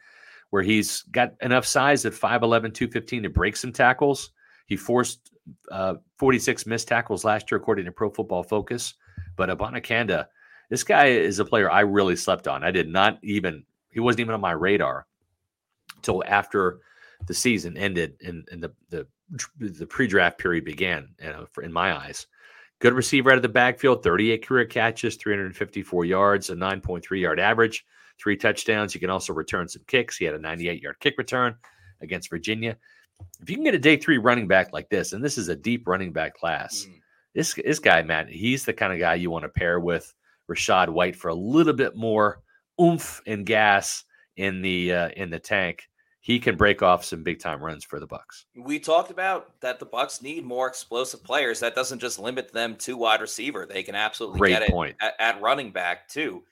where 0.51 0.63
he's 0.63 1.03
got 1.11 1.35
enough 1.43 1.67
size 1.67 2.07
at 2.07 2.13
5'11, 2.13 2.73
215 2.73 3.25
to 3.25 3.29
break 3.29 3.57
some 3.57 3.73
tackles. 3.73 4.31
He 4.67 4.77
forced 4.77 5.33
uh, 5.73 5.95
46 6.19 6.67
missed 6.67 6.89
tackles 6.89 7.25
last 7.25 7.51
year, 7.51 7.59
according 7.59 7.85
to 7.87 7.93
Pro 7.93 8.11
Football 8.11 8.45
Focus. 8.45 8.95
But 9.37 9.49
Abanikanda, 9.49 10.27
this 10.71 10.85
guy 10.85 11.07
is 11.07 11.39
a 11.41 11.45
player 11.45 11.71
I 11.71 11.81
really 11.81 12.17
slept 12.17 12.49
on. 12.49 12.65
I 12.65 12.71
did 12.71 12.89
not 12.89 13.19
even, 13.23 13.65
he 13.91 14.01
wasn't 14.01 14.21
even 14.21 14.35
on 14.35 14.41
my 14.41 14.53
radar 14.53 15.07
until 15.97 16.23
after 16.27 16.79
the 17.27 17.35
season 17.35 17.77
ended 17.77 18.15
and, 18.25 18.49
and 18.51 18.63
the, 18.63 18.73
the, 18.89 19.07
the 19.59 19.87
pre-draft 19.87 20.39
period 20.39 20.65
began, 20.65 21.09
you 21.21 21.29
know, 21.29 21.47
for, 21.53 21.63
in 21.63 21.73
my 21.73 21.95
eyes. 21.95 22.27
Good 22.79 22.95
receiver 22.95 23.31
out 23.31 23.37
of 23.37 23.43
the 23.43 23.49
backfield, 23.49 24.03
38 24.03 24.47
career 24.47 24.65
catches, 24.65 25.17
354 25.17 26.05
yards, 26.07 26.49
a 26.49 26.55
9.3 26.55 27.21
yard 27.21 27.39
average, 27.39 27.85
three 28.19 28.37
touchdowns. 28.37 28.95
You 28.95 29.01
can 29.01 29.11
also 29.11 29.35
return 29.35 29.69
some 29.69 29.83
kicks. 29.87 30.17
He 30.17 30.25
had 30.25 30.35
a 30.35 30.39
98 30.39 30.83
yard 30.83 30.97
kick 31.01 31.19
return 31.19 31.57
against 32.01 32.31
Virginia. 32.31 32.79
If 33.43 33.51
you 33.51 33.57
can 33.57 33.65
get 33.65 33.75
a 33.75 33.79
day 33.79 33.97
three 33.99 34.17
running 34.17 34.49
back 34.49 34.73
like 34.73 34.89
this, 34.89 35.13
and 35.13 35.23
this 35.23 35.37
is 35.37 35.49
a 35.49 35.57
deep 35.57 35.87
running 35.87 36.13
back 36.13 36.35
class, 36.39 36.87
mm. 36.89 36.95
this 37.35 37.53
this 37.55 37.79
guy, 37.79 38.03
Matt, 38.03 38.31
he's 38.31 38.65
the 38.65 38.73
kind 38.73 38.95
of 38.95 38.99
guy 38.99 39.15
you 39.15 39.31
want 39.31 39.43
to 39.43 39.51
pair 39.51 39.79
with 39.79 40.15
Rachaad 40.51 40.89
White 40.89 41.17
for 41.17 41.29
a 41.29 41.35
little 41.35 41.73
bit 41.73 41.97
more 41.97 42.43
oomph 42.81 43.21
and 43.27 43.47
gas 43.47 44.05
in 44.37 44.63
the 44.63 44.93
uh, 44.93 45.09
in 45.17 45.31
the 45.31 45.39
tank 45.39 45.89
he 46.21 46.39
can 46.39 46.57
break 46.57 46.83
off 46.83 47.05
some 47.05 47.23
big 47.23 47.41
time 47.41 47.63
runs 47.63 47.85
for 47.85 47.99
the 47.99 48.07
Bucks. 48.07 48.45
We 48.55 48.79
talked 48.79 49.11
about 49.11 49.59
that 49.61 49.79
the 49.79 49.87
Bucks 49.87 50.21
need 50.21 50.45
more 50.45 50.69
explosive 50.69 51.25
players. 51.25 51.61
That 51.61 51.75
doesn't 51.75 51.99
just 51.99 52.19
limit 52.19 52.53
them 52.53 52.77
to 52.77 52.97
wide 52.97 53.23
receiver. 53.23 53.67
They 53.67 53.83
can 53.83 53.95
absolutely 53.95 54.39
Great 54.39 54.59
get 54.59 54.71
point. 54.71 54.97
it 55.01 55.05
at, 55.19 55.37
at, 55.37 55.43
running 55.43 55.71
back 55.71 56.09
too. 56.09 56.43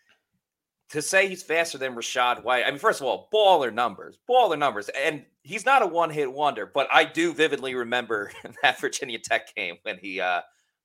To 0.90 1.02
say 1.02 1.28
he's 1.28 1.42
faster 1.42 1.76
than 1.76 1.94
Rachaad 1.94 2.42
White, 2.44 2.64
I 2.66 2.70
mean, 2.70 2.78
first 2.78 3.02
of 3.02 3.06
all, 3.06 3.28
baller 3.32 3.72
numbers, 3.72 4.18
baller 4.28 4.58
numbers, 4.58 4.88
and 4.88 5.22
he's 5.42 5.66
not 5.66 5.82
a 5.82 5.86
one 5.86 6.08
hit 6.08 6.32
wonder. 6.32 6.64
But 6.64 6.88
I 6.90 7.04
do 7.04 7.34
vividly 7.34 7.74
remember 7.74 8.32
that 8.62 8.80
Virginia 8.80 9.18
Tech 9.18 9.54
game 9.54 9.76
when 9.82 9.98
he 9.98 10.18
uh, 10.18 10.40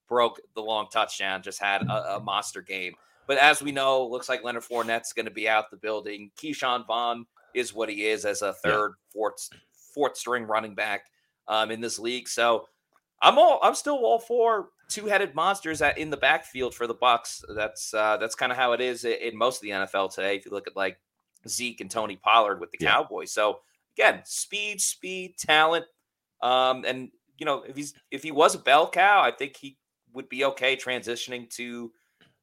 broke 0.08 0.40
the 0.56 0.62
long 0.62 0.88
touchdown, 0.92 1.42
just 1.42 1.62
had 1.62 1.84
a, 1.84 2.16
a 2.16 2.20
monster 2.20 2.62
game. 2.62 2.94
But 3.28 3.38
as 3.38 3.62
we 3.62 3.72
know, 3.72 4.06
looks 4.06 4.30
like 4.30 4.44
Leonard 4.44 4.64
Fournette's 4.64 5.14
going 5.14 5.26
to 5.26 5.32
be 5.32 5.48
out 5.48 5.72
the 5.72 5.78
building. 5.78 6.32
Ke'Shawn 6.38 6.86
Vaughn 6.86 7.26
is 7.54 7.74
what 7.74 7.90
he 7.90 8.06
is 8.06 8.26
as 8.26 8.42
a 8.42 8.54
third, 8.54 8.96
fourth, 9.12 9.50
fourth 9.94 10.18
string 10.18 10.44
running 10.44 10.76
back 10.76 11.06
um, 11.48 11.72
in 11.72 11.80
this 11.80 12.00
league. 12.00 12.28
So 12.28 12.68
I'm 13.22 13.38
all 13.38 13.60
I'm 13.64 13.76
still 13.76 13.96
all 13.96 14.20
for 14.20 14.70
two-headed 14.90 15.34
monsters 15.34 15.82
at, 15.82 15.98
in 15.98 16.10
the 16.10 16.18
backfield 16.18 16.76
for 16.76 16.88
the 16.88 16.94
Bucks. 16.94 17.44
That's 17.56 17.94
uh, 17.94 18.18
that's 18.18 18.36
kind 18.36 18.52
of 18.52 18.58
how 18.58 18.74
it 18.74 18.82
is 18.82 19.06
in 19.06 19.38
most 19.38 19.58
of 19.58 19.62
the 19.62 19.70
NFL 19.70 20.14
today. 20.14 20.36
If 20.36 20.46
you 20.46 20.52
look 20.52 20.68
at 20.68 20.76
like 20.76 21.00
Zeke 21.48 21.82
and 21.82 21.90
Tony 21.90 22.18
Pollard 22.18 22.60
with 22.60 22.72
the 22.72 22.78
yeah. 22.82 22.92
Cowboys. 22.92 23.32
So 23.32 23.60
again, 23.98 24.22
speed, 24.26 24.82
speed, 24.82 25.36
talent, 25.38 25.86
um, 26.42 26.84
and 26.86 27.10
you 27.38 27.46
know 27.46 27.64
if 27.68 27.76
he's 27.76 27.94
if 28.12 28.24
he 28.24 28.32
was 28.32 28.56
a 28.56 28.60
bell 28.60 28.90
cow, 28.90 29.22
I 29.22 29.32
think 29.32 29.56
he 29.58 29.78
would 30.14 30.30
be 30.30 30.46
okay 30.46 30.76
transitioning 30.76 31.50
to 31.52 31.92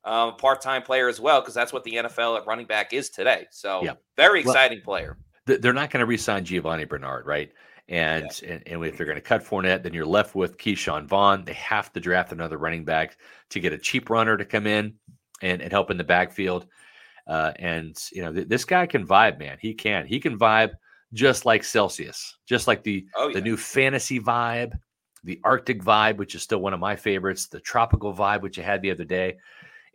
um, 0.04 0.36
part-time 0.36 0.82
player 0.82 1.08
as 1.08 1.20
well 1.20 1.40
because 1.40 1.54
that's 1.54 1.72
what 1.72 1.84
the 1.84 1.92
NFL 1.92 2.38
at 2.38 2.46
running 2.46 2.66
back 2.66 2.92
is 2.92 3.10
today. 3.10 3.46
So 3.50 3.82
yeah. 3.82 3.94
very 4.16 4.40
exciting 4.40 4.78
well, 4.78 4.96
player. 4.96 5.18
They're 5.46 5.72
not 5.72 5.90
going 5.90 6.00
to 6.00 6.06
re-sign 6.06 6.44
Giovani 6.44 6.88
Bernard, 6.88 7.26
right? 7.26 7.52
And, 7.88 8.26
yeah. 8.42 8.52
and, 8.52 8.62
and 8.66 8.84
if 8.84 8.96
they're 8.96 9.06
going 9.06 9.16
to 9.16 9.22
cut 9.22 9.44
Fournette, 9.44 9.82
then 9.82 9.92
you're 9.92 10.06
left 10.06 10.34
with 10.34 10.58
Ke'Shawn 10.58 11.06
Vaughn. 11.06 11.44
They 11.44 11.54
have 11.54 11.92
to 11.92 12.00
draft 12.00 12.32
another 12.32 12.56
running 12.56 12.84
back 12.84 13.16
to 13.50 13.60
get 13.60 13.72
a 13.72 13.78
cheap 13.78 14.10
runner 14.10 14.36
to 14.36 14.44
come 14.44 14.66
in 14.66 14.94
and, 15.42 15.60
and 15.60 15.72
help 15.72 15.90
in 15.90 15.96
the 15.96 16.04
backfield. 16.04 16.66
Uh, 17.26 17.52
and 17.56 17.96
you 18.12 18.22
know 18.22 18.32
th- 18.32 18.48
this 18.48 18.64
guy 18.64 18.86
can 18.86 19.06
vibe, 19.06 19.38
man. 19.38 19.56
He 19.60 19.74
can. 19.74 20.06
He 20.06 20.18
can 20.18 20.38
vibe 20.38 20.72
just 21.12 21.44
like 21.44 21.62
Celsius, 21.64 22.36
just 22.46 22.66
like 22.66 22.82
the 22.82 23.06
oh, 23.16 23.28
yeah. 23.28 23.34
the 23.34 23.40
new 23.40 23.56
fantasy 23.56 24.18
vibe, 24.18 24.72
the 25.24 25.40
Arctic 25.44 25.82
vibe, 25.82 26.16
which 26.16 26.34
is 26.34 26.42
still 26.42 26.60
one 26.60 26.74
of 26.74 26.80
my 26.80 26.96
favorites, 26.96 27.46
the 27.46 27.60
tropical 27.60 28.14
vibe, 28.14 28.42
which 28.42 28.58
I 28.58 28.62
had 28.62 28.82
the 28.82 28.90
other 28.90 29.04
day 29.04 29.36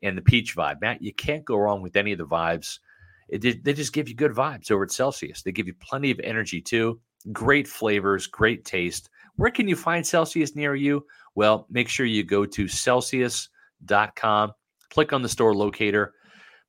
and 0.04 0.18
the 0.18 0.22
peach 0.22 0.56
vibe. 0.56 0.82
Matt, 0.82 1.02
you 1.02 1.14
can't 1.14 1.46
go 1.46 1.58
wrong 1.58 1.82
with 1.82 1.96
any 1.96 2.12
of 2.12 2.18
the 2.18 2.26
vibes. 2.26 2.80
It, 3.28 3.64
they 3.64 3.74
just 3.74 3.94
give 3.94 4.08
you 4.08 4.16
good 4.16 4.34
vibes 4.34 4.70
over 4.70 4.84
at 4.84 4.92
Celsius. 4.92 5.42
They 5.42 5.52
give 5.52 5.68
you 5.68 5.74
plenty 5.74 6.12
of 6.12 6.20
energy 6.20 6.62
too, 6.62 7.00
great 7.32 7.68
flavors, 7.68 8.28
great 8.28 8.66
taste. 8.66 9.10
Where 9.36 9.52
can 9.52 9.68
you 9.68 9.76
find 9.76 10.06
Celsius 10.06 10.56
near 10.56 10.76
you? 10.76 11.06
Well, 11.34 11.66
make 11.70 11.90
sure 11.90 12.06
you 12.06 12.24
go 12.24 12.46
to 12.46 12.68
celsius.com, 12.68 14.54
click 14.90 15.12
on 15.12 15.22
the 15.22 15.30
store 15.30 15.56
locator, 15.56 16.14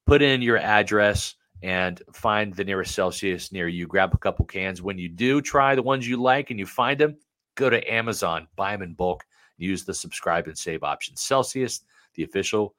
put 0.06 0.22
in 0.22 0.42
your 0.42 0.56
address, 0.56 1.34
and 1.62 2.02
find 2.12 2.54
the 2.54 2.64
nearest 2.64 2.94
Celsius 2.94 3.52
near 3.52 3.68
you. 3.68 3.86
Grab 3.86 4.14
a 4.14 4.18
couple 4.18 4.44
cans. 4.44 4.82
When 4.82 4.98
you 4.98 5.08
do 5.08 5.40
try 5.40 5.74
the 5.74 5.82
ones 5.82 6.08
you 6.08 6.20
like 6.20 6.50
and 6.50 6.58
you 6.58 6.66
find 6.66 6.98
them, 6.98 7.16
go 7.56 7.68
to 7.68 7.92
Amazon, 7.92 8.46
buy 8.54 8.72
them 8.72 8.82
in 8.82 8.94
bulk, 8.94 9.24
use 9.58 9.84
the 9.84 9.94
subscribe 9.94 10.46
and 10.46 10.56
save 10.56 10.84
option. 10.84 11.16
Celsius, 11.16 11.80
the 12.14 12.22
official 12.22 12.74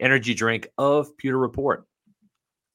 energy 0.00 0.34
drink 0.34 0.68
of 0.76 1.16
Pewter 1.16 1.38
Report. 1.38 1.86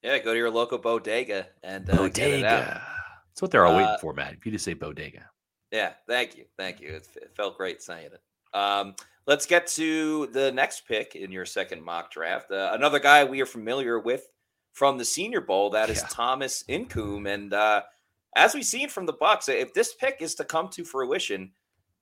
Yeah, 0.02 0.18
go 0.20 0.32
to 0.32 0.38
your 0.38 0.50
local 0.50 0.78
bodega 0.78 1.48
and 1.62 1.90
uh, 1.90 1.98
bodega. 1.98 2.82
That's 3.28 3.42
what 3.42 3.52
they're 3.52 3.66
all 3.66 3.76
uh, 3.76 3.78
waiting 3.78 3.98
for, 4.00 4.14
Matt. 4.14 4.34
If 4.34 4.46
you 4.46 4.52
just 4.52 4.64
say 4.64 4.74
bodega. 4.74 5.30
Yeah, 5.72 5.94
thank 6.08 6.38
you, 6.38 6.46
thank 6.58 6.80
you. 6.80 6.90
It, 6.90 7.08
it 7.16 7.32
felt 7.36 7.58
great 7.58 7.82
saying 7.82 8.08
it. 8.14 8.58
Um, 8.58 8.96
let's 9.28 9.46
get 9.46 9.68
to 9.68 10.28
the 10.28 10.52
next 10.52 10.88
pick 10.88 11.16
in 11.16 11.32
your 11.32 11.46
second 11.46 11.84
mock 11.84 12.12
draft. 12.12 12.52
Uh, 12.52 12.72
another 12.74 13.00
guy 13.00 13.24
we 13.24 13.42
are 13.42 13.46
familiar 13.46 14.00
with 14.00 14.28
from 14.74 14.98
the 14.98 15.06
Senior 15.06 15.42
Bowl. 15.42 15.70
That 15.70 15.90
is 15.90 16.00
yeah. 16.00 16.08
Thomas 16.10 16.64
Incoom, 16.70 17.32
and 17.32 17.54
uh, 17.54 17.82
as 18.36 18.54
we've 18.54 18.66
seen 18.66 18.90
from 18.90 19.06
the 19.06 19.14
Bucks, 19.14 19.50
if 19.50 19.74
this 19.74 19.94
pick 19.94 20.18
is 20.22 20.36
to 20.36 20.46
come 20.46 20.70
to 20.70 20.84
fruition, 20.84 21.52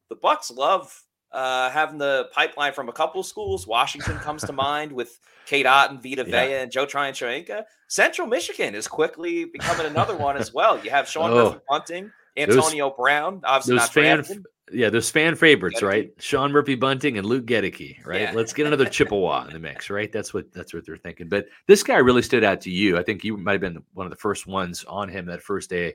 the 0.09 0.15
Bucks 0.15 0.51
love 0.51 1.03
uh, 1.32 1.69
having 1.69 1.97
the 1.97 2.30
pipeline 2.34 2.73
from 2.73 2.89
a 2.89 2.93
couple 2.93 3.21
of 3.21 3.28
schools. 3.28 3.67
Washington 3.67 4.17
comes 4.19 4.43
to 4.43 4.53
mind 4.53 4.91
with 4.91 5.19
Cade 5.45 5.65
Otton, 5.65 6.01
Vita 6.01 6.25
yeah. 6.28 6.45
Vea, 6.45 6.53
and 6.55 6.71
Joe 6.71 6.86
Tryon-Shoyinka. 6.86 7.63
Central 7.88 8.28
Michigan 8.28 8.75
is 8.75 8.88
quickly 8.88 9.45
becoming 9.45 9.86
another 9.86 10.15
one 10.15 10.38
as 10.38 10.53
well. 10.53 10.84
You 10.84 10.89
have 10.89 11.07
Sean 11.07 11.32
oh, 11.32 11.61
Bunting, 11.69 12.11
Antonio 12.36 12.89
those, 12.89 12.97
Brown, 12.97 13.41
obviously 13.43 13.78
those 13.78 13.89
fan, 13.89 14.15
drafted. 14.17 14.45
Yeah, 14.71 14.89
those 14.89 15.09
fan 15.09 15.36
favorites, 15.36 15.82
right? 15.82 16.11
Sean 16.19 16.51
Murphy 16.51 16.75
Bunting 16.75 17.17
and 17.17 17.25
Luke 17.25 17.45
Goedeke, 17.45 18.05
right? 18.05 18.21
Yeah. 18.21 18.32
Let's 18.34 18.51
get 18.51 18.67
another 18.67 18.86
Chippewa 18.86 19.45
in 19.45 19.53
the 19.53 19.59
mix, 19.59 19.89
right? 19.89 20.11
That's 20.11 20.34
what 20.34 20.51
that's 20.51 20.73
what 20.73 20.86
they're 20.86 20.97
thinking. 20.97 21.30
But 21.30 21.47
this 21.67 21.84
guy 21.84 21.97
really 21.97 22.21
stood 22.21 22.43
out 22.43 22.59
to 22.61 22.69
you. 22.69 22.97
I 22.97 23.03
think 23.03 23.23
you 23.23 23.38
might 23.38 23.53
have 23.53 23.61
been 23.61 23.82
one 23.93 24.05
of 24.05 24.09
the 24.09 24.17
first 24.17 24.45
ones 24.45 24.84
on 24.86 25.07
him 25.07 25.25
that 25.28 25.41
first 25.41 25.69
day 25.69 25.93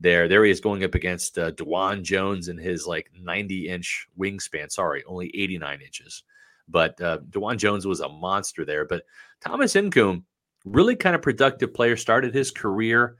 there. 0.00 0.28
There 0.28 0.44
he 0.44 0.50
is 0.50 0.60
going 0.60 0.82
up 0.82 0.94
against 0.94 1.38
uh, 1.38 1.52
Dawand 1.52 2.02
Jones 2.02 2.48
and 2.48 2.58
his 2.58 2.86
like 2.86 3.10
90 3.18 3.68
inch 3.68 4.08
wingspan. 4.18 4.72
Sorry, 4.72 5.04
only 5.04 5.30
89 5.34 5.80
inches. 5.82 6.24
But 6.68 7.00
uh, 7.00 7.18
Dawand 7.28 7.58
Jones 7.58 7.86
was 7.86 8.00
a 8.00 8.08
monster 8.08 8.64
there. 8.64 8.86
But 8.86 9.04
Thomas 9.40 9.74
Incoom, 9.74 10.24
really 10.64 10.96
kind 10.96 11.14
of 11.14 11.22
productive 11.22 11.74
player, 11.74 11.96
started 11.96 12.34
his 12.34 12.50
career 12.50 13.16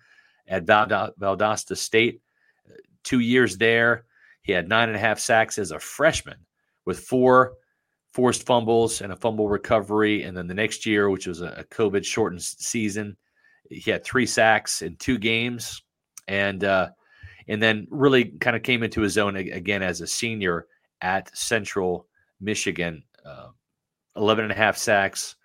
at 0.49 0.67
Valdosta 0.67 1.77
State. 1.77 2.23
Uh, 2.69 2.75
two 3.05 3.21
years 3.21 3.59
there. 3.59 4.07
He 4.43 4.53
had 4.53 4.69
nine 4.69 4.89
and 4.89 4.97
a 4.97 5.01
half 5.01 5.19
sacks 5.19 5.59
as 5.59 5.71
a 5.71 5.79
freshman 5.79 6.47
with 6.87 7.01
four 7.01 7.55
forced 8.13 8.47
fumbles 8.47 9.03
and 9.03 9.13
a 9.13 9.17
fumble 9.17 9.49
recovery. 9.49 10.23
And 10.23 10.37
then 10.37 10.47
the 10.47 10.55
next 10.55 10.87
year, 10.87 11.11
which 11.11 11.27
was 11.27 11.43
a 11.43 11.65
COVID 11.71 12.05
shortened 12.05 12.43
season, 12.43 13.17
he 13.69 13.91
had 13.91 14.03
three 14.03 14.27
sacks 14.27 14.83
in 14.83 14.97
two 14.97 15.19
games 15.19 15.83
and 16.31 16.63
uh, 16.63 16.89
and 17.49 17.61
then 17.61 17.87
really 17.91 18.27
kind 18.41 18.57
of 18.57 18.63
came 18.63 18.83
into 18.83 19.01
his 19.03 19.19
own 19.19 19.37
again 19.37 19.83
as 19.83 20.01
a 20.01 20.07
senior 20.07 20.67
at 21.03 21.37
Central 21.37 22.07
Michigan. 22.41 23.03
Uh, 23.27 23.49
11 24.17 24.45
and 24.45 24.53
a 24.53 24.57
half 24.57 24.77
sacks, 24.77 25.37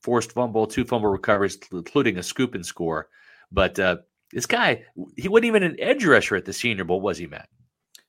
forced 0.00 0.32
fumble, 0.32 0.66
two 0.66 0.84
fumble 0.84 1.08
recoveries, 1.08 1.58
including 1.72 2.18
a 2.18 2.22
scoop 2.22 2.54
and 2.54 2.64
score. 2.64 3.08
But 3.50 3.78
uh, 3.78 3.98
this 4.32 4.46
guy, 4.46 4.84
he 5.16 5.28
wasn't 5.28 5.46
even 5.46 5.62
an 5.62 5.76
edge 5.78 6.04
rusher 6.04 6.36
at 6.36 6.44
the 6.44 6.52
Senior 6.52 6.84
Bowl, 6.84 7.00
was 7.00 7.18
he, 7.18 7.26
Matt? 7.26 7.48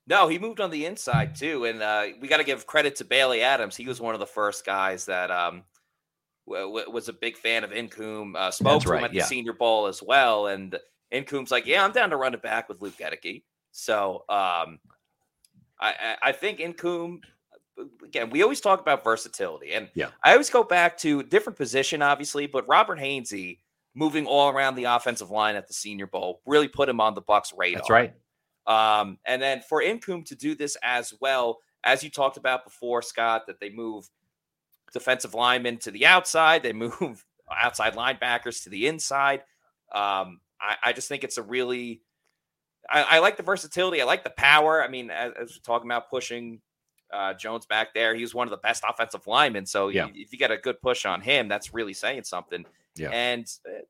No, 0.07 0.27
he 0.27 0.39
moved 0.39 0.59
on 0.59 0.69
the 0.69 0.85
inside 0.85 1.35
too, 1.35 1.65
and 1.65 1.81
uh, 1.81 2.07
we 2.19 2.27
got 2.27 2.37
to 2.37 2.43
give 2.43 2.67
credit 2.67 2.95
to 2.97 3.05
Bailey 3.05 3.41
Adams. 3.41 3.75
He 3.75 3.85
was 3.85 4.01
one 4.01 4.13
of 4.13 4.19
the 4.19 4.25
first 4.25 4.65
guys 4.65 5.05
that 5.05 5.31
um, 5.31 5.63
w- 6.45 6.65
w- 6.65 6.91
was 6.91 7.07
a 7.07 7.13
big 7.13 7.37
fan 7.37 7.63
of 7.63 7.71
Incoom. 7.71 8.35
Uh, 8.35 8.51
spoke 8.51 8.73
That's 8.73 8.83
to 8.85 8.89
him 8.89 8.95
right, 8.95 9.03
at 9.05 9.13
yeah. 9.13 9.21
the 9.21 9.27
Senior 9.27 9.53
Bowl 9.53 9.87
as 9.87 10.03
well, 10.03 10.47
and 10.47 10.77
Incoom's 11.13 11.51
like, 11.51 11.65
"Yeah, 11.65 11.83
I'm 11.85 11.91
down 11.91 12.09
to 12.09 12.17
run 12.17 12.33
it 12.33 12.41
back 12.41 12.67
with 12.69 12.81
Luke 12.81 12.97
Goedeke." 12.97 13.43
So 13.71 14.25
um, 14.29 14.79
I, 15.79 16.15
I 16.21 16.31
think 16.31 16.59
Incoom. 16.59 17.19
Again, 18.03 18.29
we 18.29 18.43
always 18.43 18.61
talk 18.61 18.79
about 18.79 19.03
versatility, 19.03 19.73
and 19.73 19.89
Yeah. 19.95 20.09
I 20.23 20.33
always 20.33 20.49
go 20.51 20.63
back 20.63 20.95
to 20.99 21.23
different 21.23 21.57
position, 21.57 22.03
obviously, 22.03 22.45
but 22.45 22.67
Robert 22.67 22.99
Hainsey 22.99 23.59
moving 23.95 24.27
all 24.27 24.49
around 24.49 24.75
the 24.75 24.83
offensive 24.83 25.31
line 25.31 25.55
at 25.55 25.67
the 25.67 25.73
Senior 25.73 26.05
Bowl 26.07 26.41
really 26.45 26.67
put 26.67 26.87
him 26.87 27.01
on 27.01 27.15
the 27.15 27.21
Bucks' 27.21 27.51
radar. 27.55 27.79
That's 27.79 27.89
right. 27.89 28.13
Um, 28.67 29.17
and 29.25 29.41
then 29.41 29.61
for 29.67 29.81
Incoom 29.81 30.23
to 30.25 30.35
do 30.35 30.55
this 30.55 30.77
as 30.83 31.13
well, 31.19 31.59
as 31.83 32.03
you 32.03 32.09
talked 32.09 32.37
about 32.37 32.63
before, 32.63 33.01
Scott, 33.01 33.47
that 33.47 33.59
they 33.59 33.69
move 33.69 34.07
defensive 34.93 35.33
linemen 35.33 35.77
to 35.79 35.91
the 35.91 36.05
outside, 36.05 36.63
they 36.63 36.73
move 36.73 37.25
outside 37.61 37.95
linebackers 37.95 38.63
to 38.63 38.69
the 38.69 38.87
inside. 38.87 39.41
Um, 39.93 40.39
I, 40.63 40.75
I 40.89 40.93
just 40.93 41.07
think 41.09 41.23
it's 41.23 41.37
a 41.37 41.43
really, 41.43 42.01
I, 42.89 43.03
I 43.03 43.19
like 43.19 43.37
the 43.37 43.43
versatility. 43.43 44.01
I 44.01 44.05
like 44.05 44.23
the 44.23 44.29
power. 44.31 44.81
I 44.83 44.87
mean, 44.87 45.11
as, 45.11 45.33
as 45.39 45.49
we're 45.51 45.61
talking 45.63 45.87
about 45.89 46.09
pushing 46.09 46.61
uh, 47.11 47.33
Jones 47.33 47.65
back 47.65 47.93
there, 47.93 48.15
he 48.15 48.21
was 48.21 48.33
one 48.33 48.47
of 48.47 48.51
the 48.51 48.57
best 48.57 48.83
offensive 48.87 49.27
linemen. 49.27 49.65
So 49.65 49.89
Yeah. 49.89 50.07
you- 50.07 50.23
if 50.23 50.31
you 50.31 50.39
get 50.39 50.51
a 50.51 50.57
good 50.57 50.81
push 50.81 51.05
on 51.05 51.21
him, 51.21 51.47
that's 51.47 51.73
really 51.73 51.93
saying 51.93 52.23
something. 52.23 52.65
Yeah. 52.95 53.09
And 53.09 53.45
uh, 53.67 53.81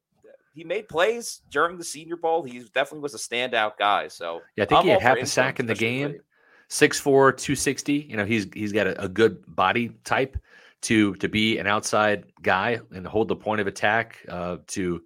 he 0.56 0.64
made 0.64 0.88
plays 0.90 1.42
during 1.50 1.78
the 1.78 1.84
Senior 1.84 2.16
Bowl. 2.18 2.44
He 2.44 2.60
definitely 2.74 3.00
was 3.00 3.14
a 3.14 3.18
standout 3.18 3.78
guy. 3.78 4.08
So 4.08 4.42
Yeah, 4.56 4.64
I 4.64 4.68
think 4.68 4.80
I'm 4.80 4.86
he 4.86 4.92
had 4.92 5.02
half 5.02 5.18
a 5.18 5.26
sack 5.26 5.60
in 5.60 5.66
the 5.68 5.76
game. 5.76 6.12
late. 6.14 6.22
6'4", 6.70 7.04
260. 7.38 7.94
You 8.10 8.18
know, 8.18 8.26
he's 8.26 8.48
he's 8.54 8.72
got 8.72 8.88
a, 8.88 9.04
a 9.04 9.08
good 9.08 9.44
body 9.48 9.92
type 10.04 10.38
to 10.82 11.14
to 11.16 11.30
be 11.30 11.58
an 11.60 11.68
outside 11.68 12.26
guy 12.42 12.80
and 12.92 13.06
hold 13.06 13.28
the 13.28 13.36
point 13.36 13.62
of 13.62 13.68
attack 13.68 14.20
uh, 14.28 14.58
to 14.68 15.02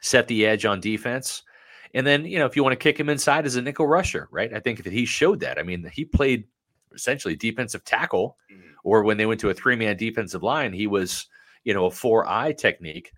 set 0.00 0.28
the 0.28 0.46
edge 0.46 0.64
on 0.64 0.80
defense. 0.80 1.42
And 1.94 2.06
then, 2.06 2.24
you 2.24 2.38
know, 2.38 2.46
if 2.46 2.54
you 2.56 2.62
want 2.62 2.72
to 2.72 2.82
kick 2.82 2.98
him 2.98 3.08
inside 3.08 3.46
as 3.46 3.56
a 3.56 3.62
nickel 3.62 3.86
rusher, 3.86 4.28
right? 4.30 4.52
I 4.54 4.60
think 4.60 4.84
that 4.84 4.92
he 4.92 5.04
showed 5.04 5.40
that. 5.40 5.58
I 5.58 5.62
mean, 5.62 5.90
he 5.92 6.04
played 6.04 6.44
essentially 6.94 7.36
defensive 7.36 7.84
tackle, 7.84 8.36
Mhm. 8.50 8.74
or 8.84 9.02
when 9.02 9.16
they 9.16 9.26
went 9.26 9.40
to 9.40 9.50
a 9.50 9.54
three 9.54 9.76
man 9.76 9.96
defensive 9.96 10.42
line, 10.42 10.72
he 10.72 10.86
was, 10.86 11.26
you 11.64 11.74
know, 11.74 11.86
a 11.86 11.90
four 11.90 12.28
eye 12.28 12.52
technique 12.52 13.12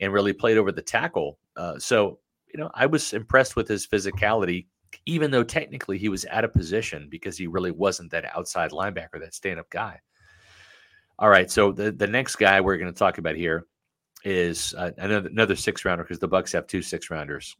and 0.00 0.12
really 0.12 0.32
played 0.32 0.58
over 0.58 0.72
the 0.72 0.82
tackle. 0.82 1.38
Uh, 1.56 1.78
so, 1.78 2.20
you 2.52 2.60
know, 2.60 2.70
I 2.74 2.86
was 2.86 3.12
impressed 3.12 3.56
with 3.56 3.66
his 3.68 3.86
physicality, 3.86 4.66
even 5.06 5.30
though 5.30 5.44
technically 5.44 5.98
he 5.98 6.08
was 6.08 6.24
out 6.26 6.44
of 6.44 6.54
position 6.54 7.08
because 7.10 7.36
he 7.36 7.46
really 7.46 7.70
wasn't 7.70 8.10
that 8.12 8.24
outside 8.36 8.70
linebacker, 8.70 9.20
that 9.20 9.34
stand 9.34 9.58
up 9.58 9.68
guy. 9.70 10.00
All 11.18 11.28
right. 11.28 11.50
So 11.50 11.72
the, 11.72 11.90
the 11.90 12.06
next 12.06 12.36
guy 12.36 12.60
we're 12.60 12.78
going 12.78 12.92
to 12.92 12.98
talk 12.98 13.18
about 13.18 13.34
here 13.34 13.66
is 14.24 14.74
uh, 14.76 14.90
another, 14.98 15.28
another 15.28 15.56
six 15.56 15.84
rounder 15.84 16.04
because 16.04 16.18
the 16.18 16.28
Bucks 16.28 16.52
have 16.52 16.66
two 16.66 16.82
six 16.82 17.10
rounders. 17.10 17.56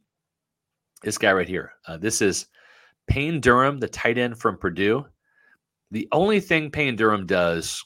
This 1.01 1.17
guy 1.17 1.31
right 1.31 1.47
here. 1.47 1.73
Uh, 1.87 1.97
this 1.97 2.21
is 2.21 2.47
Payne 3.07 3.39
Durham, 3.39 3.79
the 3.79 3.87
tight 3.87 4.17
end 4.17 4.37
from 4.37 4.57
Purdue. 4.57 5.05
The 5.91 6.07
only 6.11 6.39
thing 6.39 6.69
Payne 6.69 6.95
Durham 6.95 7.25
does 7.25 7.83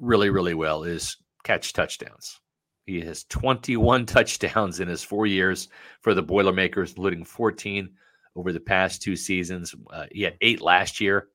really, 0.00 0.30
really 0.30 0.54
well 0.54 0.84
is 0.84 1.16
catch 1.44 1.72
touchdowns. 1.72 2.40
He 2.86 3.00
has 3.00 3.24
21 3.24 4.06
touchdowns 4.06 4.80
in 4.80 4.88
his 4.88 5.02
four 5.02 5.26
years 5.26 5.68
for 6.00 6.14
the 6.14 6.22
Boilermakers, 6.22 6.90
including 6.90 7.24
14 7.24 7.90
over 8.34 8.52
the 8.52 8.60
past 8.60 9.02
two 9.02 9.16
seasons. 9.16 9.74
Uh, 9.90 10.06
he 10.10 10.22
had 10.22 10.36
eight 10.40 10.60
last 10.60 11.00
year. 11.00 11.28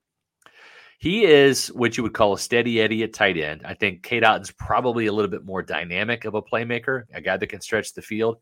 He 1.02 1.24
is 1.24 1.66
what 1.72 1.96
you 1.96 2.04
would 2.04 2.14
call 2.14 2.32
a 2.32 2.38
steady 2.38 2.80
Eddie 2.80 3.02
at 3.02 3.12
tight 3.12 3.36
end. 3.36 3.62
I 3.64 3.74
think 3.74 4.04
Cade 4.04 4.22
Otton's 4.22 4.52
probably 4.52 5.06
a 5.06 5.12
little 5.12 5.32
bit 5.32 5.44
more 5.44 5.60
dynamic 5.60 6.24
of 6.24 6.34
a 6.34 6.42
playmaker, 6.42 7.06
a 7.12 7.20
guy 7.20 7.36
that 7.36 7.48
can 7.48 7.60
stretch 7.60 7.92
the 7.92 8.00
field. 8.00 8.36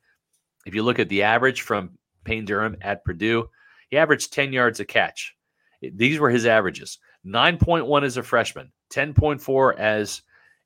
If 0.67 0.75
you 0.75 0.83
look 0.83 0.99
at 0.99 1.09
the 1.09 1.23
average 1.23 1.63
from 1.63 1.97
Payne 2.25 2.45
Durham 2.45 2.77
at 2.83 3.03
Purdue, 3.03 3.49
he 3.89 3.97
averaged 3.97 4.35
10 4.35 4.53
yards 4.53 4.79
a 4.79 4.85
catch. 4.85 5.35
These 5.81 6.19
were 6.19 6.29
his 6.29 6.45
averages 6.45 6.99
9.1 7.27 8.05
as 8.05 8.19
a 8.19 8.23
freshman, 8.23 8.71
10.4 8.93 9.79
as 9.79 10.21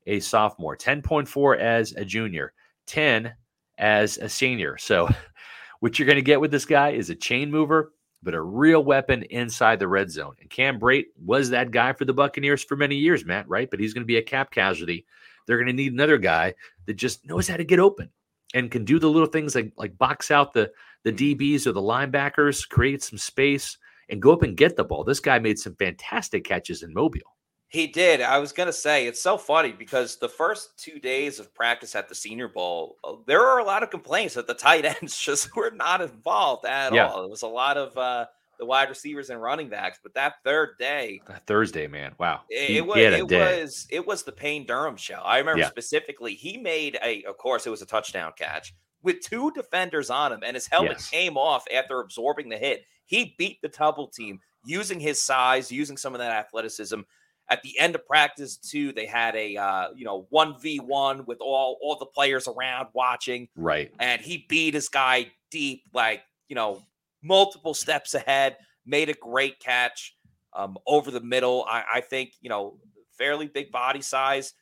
a 0.05 0.19
sophomore, 0.19 0.75
10.4 0.75 1.57
as 1.57 1.93
a 1.93 2.03
junior, 2.03 2.51
10 2.87 3.33
as 3.77 4.17
a 4.17 4.27
senior. 4.27 4.77
So, 4.77 5.07
what 5.79 5.97
you're 5.97 6.07
going 6.07 6.17
to 6.17 6.21
get 6.21 6.41
with 6.41 6.51
this 6.51 6.65
guy 6.65 6.89
is 6.89 7.09
a 7.09 7.15
chain 7.15 7.49
mover, 7.49 7.93
but 8.25 8.33
a 8.33 8.41
real 8.41 8.83
weapon 8.83 9.23
inside 9.29 9.79
the 9.79 9.87
red 9.87 10.11
zone. 10.11 10.35
And 10.41 10.49
Cam 10.49 10.79
Brate 10.79 11.05
was 11.23 11.51
that 11.51 11.71
guy 11.71 11.93
for 11.93 12.03
the 12.03 12.13
Buccaneers 12.13 12.63
for 12.63 12.75
many 12.75 12.95
years, 12.95 13.23
Matt, 13.23 13.47
right? 13.47 13.69
But 13.69 13.79
he's 13.79 13.93
going 13.93 14.01
to 14.01 14.07
be 14.07 14.17
a 14.17 14.23
cap 14.23 14.51
casualty. 14.51 15.05
They're 15.45 15.57
going 15.57 15.67
to 15.67 15.73
need 15.73 15.93
another 15.93 16.17
guy 16.17 16.55
that 16.87 16.95
just 16.95 17.25
knows 17.25 17.47
how 17.47 17.55
to 17.55 17.63
get 17.63 17.79
open 17.79 18.09
and 18.53 18.71
can 18.71 18.83
do 18.83 18.99
the 18.99 19.09
little 19.09 19.27
things 19.27 19.53
like 19.55 19.71
like 19.77 19.97
box 19.97 20.31
out 20.31 20.53
the 20.53 20.71
the 21.03 21.13
DBs 21.13 21.67
or 21.67 21.71
the 21.71 21.81
linebackers, 21.81 22.67
create 22.67 23.03
some 23.03 23.19
space, 23.19 23.77
and 24.09 24.21
go 24.21 24.33
up 24.33 24.41
and 24.41 24.57
get 24.57 24.75
the 24.75 24.83
ball. 24.83 25.03
This 25.03 25.19
guy 25.19 25.37
made 25.37 25.59
some 25.59 25.75
fantastic 25.75 26.43
catches 26.43 26.81
in 26.81 26.93
Mobile. 26.93 27.34
He 27.67 27.87
did. 27.87 28.21
I 28.21 28.37
was 28.37 28.51
gonna 28.51 28.71
say 28.71 29.07
it's 29.07 29.21
so 29.21 29.37
funny 29.37 29.71
because 29.71 30.17
the 30.17 30.29
first 30.29 30.77
two 30.77 30.99
days 30.99 31.39
of 31.39 31.53
practice 31.53 31.95
at 31.95 32.07
the 32.07 32.15
Senior 32.15 32.47
Bowl, 32.47 32.97
uh, 33.03 33.13
there 33.25 33.39
were 33.39 33.57
a 33.57 33.63
lot 33.65 33.83
of 33.83 33.89
complaints 33.89 34.35
that 34.35 34.47
the 34.47 34.53
tight 34.53 34.85
ends 35.01 35.17
just 35.17 35.53
were 35.55 35.71
not 35.71 35.99
involved 36.01 36.65
at 36.65 36.93
Yeah. 36.93 37.07
all. 37.09 37.23
It 37.23 37.29
was 37.29 37.41
a 37.41 37.47
lot 37.47 37.75
of 37.77 37.97
uh, 37.97 38.27
the 38.59 38.65
wide 38.65 38.87
receivers 38.89 39.29
and 39.29 39.41
running 39.41 39.67
backs. 39.67 39.99
But 40.01 40.13
that 40.13 40.35
third 40.45 40.77
day, 40.79 41.19
Thursday, 41.47 41.87
man. 41.87 42.13
Wow. 42.19 42.41
it, 42.49 42.67
He- 42.67 42.77
it 42.77 42.85
was 42.85 42.95
he 42.97 43.01
had 43.03 43.13
a 43.13 43.17
it 43.23 43.27
day. 43.27 43.61
was 43.63 43.87
it 43.89 44.05
was 44.07 44.23
the 44.23 44.31
Payne 44.31 44.65
Durham 44.65 44.95
show. 44.95 45.15
I 45.23 45.39
remember 45.39 45.61
Yeah. 45.61 45.69
specifically 45.69 46.35
he 46.35 46.57
made 46.57 46.97
a. 47.03 47.23
Of 47.23 47.37
course, 47.37 47.65
it 47.67 47.71
was 47.71 47.81
a 47.81 47.85
touchdown 47.87 48.31
catch 48.37 48.73
with 49.01 49.19
two 49.21 49.51
defenders 49.51 50.09
on 50.09 50.31
him, 50.31 50.43
and 50.45 50.55
his 50.55 50.67
helmet 50.67 50.93
Yes. 50.93 51.09
came 51.09 51.35
off 51.35 51.65
after 51.73 51.99
absorbing 51.99 52.47
the 52.49 52.57
hit. 52.57 52.85
He 53.05 53.35
beat 53.37 53.61
the 53.61 53.67
double 53.67 54.07
team 54.07 54.39
using 54.65 54.99
his 54.99 55.21
size, 55.21 55.71
using 55.71 55.97
some 55.97 56.13
of 56.15 56.19
that 56.19 56.31
athleticism. 56.31 57.01
At 57.49 57.61
the 57.61 57.77
end 57.77 57.93
of 57.93 58.05
practice, 58.07 58.57
too, 58.57 58.91
they 58.91 59.05
had 59.05 59.35
a 59.35 59.55
uh, 59.55 59.87
you 59.95 60.03
know 60.05 60.25
one 60.29 60.59
v 60.59 60.79
one 60.79 61.25
with 61.25 61.37
all 61.41 61.77
all 61.81 61.97
the 61.99 62.05
players 62.07 62.47
around 62.47 62.87
watching, 62.93 63.47
Right. 63.55 63.91
and 63.99 64.19
he 64.21 64.45
beat 64.49 64.73
his 64.73 64.89
guy 64.89 65.31
deep, 65.51 65.83
like 65.93 66.21
you 66.47 66.55
know 66.55 66.81
multiple 67.21 67.73
steps 67.73 68.13
ahead. 68.15 68.57
Made 68.87 69.09
a 69.09 69.13
great 69.13 69.59
catch 69.59 70.15
um, 70.53 70.77
over 70.87 71.11
the 71.11 71.21
middle. 71.21 71.65
I, 71.69 71.83
I 71.95 72.01
think 72.01 72.33
you 72.41 72.49
know 72.49 72.79
fairly 73.17 73.47
big 73.47 73.71
body 73.71 74.01
size. 74.01 74.53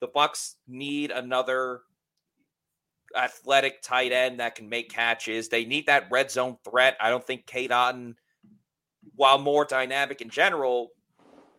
The 0.00 0.06
Bucks 0.08 0.56
need 0.68 1.10
another 1.10 1.80
athletic 3.16 3.80
tight 3.82 4.12
end 4.12 4.40
that 4.40 4.54
can 4.54 4.68
make 4.68 4.90
catches. 4.90 5.48
They 5.48 5.64
need 5.64 5.86
that 5.86 6.08
red 6.10 6.30
zone 6.30 6.56
threat. 6.68 6.96
I 7.00 7.10
don't 7.10 7.24
think 7.24 7.46
Cade 7.46 7.70
Otton, 7.70 8.16
while 9.14 9.38
more 9.38 9.64
dynamic 9.64 10.20
in 10.20 10.30
general, 10.30 10.90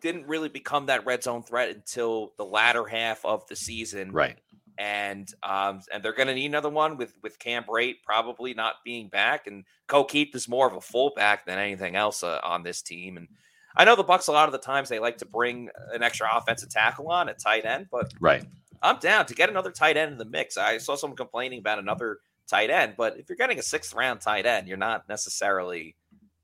didn't 0.00 0.26
really 0.26 0.48
become 0.48 0.86
that 0.86 1.06
red 1.06 1.22
zone 1.22 1.42
threat 1.42 1.70
until 1.70 2.32
the 2.36 2.44
latter 2.44 2.84
half 2.84 3.24
of 3.24 3.46
the 3.48 3.56
season. 3.56 4.12
Right. 4.12 4.38
And 4.78 5.32
um, 5.42 5.80
and 5.92 6.02
they're 6.02 6.12
going 6.12 6.28
to 6.28 6.34
need 6.34 6.46
another 6.46 6.68
one 6.68 6.96
with 6.98 7.14
with 7.22 7.38
Cam 7.38 7.64
Brate 7.64 8.02
probably 8.04 8.52
not 8.52 8.74
being 8.84 9.08
back, 9.08 9.46
and 9.46 9.64
Ko 9.86 10.04
Kieft 10.04 10.34
is 10.34 10.48
more 10.48 10.66
of 10.66 10.74
a 10.76 10.82
fullback 10.82 11.46
than 11.46 11.58
anything 11.58 11.96
else 11.96 12.22
uh, 12.22 12.40
on 12.42 12.62
this 12.62 12.82
team. 12.82 13.16
And 13.16 13.28
I 13.74 13.86
know 13.86 13.96
the 13.96 14.02
Bucks 14.02 14.26
a 14.28 14.32
lot 14.32 14.48
of 14.48 14.52
the 14.52 14.58
times 14.58 14.88
they 14.90 14.98
like 14.98 15.18
to 15.18 15.26
bring 15.26 15.70
an 15.94 16.02
extra 16.02 16.28
offensive 16.34 16.68
tackle 16.68 17.08
on 17.08 17.28
at 17.30 17.38
tight 17.38 17.64
end, 17.64 17.86
but 17.90 18.12
Right. 18.20 18.44
I'm 18.82 18.98
down 18.98 19.24
to 19.26 19.34
get 19.34 19.48
another 19.48 19.70
tight 19.70 19.96
end 19.96 20.12
in 20.12 20.18
the 20.18 20.26
mix. 20.26 20.58
I 20.58 20.76
saw 20.78 20.94
someone 20.94 21.16
complaining 21.16 21.60
about 21.60 21.78
another 21.78 22.18
tight 22.46 22.68
end, 22.68 22.94
but 22.98 23.18
if 23.18 23.28
you're 23.28 23.36
getting 23.36 23.58
a 23.58 23.62
sixth 23.62 23.94
round 23.94 24.20
tight 24.20 24.44
end, 24.44 24.68
you're 24.68 24.76
not 24.76 25.08
necessarily, 25.08 25.96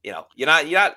you 0.02 0.12
know, 0.12 0.26
you're 0.34 0.46
not 0.46 0.66
you're 0.68 0.80
not 0.80 0.96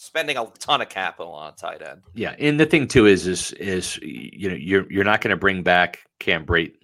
spending 0.00 0.36
a 0.38 0.46
ton 0.60 0.80
of 0.80 0.88
capital 0.88 1.32
on 1.32 1.52
a 1.52 1.56
tight 1.56 1.82
end. 1.82 2.02
Yeah, 2.14 2.34
and 2.38 2.58
the 2.58 2.64
thing 2.66 2.86
too 2.88 3.06
is 3.06 3.26
is 3.26 3.52
is 3.52 3.98
you 4.00 4.48
know 4.48 4.54
you're 4.54 4.90
you're 4.90 5.04
not 5.04 5.20
going 5.20 5.32
to 5.32 5.36
bring 5.36 5.62
back 5.62 5.98
Cam 6.20 6.46
Brate 6.46 6.74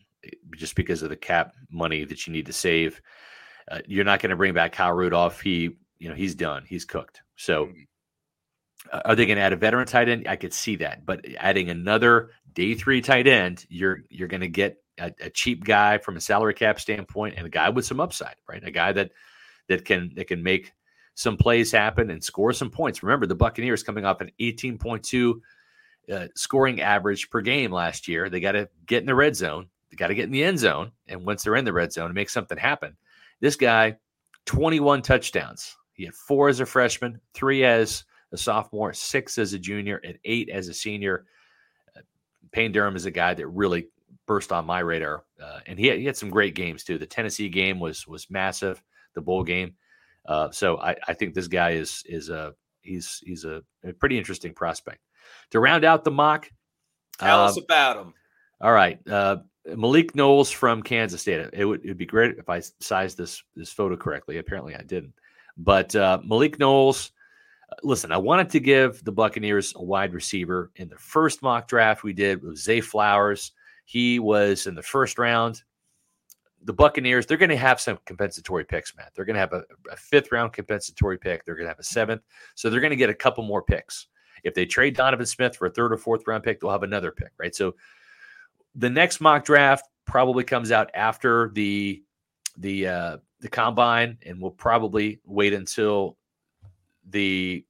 just 0.57 0.75
because 0.75 1.03
of 1.03 1.09
the 1.09 1.17
cap 1.17 1.55
money 1.71 2.05
that 2.05 2.27
you 2.27 2.33
need 2.33 2.47
to 2.47 2.53
save. 2.53 3.01
Uh, 3.71 3.79
you're 3.87 4.05
not 4.05 4.21
going 4.21 4.31
to 4.31 4.37
bring 4.37 4.53
back 4.53 4.73
Kyle 4.73 4.93
Rudolph. 4.93 5.41
He 5.41 5.77
you 5.99 6.09
know 6.09 6.15
he's 6.15 6.35
done. 6.35 6.65
He's 6.69 6.85
cooked. 6.85 7.23
So 7.37 7.67
Mhm. 7.67 7.87
uh, 8.93 9.01
are 9.05 9.15
they 9.15 9.27
going 9.27 9.37
to 9.37 9.43
add 9.43 9.53
a 9.53 9.57
veteran 9.57 9.87
tight 9.87 10.09
end? 10.09 10.27
I 10.29 10.37
could 10.37 10.53
see 10.53 10.77
that, 10.77 11.07
but 11.07 11.25
adding 11.39 11.71
another 11.71 12.31
day 12.53 12.75
three 12.75 13.01
tight 13.01 13.27
end, 13.27 13.65
you're 13.69 14.01
you're 14.11 14.29
going 14.29 14.41
to 14.43 14.49
get 14.49 14.77
a, 14.99 15.12
a 15.21 15.31
cheap 15.31 15.65
guy 15.65 15.99
from 15.99 16.17
a 16.17 16.21
salary 16.21 16.55
cap 16.55 16.81
standpoint 16.81 17.35
and 17.37 17.47
a 17.47 17.51
guy 17.51 17.69
with 17.71 17.87
some 17.87 18.01
upside, 18.01 18.37
right? 18.49 18.62
A 18.65 18.71
guy 18.71 18.93
that 18.93 19.12
that 19.69 19.85
can 19.85 20.11
that 20.17 20.27
can 20.27 20.43
make 20.43 20.73
some 21.15 21.37
plays 21.37 21.71
happen 21.71 22.11
and 22.11 22.23
score 22.23 22.53
some 22.53 22.71
points. 22.71 23.03
Remember, 23.03 23.27
the 23.27 23.35
Buccaneers 23.35 23.83
coming 23.83 24.05
off 24.05 24.21
an 24.21 24.31
18.2 24.41 25.41
uh, 26.12 26.27
scoring 26.35 26.81
average 26.81 27.31
per 27.31 27.41
game 27.41 27.71
last 27.71 28.09
year. 28.09 28.29
They 28.29 28.41
got 28.41 28.53
to 28.53 28.69
get 28.87 29.01
in 29.01 29.07
the 29.07 29.15
red 29.15 29.37
zone. 29.37 29.69
They 29.91 29.97
got 29.97 30.09
to 30.09 30.15
get 30.15 30.25
in 30.25 30.33
the 30.33 30.45
end 30.45 30.59
zone, 30.59 30.93
and 31.07 31.25
once 31.25 31.45
they're 31.45 31.57
in 31.57 31.65
the 31.65 31.73
red 31.73 31.93
zone, 31.93 32.12
make 32.12 32.29
something 32.29 32.59
happen. 32.59 32.97
This 33.41 33.57
guy, 33.57 33.97
21 34.47 35.03
touchdowns. 35.03 35.77
He 35.93 36.05
had 36.05 36.15
four 36.15 36.49
as 36.49 36.61
a 36.61 36.67
freshman, 36.67 37.21
three 37.33 37.65
as 37.65 38.05
a 38.33 38.37
sophomore, 38.37 38.93
six 38.93 39.39
as 39.39 39.53
a 39.53 39.59
junior, 39.59 40.01
and 40.05 40.19
eight 40.25 40.49
as 40.49 40.69
a 40.69 40.75
senior. 40.75 41.27
Uh, 41.97 42.01
Payne 42.51 42.73
Durham 42.73 42.97
is 42.97 43.07
a 43.07 43.12
guy 43.12 43.35
that 43.35 43.47
really 43.47 43.89
burst 44.27 44.51
on 44.51 44.67
my 44.67 44.81
radar, 44.81 45.23
uh, 45.41 45.61
and 45.67 45.79
he 45.79 45.87
had, 45.87 45.99
he 45.99 46.07
had 46.07 46.17
some 46.17 46.31
great 46.31 46.57
games 46.57 46.83
too. 46.83 46.99
The 46.99 47.07
Tennessee 47.07 47.49
game 47.49 47.79
was 47.79 48.07
was 48.09 48.29
massive, 48.29 48.83
the 49.15 49.21
bowl 49.21 49.45
game. 49.45 49.77
Uh, 50.27 50.51
so 50.51 50.79
I, 50.79 50.97
I 51.07 51.14
think 51.14 51.35
this 51.35 51.49
guy 51.49 51.70
is 51.70 52.03
is 52.07 52.31
a 52.31 52.55
he's 52.83 53.20
he's 53.25 53.45
a, 53.45 53.62
a 53.85 53.93
pretty 53.93 54.18
interesting 54.18 54.55
prospect. 54.55 55.01
To 55.51 55.61
round 55.61 55.85
out 55.85 56.05
the 56.05 56.11
mock, 56.11 56.51
tell 57.18 57.45
us 57.45 57.57
um, 57.57 57.64
about 57.64 57.97
him. 57.99 58.14
All 58.61 58.72
right, 58.72 58.99
uh, 59.09 59.39
Malik 59.66 60.14
Knowles 60.14 60.51
from 60.51 60.83
Kansas 60.83 61.22
State. 61.22 61.49
It 61.53 61.64
would 61.64 61.85
it'd 61.85 61.99
be 61.99 62.07
great 62.07 62.39
if 62.39 62.49
I 62.49 62.61
sized 62.81 63.18
this 63.18 63.43
this 63.55 63.72
photo 63.72 63.97
correctly. 63.97 64.39
Apparently, 64.39 64.75
I 64.75 64.83
didn't. 64.83 65.14
But 65.57 65.95
uh, 65.95 66.20
Malik 66.25 66.59
Knowles, 66.59 67.12
uh, 67.70 67.77
listen, 67.83 68.12
I 68.12 68.16
wanted 68.16 68.51
to 68.51 68.61
give 68.61 69.05
the 69.05 69.12
Buccaneers 69.12 69.72
a 69.77 69.83
wide 69.83 70.12
receiver 70.12 70.72
in 70.77 70.89
the 70.89 70.99
first 70.99 71.43
mock 71.43 71.68
draft 71.68 72.03
we 72.03 72.12
did 72.12 72.43
with 72.43 72.59
Zay 72.59 72.81
Flowers. 72.81 73.53
He 73.85 74.18
was 74.18 74.66
in 74.66 74.75
the 74.75 74.83
first 74.83 75.18
round. 75.18 75.62
The 76.65 76.73
Buccaneers, 76.73 77.27
they're 77.27 77.37
going 77.37 77.51
to 77.51 77.57
have 77.57 77.81
some 77.81 77.99
compensatory 78.07 78.65
picks, 78.65 78.97
Matt. 78.97 79.12
They're 79.15 79.27
going 79.27 79.35
to 79.35 79.41
have 79.41 79.53
a, 79.53 79.65
a 79.91 79.97
fifth 79.97 80.33
round 80.33 80.53
compensatory 80.53 81.19
pick. 81.19 81.45
They're 81.45 81.55
going 81.55 81.67
to 81.67 81.71
have 81.71 81.79
a 81.79 81.85
seventh. 81.85 82.23
So 82.55 82.71
they're 82.71 82.81
going 82.81 82.91
to 82.91 82.97
get 82.97 83.11
a 83.11 83.15
couple 83.15 83.45
more 83.45 83.62
picks. 83.62 84.07
If 84.45 84.55
they 84.55 84.67
trade 84.67 84.97
Donovan 84.97 85.27
Smith 85.27 85.57
for 85.57 85.67
a 85.67 85.71
third 85.71 85.93
or 85.93 85.97
fourth 85.97 86.27
round 86.27 86.43
pick, 86.43 86.61
they'll 86.61 86.71
have 86.71 86.83
another 86.83 87.12
pick, 87.12 87.33
right? 87.39 87.55
So 87.55 87.75
the 88.75 88.91
next 88.91 89.21
mock 89.21 89.45
draft 89.45 89.87
probably 90.07 90.45
comes 90.45 90.73
out 90.73 90.91
after 90.95 91.51
the 91.55 92.03
the 92.57 92.87
uh, 92.87 93.17
the 93.41 93.49
combine, 93.49 94.19
and 94.25 94.41
we'll 94.41 94.51
probably 94.51 95.21
wait 95.25 95.53
until 95.53 96.17
the 97.11 97.65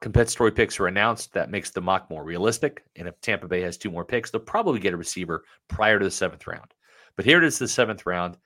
compensatory 0.00 0.52
picks 0.52 0.78
are 0.80 0.86
announced. 0.86 1.32
That 1.32 1.50
makes 1.50 1.70
the 1.70 1.80
mock 1.80 2.10
more 2.10 2.24
realistic. 2.24 2.84
And 2.96 3.08
if 3.08 3.20
Tampa 3.20 3.48
Bay 3.48 3.60
has 3.62 3.76
two 3.76 3.90
more 3.90 4.04
picks, 4.04 4.30
they'll 4.30 4.40
probably 4.40 4.80
get 4.80 4.94
a 4.94 4.96
receiver 4.96 5.44
prior 5.68 5.98
to 5.98 6.04
the 6.04 6.10
seventh 6.10 6.46
round. 6.46 6.74
But 7.16 7.24
here 7.24 7.38
it 7.38 7.44
is, 7.44 7.58
the 7.58 7.68
seventh 7.68 8.06
round. 8.06 8.36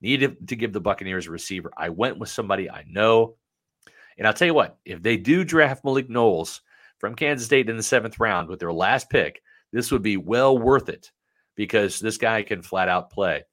Needed 0.00 0.48
to 0.48 0.56
give 0.56 0.72
the 0.72 0.80
Buccaneers 0.80 1.26
a 1.26 1.30
receiver. 1.30 1.72
I 1.76 1.88
went 1.88 2.18
with 2.18 2.28
somebody 2.28 2.70
I 2.70 2.84
know. 2.86 3.36
And 4.18 4.26
I'll 4.26 4.34
tell 4.34 4.46
you 4.46 4.54
what, 4.54 4.78
if 4.84 5.02
they 5.02 5.16
do 5.16 5.44
draft 5.44 5.84
Malik 5.84 6.10
Knowles 6.10 6.60
from 6.98 7.14
Kansas 7.14 7.46
State 7.46 7.70
in 7.70 7.76
the 7.76 7.82
seventh 7.82 8.18
round 8.18 8.48
with 8.48 8.60
their 8.60 8.72
last 8.72 9.08
pick, 9.10 9.42
this 9.72 9.90
would 9.90 10.02
be 10.02 10.16
well 10.16 10.56
worth 10.56 10.88
it 10.88 11.10
because 11.54 11.98
this 12.00 12.18
guy 12.18 12.42
can 12.42 12.62
flat 12.62 12.88
out 12.88 13.10
play. 13.10 13.44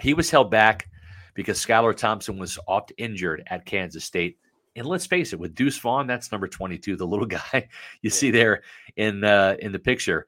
He 0.00 0.14
was 0.14 0.30
held 0.30 0.50
back 0.50 0.88
because 1.34 1.64
Skylar 1.64 1.96
Thompson 1.96 2.38
was 2.38 2.58
oft 2.66 2.92
injured 2.98 3.42
at 3.46 3.66
Kansas 3.66 4.04
State. 4.04 4.38
And 4.76 4.86
let's 4.86 5.06
face 5.06 5.32
it, 5.32 5.38
with 5.38 5.54
Deuce 5.54 5.78
Vaughn, 5.78 6.06
that's 6.06 6.32
number 6.32 6.48
22, 6.48 6.96
the 6.96 7.06
little 7.06 7.26
guy 7.52 7.68
you 8.02 8.10
see 8.10 8.30
there 8.30 8.62
in 8.96 9.24
uh, 9.24 9.56
in 9.60 9.72
the 9.72 9.78
picture. 9.78 10.26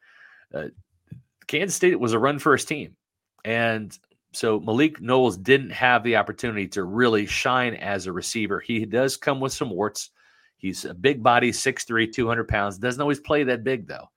Uh, 0.55 0.69
Kansas 1.47 1.77
State 1.77 1.99
was 1.99 2.13
a 2.13 2.19
run 2.19 2.39
first 2.39 2.69
team. 2.69 2.97
And 3.45 3.97
so 4.33 4.61
Malik 4.61 5.01
Knowles 5.01 5.37
didn't 5.37 5.71
have 5.71 6.03
the 6.03 6.17
opportunity 6.17 6.67
to 6.69 6.85
really 6.85 7.27
shine 7.27 7.75
as 7.75 8.07
a 8.07 8.13
receiver. 8.13 8.61
He 8.61 8.85
does 8.87 9.17
come 9.17 9.41
with 9.41 9.53
some 9.53 9.71
warts. 9.71 10.11
He's 10.57 10.85
a 10.85 10.95
big 10.95 11.23
body, 11.23 11.51
6'3, 11.51 12.13
200 12.13 12.49
pounds. 12.49 12.79
Doesn't 12.79 13.01
always 13.01 13.21
play 13.21 13.45
that 13.45 13.65
big, 13.65 13.87
though. 13.87 14.09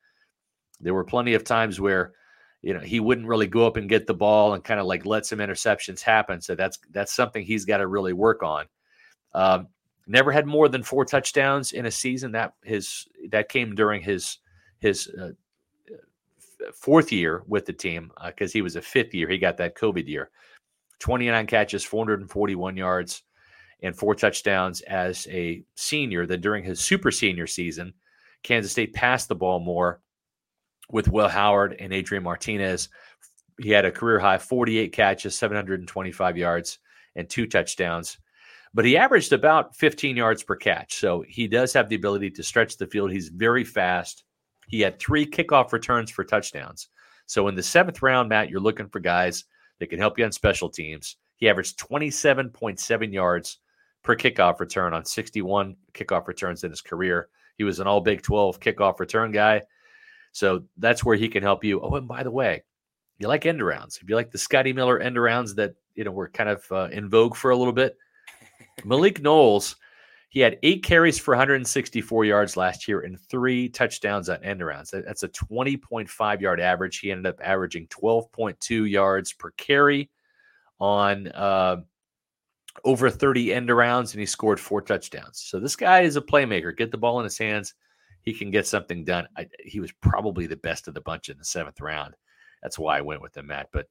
There 0.79 0.93
were 0.93 1.03
plenty 1.03 1.33
of 1.33 1.43
times 1.43 1.79
where 1.79 2.13
you 2.61 2.73
know 2.73 2.79
he 2.79 2.99
wouldn't 2.99 3.27
really 3.27 3.47
go 3.47 3.67
up 3.67 3.77
and 3.77 3.89
get 3.89 4.07
the 4.07 4.13
ball 4.13 4.53
and 4.53 4.63
kind 4.63 4.79
of 4.79 4.85
like 4.85 5.05
let 5.05 5.25
some 5.25 5.39
interceptions 5.39 6.01
happen. 6.01 6.41
So 6.41 6.55
that's 6.55 6.79
that's 6.91 7.13
something 7.13 7.43
he's 7.43 7.65
got 7.65 7.77
to 7.77 7.87
really 7.87 8.13
work 8.13 8.43
on. 8.43 8.65
Um, 9.33 9.67
never 10.07 10.31
had 10.31 10.45
more 10.45 10.67
than 10.69 10.83
four 10.83 11.05
touchdowns 11.05 11.71
in 11.71 11.85
a 11.85 11.91
season. 11.91 12.31
That 12.33 12.53
his 12.63 13.07
that 13.29 13.49
came 13.49 13.75
during 13.75 14.01
his 14.01 14.39
his 14.79 15.07
uh, 15.07 15.31
fourth 16.73 17.11
year 17.11 17.43
with 17.47 17.65
the 17.65 17.73
team 17.73 18.11
because 18.25 18.51
uh, 18.51 18.53
he 18.53 18.61
was 18.61 18.75
a 18.75 18.81
fifth 18.81 19.13
year. 19.13 19.27
He 19.29 19.37
got 19.37 19.57
that 19.57 19.75
COVID 19.75 20.07
year. 20.07 20.29
29 20.99 21.47
catches, 21.47 21.83
441 21.83 22.77
yards, 22.77 23.23
and 23.81 23.95
four 23.95 24.15
touchdowns 24.15 24.81
as 24.81 25.27
a 25.29 25.63
senior. 25.75 26.25
Then 26.25 26.41
during 26.41 26.63
his 26.63 26.79
super 26.79 27.11
senior 27.11 27.47
season, 27.47 27.93
Kansas 28.43 28.71
State 28.71 28.93
passed 28.93 29.27
the 29.27 29.35
ball 29.35 29.59
more 29.59 30.01
with 30.89 31.09
Will 31.09 31.27
Howard 31.27 31.75
and 31.79 31.93
Adrian 31.93 32.23
Martinez. 32.23 32.89
He 33.59 33.69
had 33.69 33.85
a 33.85 33.91
career 33.91 34.19
high 34.19 34.37
48 34.37 34.91
catches, 34.91 35.35
725 35.35 36.37
yards, 36.37 36.79
and 37.15 37.29
two 37.29 37.47
touchdowns. 37.47 38.17
But 38.73 38.85
he 38.85 38.97
averaged 38.97 39.31
about 39.31 39.75
15 39.77 40.17
yards 40.17 40.43
per 40.43 40.57
catch. 40.57 40.95
So 40.95 41.23
he 41.27 41.47
does 41.47 41.71
have 41.73 41.87
the 41.87 41.95
ability 41.95 42.31
to 42.31 42.43
stretch 42.43 42.75
the 42.77 42.85
field. 42.85 43.11
He's 43.11 43.29
very 43.29 43.63
fast. 43.63 44.24
He 44.67 44.81
had 44.81 44.99
three 44.99 45.25
kickoff 45.25 45.71
returns 45.71 46.11
for 46.11 46.23
touchdowns. 46.23 46.89
So 47.25 47.47
in 47.47 47.55
the 47.55 47.63
seventh 47.63 48.01
round, 48.01 48.29
Matt, 48.29 48.49
you're 48.49 48.59
looking 48.59 48.89
for 48.89 48.99
guys 48.99 49.45
that 49.79 49.87
can 49.87 49.99
help 49.99 50.17
you 50.17 50.25
on 50.25 50.31
special 50.31 50.69
teams. 50.69 51.17
He 51.37 51.49
averaged 51.49 51.79
27.7 51.79 53.13
yards 53.13 53.59
per 54.03 54.15
kickoff 54.15 54.59
return 54.59 54.93
on 54.93 55.03
61 55.03 55.75
kickoff 55.93 56.27
returns 56.27 56.63
in 56.63 56.69
his 56.69 56.81
career. 56.81 57.29
He 57.57 57.63
was 57.63 57.79
an 57.79 57.87
all 57.87 58.01
Big 58.01 58.21
12 58.21 58.59
kickoff 58.59 58.99
return 58.99 59.31
guy. 59.31 59.61
So 60.31 60.63
that's 60.77 61.03
where 61.03 61.15
he 61.15 61.27
can 61.27 61.43
help 61.43 61.63
you. 61.63 61.81
Oh, 61.81 61.95
and 61.95 62.07
by 62.07 62.23
the 62.23 62.31
way, 62.31 62.63
you 63.19 63.27
like 63.27 63.45
end 63.45 63.61
arounds. 63.61 64.01
If 64.01 64.09
you 64.09 64.15
like 64.15 64.31
the 64.31 64.37
Scotty 64.37 64.73
Miller 64.73 64.99
end 64.99 65.15
arounds 65.15 65.55
that 65.55 65.75
you 65.95 66.03
know 66.03 66.11
were 66.11 66.27
kind 66.27 66.49
of 66.49 66.65
uh, 66.71 66.89
in 66.91 67.09
vogue 67.09 67.35
for 67.35 67.51
a 67.51 67.55
little 67.57 67.73
bit, 67.73 67.97
Malik 68.85 69.21
Knowles, 69.21 69.77
he 70.35 70.41
had 70.41 70.59
eight 70.61 70.83
carries 70.83 71.17
for 71.17 71.31
164 71.31 72.25
yards 72.25 72.55
last 72.55 72.87
year 72.87 72.99
and 72.99 73.19
three 73.19 73.67
touchdowns 73.69 74.29
on 74.29 74.43
end 74.43 74.61
arounds. 74.61 74.91
That's 74.91 75.23
a 75.23 75.29
20.5 75.29 76.41
yard 76.41 76.59
average. 76.59 76.99
He 76.99 77.11
ended 77.11 77.25
up 77.25 77.39
averaging 77.43 77.87
12.2 77.87 78.87
yards 78.87 79.33
per 79.33 79.49
carry 79.51 80.11
on 80.79 81.29
uh, 81.29 81.77
over 82.83 83.09
30 83.09 83.51
end 83.51 83.69
arounds, 83.69 84.11
and 84.11 84.19
he 84.19 84.27
scored 84.27 84.59
four 84.59 84.81
touchdowns. 84.81 85.39
So 85.39 85.59
this 85.59 85.75
guy 85.75 86.01
is 86.01 86.15
a 86.15 86.21
playmaker. 86.21 86.77
Get 86.77 86.91
the 86.91 86.97
ball 86.99 87.19
in 87.19 87.23
his 87.23 87.39
hands 87.39 87.73
he 88.25 88.33
can 88.33 88.51
get 88.51 88.67
something 88.67 89.05
done. 89.05 89.27
I, 89.37 89.47
he 89.63 89.79
was 89.79 89.91
probably 90.01 90.47
the 90.47 90.57
best 90.57 90.87
of 90.87 90.95
the 90.95 91.01
bunch 91.01 91.29
in 91.29 91.37
the 91.37 91.45
seventh 91.45 91.79
round. 91.79 92.15
That's 92.61 92.79
why 92.79 92.97
I 92.97 93.01
went 93.01 93.21
with 93.21 93.37
him, 93.37 93.47
Matt. 93.47 93.69
But 93.71 93.85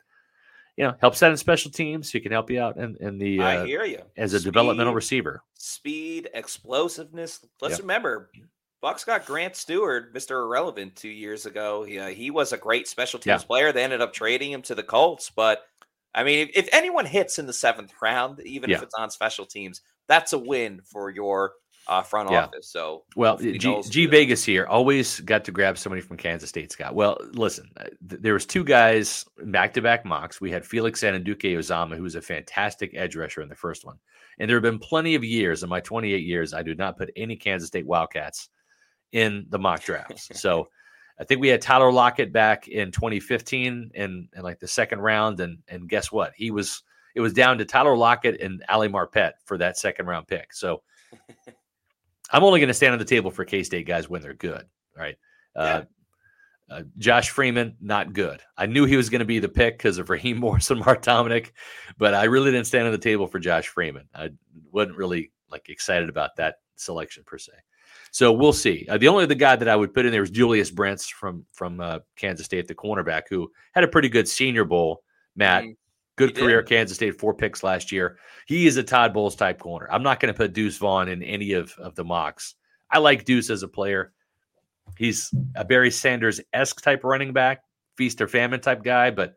you 0.76 0.84
know, 0.84 0.94
helps 1.00 1.22
out 1.22 1.30
in 1.30 1.36
special 1.36 1.70
teams. 1.70 2.10
He 2.10 2.20
can 2.20 2.32
help 2.32 2.50
you 2.50 2.60
out 2.60 2.76
in, 2.76 2.96
in 3.00 3.18
the. 3.18 3.40
Uh, 3.40 3.62
I 3.62 3.66
hear 3.66 3.84
you 3.84 4.00
as 4.16 4.32
a 4.32 4.40
speed, 4.40 4.52
developmental 4.52 4.94
receiver. 4.94 5.42
Speed, 5.54 6.28
explosiveness. 6.34 7.44
Let's 7.60 7.74
yep. 7.74 7.80
remember, 7.80 8.30
Bucks 8.80 9.04
got 9.04 9.24
Grant 9.24 9.56
Stuart, 9.56 10.12
Mister 10.12 10.40
Irrelevant, 10.40 10.96
two 10.96 11.08
years 11.08 11.46
ago. 11.46 11.84
He, 11.84 11.98
uh, 11.98 12.08
he 12.08 12.30
was 12.30 12.52
a 12.52 12.58
great 12.58 12.88
special 12.88 13.18
teams 13.18 13.42
yeah. 13.42 13.46
player. 13.46 13.72
They 13.72 13.84
ended 13.84 14.00
up 14.00 14.12
trading 14.12 14.52
him 14.52 14.62
to 14.62 14.74
the 14.74 14.82
Colts, 14.82 15.30
but 15.34 15.62
I 16.14 16.22
mean, 16.22 16.48
if, 16.48 16.50
if 16.54 16.68
anyone 16.72 17.06
hits 17.06 17.38
in 17.38 17.46
the 17.46 17.52
seventh 17.52 17.92
round, 18.00 18.40
even 18.40 18.70
yeah. 18.70 18.76
if 18.76 18.82
it's 18.82 18.94
on 18.94 19.10
special 19.10 19.46
teams, 19.46 19.80
that's 20.06 20.32
a 20.32 20.38
win 20.38 20.80
for 20.84 21.10
your 21.10 21.52
uh, 21.88 22.02
front 22.02 22.30
yeah. 22.30 22.44
office. 22.44 22.68
So, 22.68 23.04
well, 23.16 23.36
G, 23.36 23.82
G 23.88 24.06
Vegas 24.06 24.44
here 24.44 24.66
always 24.66 25.20
got 25.20 25.44
to 25.44 25.52
grab 25.52 25.78
somebody 25.78 26.02
from 26.02 26.16
Kansas 26.16 26.48
State, 26.48 26.72
Scott. 26.72 26.94
Well, 26.94 27.18
listen, 27.32 27.70
uh, 27.76 27.84
th- 28.08 28.22
there 28.22 28.34
was 28.34 28.46
two 28.46 28.64
guys 28.64 29.24
back 29.38 29.74
to 29.74 29.82
back 29.82 30.04
mocks. 30.04 30.40
We 30.40 30.50
had 30.50 30.64
Felix 30.64 31.02
Anudike-Uzomah, 31.02 31.96
who 31.96 32.02
was 32.02 32.14
a 32.14 32.22
fantastic 32.22 32.92
edge 32.94 33.16
rusher 33.16 33.42
in 33.42 33.48
the 33.48 33.54
first 33.54 33.84
one, 33.84 33.98
and 34.38 34.48
there 34.48 34.56
have 34.56 34.62
been 34.62 34.78
plenty 34.78 35.14
of 35.14 35.24
years 35.24 35.62
in 35.62 35.68
my 35.68 35.80
28 35.80 36.24
years 36.24 36.54
I 36.54 36.62
do 36.62 36.74
not 36.74 36.96
put 36.96 37.10
any 37.16 37.36
Kansas 37.36 37.68
State 37.68 37.86
Wildcats 37.86 38.48
in 39.12 39.46
the 39.48 39.58
mock 39.58 39.82
drafts. 39.82 40.28
so. 40.40 40.68
I 41.16 41.22
think 41.22 41.40
we 41.40 41.46
had 41.46 41.62
Tyler 41.62 41.92
Lockett 41.92 42.32
back 42.32 42.66
in 42.66 42.90
2015 42.90 43.92
in, 43.94 44.28
in 44.34 44.42
like 44.42 44.58
the 44.58 44.66
second 44.66 44.98
round, 44.98 45.38
and 45.38 45.58
and 45.68 45.88
guess 45.88 46.10
what? 46.10 46.32
He 46.34 46.50
was 46.50 46.82
it 47.14 47.20
was 47.20 47.32
down 47.32 47.58
to 47.58 47.64
Tyler 47.64 47.96
Lockett 47.96 48.40
and 48.40 48.64
Ali 48.68 48.88
Marpet 48.88 49.32
for 49.44 49.56
that 49.58 49.78
second 49.78 50.06
round 50.06 50.26
pick. 50.26 50.52
So 50.52 50.82
I'm 52.30 52.44
only 52.44 52.60
going 52.60 52.68
to 52.68 52.74
stand 52.74 52.92
on 52.92 52.98
the 52.98 53.04
table 53.04 53.30
for 53.30 53.44
K 53.44 53.62
State 53.62 53.86
guys 53.86 54.08
when 54.08 54.22
they're 54.22 54.34
good. 54.34 54.66
Right. 54.96 55.16
Uh, 55.54 55.82
uh, 56.70 56.82
Josh 56.98 57.30
Freeman, 57.30 57.76
not 57.80 58.12
good. 58.12 58.40
I 58.56 58.66
knew 58.66 58.86
he 58.86 58.96
was 58.96 59.10
going 59.10 59.20
to 59.20 59.26
be 59.26 59.38
the 59.38 59.48
pick 59.48 59.78
because 59.78 59.98
of 59.98 60.10
Raheem 60.10 60.36
Morris 60.40 60.70
and 60.70 60.80
Mark 60.80 61.02
Dominik, 61.02 61.52
but 61.98 62.14
I 62.14 62.24
really 62.24 62.50
didn't 62.50 62.66
stand 62.66 62.86
on 62.86 62.92
the 62.92 62.98
table 62.98 63.26
for 63.26 63.38
Josh 63.38 63.68
Freeman. 63.68 64.08
I 64.14 64.30
wasn't 64.72 64.96
really 64.96 65.30
like 65.50 65.68
excited 65.68 66.08
about 66.08 66.36
that 66.36 66.56
selection 66.76 67.22
per 67.24 67.38
se. 67.38 67.52
So 68.10 68.32
we'll 68.32 68.52
see. 68.52 68.86
Uh, 68.88 68.96
the 68.96 69.08
only 69.08 69.24
other 69.24 69.34
guy 69.34 69.56
that 69.56 69.68
I 69.68 69.76
would 69.76 69.92
put 69.92 70.06
in 70.06 70.12
there 70.12 70.22
is 70.22 70.30
Julius 70.30 70.70
Brents 70.70 71.08
from 71.08 71.44
from 71.52 71.80
uh, 71.80 71.98
Kansas 72.16 72.46
State, 72.46 72.68
the 72.68 72.74
cornerback, 72.74 73.22
who 73.28 73.50
had 73.72 73.84
a 73.84 73.88
pretty 73.88 74.08
good 74.08 74.28
Senior 74.28 74.64
Bowl. 74.64 75.02
Matt, 75.36 75.64
mm-hmm. 75.64 75.72
Good 76.16 76.36
he 76.36 76.42
career, 76.42 76.62
did. 76.62 76.68
Kansas 76.68 76.96
State, 76.96 77.18
four 77.18 77.34
picks 77.34 77.62
last 77.62 77.90
year. 77.90 78.18
He 78.46 78.66
is 78.66 78.76
a 78.76 78.82
Todd 78.82 79.12
Bowles 79.12 79.34
type 79.34 79.58
corner. 79.58 79.88
I'm 79.90 80.02
not 80.02 80.20
going 80.20 80.32
to 80.32 80.36
put 80.36 80.52
Deuce 80.52 80.76
Vaughn 80.78 81.08
in 81.08 81.22
any 81.22 81.52
of, 81.52 81.72
of 81.78 81.94
the 81.94 82.04
mocks. 82.04 82.54
I 82.90 82.98
like 82.98 83.24
Deuce 83.24 83.50
as 83.50 83.62
a 83.62 83.68
player. 83.68 84.12
He's 84.96 85.34
a 85.56 85.64
Barry 85.64 85.90
Sanders 85.90 86.40
esque 86.52 86.82
type 86.82 87.02
running 87.02 87.32
back, 87.32 87.62
feast 87.96 88.20
or 88.20 88.28
famine 88.28 88.60
type 88.60 88.84
guy, 88.84 89.10
but 89.10 89.34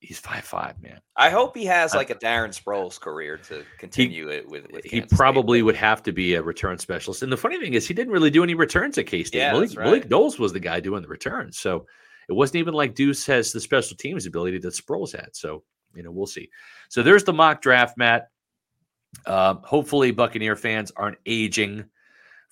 he's 0.00 0.18
five 0.18 0.44
five, 0.44 0.80
man. 0.80 1.00
I 1.16 1.30
hope 1.30 1.56
he 1.56 1.64
has 1.66 1.94
like 1.94 2.10
a 2.10 2.14
Darren 2.14 2.56
Sproles 2.56 2.98
career 2.98 3.36
to 3.48 3.64
continue 3.78 4.28
he, 4.28 4.36
it 4.36 4.48
with. 4.48 4.70
with 4.70 4.84
he 4.84 5.00
probably 5.00 5.58
State. 5.58 5.64
would 5.64 5.76
have 5.76 6.02
to 6.04 6.12
be 6.12 6.34
a 6.34 6.42
return 6.42 6.78
specialist. 6.78 7.22
And 7.22 7.32
the 7.32 7.36
funny 7.36 7.58
thing 7.58 7.74
is, 7.74 7.86
he 7.86 7.92
didn't 7.92 8.12
really 8.12 8.30
do 8.30 8.44
any 8.44 8.54
returns 8.54 8.96
at 8.96 9.08
K 9.08 9.24
State. 9.24 9.38
Yeah, 9.38 9.52
Malik, 9.52 9.76
right. 9.76 9.84
Malik 9.84 10.10
Knowles 10.10 10.38
was 10.38 10.52
the 10.52 10.60
guy 10.60 10.80
doing 10.80 11.02
the 11.02 11.08
returns, 11.08 11.58
so 11.58 11.86
it 12.28 12.32
wasn't 12.32 12.56
even 12.56 12.74
like 12.74 12.94
Deuce 12.94 13.26
has 13.26 13.52
the 13.52 13.60
special 13.60 13.96
teams 13.96 14.26
ability 14.26 14.58
that 14.58 14.74
Sproles 14.74 15.12
had. 15.12 15.30
So 15.34 15.64
you 15.94 16.02
know, 16.02 16.10
we'll 16.10 16.26
see. 16.26 16.48
So 16.88 17.02
there's 17.02 17.24
the 17.24 17.32
mock 17.32 17.60
draft, 17.62 17.96
Matt. 17.96 18.28
Uh, 19.26 19.54
hopefully, 19.54 20.10
Buccaneer 20.10 20.56
fans 20.56 20.92
aren't 20.96 21.18
aging 21.26 21.84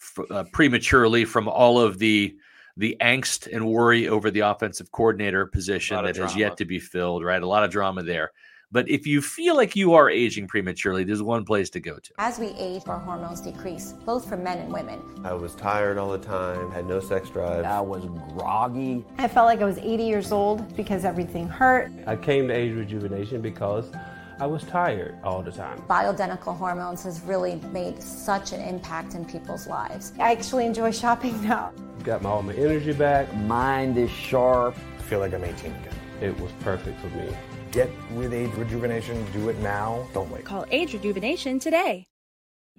f- 0.01 0.31
uh, 0.31 0.45
prematurely 0.53 1.25
from 1.25 1.49
all 1.49 1.79
of 1.81 1.99
the 1.99 2.37
the 2.79 2.97
angst 3.01 3.51
and 3.51 3.67
worry 3.67 4.09
over 4.09 4.31
the 4.31 4.41
offensive 4.41 4.93
coordinator 4.93 5.47
position 5.47 5.97
that 6.09 6.17
has 6.25 6.37
yet 6.37 6.57
to 6.59 6.65
be 6.67 6.79
filled, 6.79 7.25
right? 7.25 7.43
A 7.43 7.47
lot 7.47 7.65
of 7.65 7.71
drama 7.71 8.03
there. 8.03 8.33
But 8.73 8.91
if 8.91 9.07
you 9.07 9.23
feel 9.23 9.55
like 9.55 9.77
you 9.77 9.95
are 9.95 10.11
aging 10.11 10.49
prematurely, 10.49 11.05
there's 11.05 11.23
one 11.23 11.45
place 11.45 11.71
to 11.71 11.81
go 11.81 11.99
to. 11.99 12.13
As 12.19 12.41
we 12.41 12.49
age, 12.59 12.83
our 12.89 12.99
hormones 12.99 13.41
decrease, 13.41 13.93
both 14.05 14.29
for 14.29 14.37
men 14.37 14.59
and 14.59 14.73
women. 14.73 15.01
I 15.25 15.35
was 15.35 15.55
tired 15.55 15.99
all 15.99 16.11
the 16.11 16.19
time, 16.19 16.73
had 16.73 16.87
no 16.87 16.99
sex 16.99 17.31
drive. 17.31 17.65
I 17.65 17.81
was 17.81 18.05
groggy. 18.35 19.05
I 19.19 19.29
felt 19.29 19.47
like 19.47 19.61
I 19.61 19.65
was 19.67 19.79
80 19.79 20.03
years 20.03 20.33
old 20.33 20.77
because 20.77 21.05
everything 21.05 21.49
hurt. 21.49 21.93
I 22.09 22.17
came 22.17 22.49
to 22.49 22.55
age 22.55 22.75
rejuvenation 22.75 23.41
because 23.41 23.93
I 24.41 24.47
was 24.47 24.65
tired 24.65 25.17
all 25.23 25.43
the 25.43 25.53
time. 25.53 25.81
Bioidentical 25.89 26.57
hormones 26.57 27.05
has 27.05 27.21
really 27.21 27.57
made 27.73 28.03
such 28.03 28.53
an 28.53 28.61
impact 28.61 29.15
in 29.15 29.25
people's 29.25 29.69
lives. 29.69 30.13
I 30.19 30.33
actually 30.33 30.67
enjoy 30.67 30.91
shopping 30.91 31.41
now. 31.43 31.73
Got 32.03 32.23
my, 32.23 32.31
all 32.31 32.43
my 32.43 32.53
energy 32.55 32.93
back. 32.93 33.33
Mind 33.37 33.97
is 33.97 34.11
sharp. 34.11 34.77
I 34.99 35.03
feel 35.03 35.21
like 35.21 35.33
I'm 35.33 35.45
18 35.45 35.73
again. 35.73 35.95
It 36.21 36.39
was 36.41 36.51
perfect 36.61 37.01
for 37.01 37.09
me. 37.11 37.33
Get 37.77 37.91
with 38.13 38.33
age 38.33 38.55
rejuvenation. 38.55 39.23
Do 39.35 39.51
it 39.51 39.59
now. 39.59 40.09
Don't 40.15 40.31
wait. 40.31 40.47
Call 40.47 40.65
age 40.71 40.95
rejuvenation 40.95 41.59
today. 41.59 42.07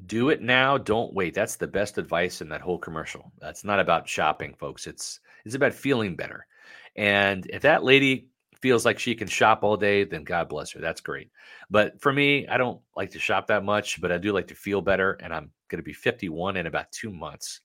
Do 0.07 0.31
it 0.31 0.41
now. 0.41 0.79
Don't 0.79 1.13
wait. 1.13 1.35
That's 1.35 1.57
the 1.57 1.67
best 1.67 1.99
advice 1.99 2.41
in 2.41 2.49
that 2.49 2.61
whole 2.61 2.79
commercial. 2.79 3.31
That's 3.37 3.63
not 3.63 3.79
about 3.79 4.09
shopping, 4.09 4.55
folks. 4.57 4.87
It's 4.87 5.19
it's 5.45 5.53
about 5.53 5.75
feeling 5.75 6.15
better. 6.15 6.47
And 6.95 7.45
if 7.45 7.61
that 7.61 7.83
lady 7.83 8.29
feels 8.59 8.85
like 8.85 8.97
she 8.97 9.13
can 9.13 9.27
shop 9.27 9.63
all 9.63 9.77
day, 9.77 10.03
then 10.03 10.23
God 10.23 10.49
bless 10.49 10.71
her. 10.71 10.79
That's 10.79 11.01
great. 11.01 11.29
But 11.69 12.01
for 12.01 12.11
me, 12.11 12.47
I 12.47 12.57
don't 12.57 12.81
like 12.95 13.11
to 13.11 13.19
shop 13.19 13.45
that 13.49 13.63
much, 13.63 14.01
but 14.01 14.11
I 14.11 14.17
do 14.17 14.33
like 14.33 14.47
to 14.47 14.55
feel 14.55 14.81
better. 14.81 15.11
And 15.21 15.31
I'm 15.31 15.51
going 15.69 15.77
to 15.77 15.83
be 15.83 15.93
51 15.93 16.57
in 16.57 16.65
about 16.65 16.91
two 16.91 17.11
months. 17.11 17.61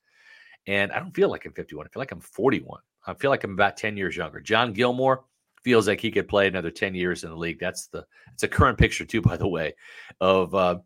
And 0.67 0.93
I 0.93 0.99
don't 0.99 1.17
feel 1.17 1.31
like 1.31 1.47
I'm 1.47 1.55
51. 1.55 1.87
I 1.87 1.89
feel 1.89 2.03
like 2.03 2.13
I'm 2.13 2.21
41. 2.21 2.79
I 3.07 3.15
feel 3.15 3.31
like 3.31 3.43
I'm 3.43 3.55
about 3.55 3.79
10 3.79 3.97
years 3.97 4.19
younger. 4.19 4.43
John 4.43 4.75
Gilmore 4.75 5.25
feels 5.63 5.89
like 5.89 6.01
he 6.01 6.11
could 6.11 6.29
play 6.29 6.47
another 6.47 6.71
10 6.71 6.95
years 6.95 7.25
in 7.25 7.31
the 7.31 7.37
league. 7.37 7.61
That's 7.61 7.87
the 7.87 8.07
it's 8.33 8.43
a 8.43 8.49
current 8.49 8.79
picture 8.79 9.05
too, 9.05 9.23
by 9.23 9.37
the 9.37 9.49
way, 9.49 9.75
of 10.21 10.55
uh, 10.55 10.79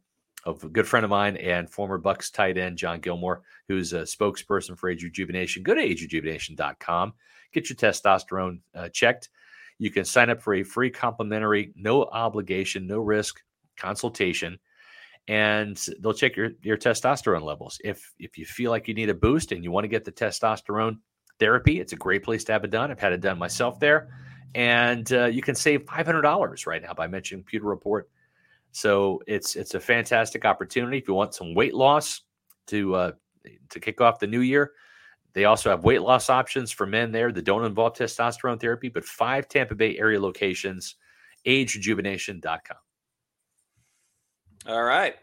of 0.45 0.63
a 0.63 0.69
good 0.69 0.87
friend 0.87 1.05
of 1.05 1.11
mine 1.11 1.37
and 1.37 1.69
former 1.69 1.99
Bucs 1.99 2.33
tight 2.33 2.57
end 2.57 2.79
John 2.79 3.01
Gilmore, 3.01 3.43
who's 3.69 3.93
a 3.93 4.03
spokesperson 4.03 4.79
for 4.79 4.89
Age 4.89 5.03
Rejuvenation. 5.03 5.65
Go 5.65 5.75
to 5.75 5.81
agerejuvenation.com. 5.81 7.15
Get 7.53 7.69
your 7.69 7.77
testosterone 7.77 8.61
uh, 8.75 8.89
checked. 8.89 9.29
You 9.79 9.91
can 9.91 10.05
sign 10.05 10.31
up 10.31 10.41
for 10.41 10.55
a 10.55 10.63
free 10.63 10.91
complimentary, 10.91 11.73
no 11.77 12.05
obligation, 12.05 12.87
no 12.87 12.99
risk 12.99 13.43
consultation, 13.77 14.59
and 15.29 15.77
they'll 16.01 16.15
check 16.15 16.37
your, 16.37 16.51
your 16.63 16.79
testosterone 16.79 17.43
levels. 17.43 17.79
If 17.85 18.13
if 18.19 18.39
you 18.39 18.47
feel 18.47 18.71
like 18.71 18.89
you 18.89 18.95
need 18.95 19.11
a 19.11 19.15
boost 19.15 19.53
and 19.53 19.65
you 19.65 19.71
want 19.71 19.85
to 19.85 19.89
get 19.89 20.05
the 20.05 20.13
testosterone 20.13 20.99
therapy, 21.39 21.81
it's 21.81 21.93
a 21.93 21.97
great 21.97 22.23
place 22.23 22.45
to 22.45 22.53
have 22.53 22.65
it 22.65 22.71
done. 22.71 22.91
I've 22.91 23.01
had 23.01 23.13
it 23.13 23.21
done 23.21 23.39
myself 23.39 23.81
there, 23.81 24.09
and 24.55 25.13
uh, 25.13 25.27
you 25.27 25.43
can 25.43 25.55
save 25.55 25.85
five 25.85 26.07
hundred 26.07 26.23
dollars 26.23 26.67
right 26.67 26.83
now 26.83 26.95
by 26.95 27.07
mentioning 27.07 27.45
Pewter 27.45 27.67
Report. 27.67 28.09
So 28.73 29.23
it's 29.27 29.57
it's 29.57 29.75
a 29.75 29.81
fantastic 29.81 30.45
opportunity 30.45 30.99
if 30.99 31.09
you 31.09 31.15
want 31.15 31.35
some 31.35 31.55
weight 31.55 31.75
loss 31.75 32.23
to 32.69 32.95
uh, 32.95 33.13
to 33.71 33.81
kick 33.81 34.01
off 34.01 34.19
the 34.19 34.27
new 34.27 34.41
year. 34.41 34.73
They 35.33 35.45
also 35.45 35.69
have 35.69 35.85
weight 35.85 36.01
loss 36.01 36.31
options 36.31 36.73
for 36.73 36.87
men 36.87 37.13
there 37.13 37.31
that 37.31 37.45
don't 37.45 37.65
involve 37.65 37.93
testosterone 37.93 38.59
therapy, 38.59 38.89
but 38.89 39.05
five 39.05 39.49
Tampa 39.49 39.75
Bay 39.75 39.99
area 39.99 40.19
locations, 40.19 40.95
agerejuvenation.com. 41.47 42.77
All 44.67 44.83
right. 44.83 45.15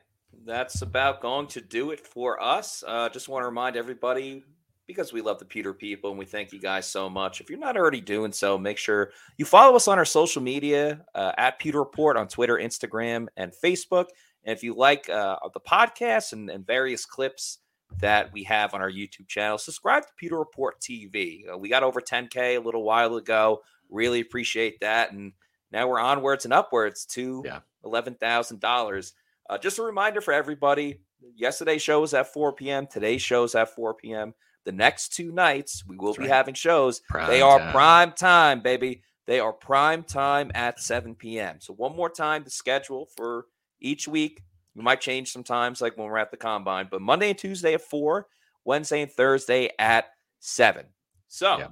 That's 0.45 0.81
about 0.81 1.21
going 1.21 1.47
to 1.47 1.61
do 1.61 1.91
it 1.91 1.99
for 1.99 2.41
us. 2.41 2.83
Uh, 2.85 3.09
just 3.09 3.27
want 3.27 3.43
to 3.43 3.47
remind 3.47 3.75
everybody 3.75 4.43
because 4.87 5.13
we 5.13 5.21
love 5.21 5.39
the 5.39 5.45
Pewter 5.45 5.73
people 5.73 6.09
and 6.09 6.19
we 6.19 6.25
thank 6.25 6.51
you 6.51 6.59
guys 6.59 6.85
so 6.85 7.09
much. 7.09 7.41
If 7.41 7.49
you're 7.49 7.59
not 7.59 7.77
already 7.77 8.01
doing 8.01 8.31
so, 8.31 8.57
make 8.57 8.77
sure 8.77 9.11
you 9.37 9.45
follow 9.45 9.75
us 9.75 9.87
on 9.87 9.97
our 9.97 10.05
social 10.05 10.41
media 10.41 11.05
uh, 11.15 11.31
at 11.37 11.59
Pewter 11.59 11.79
Report 11.79 12.17
on 12.17 12.27
Twitter, 12.27 12.57
Instagram, 12.57 13.27
and 13.37 13.53
Facebook. 13.63 14.07
And 14.43 14.55
if 14.55 14.63
you 14.63 14.75
like 14.75 15.09
uh, 15.09 15.37
the 15.53 15.59
podcast 15.59 16.33
and, 16.33 16.49
and 16.49 16.65
various 16.65 17.05
clips, 17.05 17.59
that 17.99 18.31
we 18.33 18.43
have 18.43 18.73
on 18.73 18.81
our 18.81 18.89
YouTube 18.89 19.27
channel. 19.27 19.57
Subscribe 19.57 20.03
to 20.03 20.09
Pewter 20.17 20.39
Report 20.39 20.79
TV. 20.79 21.43
Uh, 21.47 21.57
we 21.57 21.69
got 21.69 21.83
over 21.83 22.01
10K 22.01 22.57
a 22.57 22.59
little 22.59 22.83
while 22.83 23.15
ago. 23.17 23.61
Really 23.89 24.19
appreciate 24.19 24.79
that. 24.81 25.11
And 25.11 25.33
now 25.71 25.87
we're 25.87 25.99
onwards 25.99 26.45
and 26.45 26.53
upwards 26.53 27.05
to 27.07 27.43
yeah. 27.45 27.59
$11,000. 27.85 29.11
Uh, 29.49 29.57
just 29.57 29.77
a 29.77 29.83
reminder 29.83 30.21
for 30.21 30.33
everybody 30.33 31.01
yesterday's 31.35 31.81
show 31.81 32.01
was 32.01 32.13
at 32.13 32.33
4 32.33 32.53
p.m., 32.53 32.87
today's 32.87 33.21
show 33.21 33.43
is 33.43 33.55
at 33.55 33.73
4 33.73 33.93
p.m. 33.95 34.33
The 34.65 34.71
next 34.71 35.13
two 35.13 35.31
nights, 35.31 35.83
we 35.85 35.97
will 35.97 36.13
That's 36.13 36.17
be 36.19 36.23
right. 36.23 36.35
having 36.35 36.53
shows. 36.53 37.01
Prime 37.09 37.29
they 37.29 37.41
are 37.41 37.59
time. 37.59 37.71
prime 37.71 38.11
time, 38.13 38.61
baby. 38.61 39.03
They 39.25 39.39
are 39.39 39.53
prime 39.53 40.03
time 40.03 40.51
at 40.53 40.79
7 40.79 41.15
p.m. 41.15 41.57
So, 41.59 41.73
one 41.73 41.95
more 41.95 42.09
time, 42.09 42.43
the 42.43 42.49
schedule 42.49 43.07
for 43.15 43.45
each 43.79 44.07
week 44.07 44.43
we 44.75 44.83
might 44.83 45.01
change 45.01 45.31
sometimes, 45.31 45.81
like 45.81 45.97
when 45.97 46.07
we're 46.07 46.17
at 46.17 46.31
the 46.31 46.37
combine, 46.37 46.87
but 46.89 47.01
Monday 47.01 47.29
and 47.29 47.37
Tuesday 47.37 47.73
at 47.73 47.81
four, 47.81 48.27
Wednesday 48.65 49.01
and 49.01 49.11
Thursday 49.11 49.69
at 49.77 50.05
seven. 50.39 50.85
So 51.27 51.57
yeah. 51.57 51.67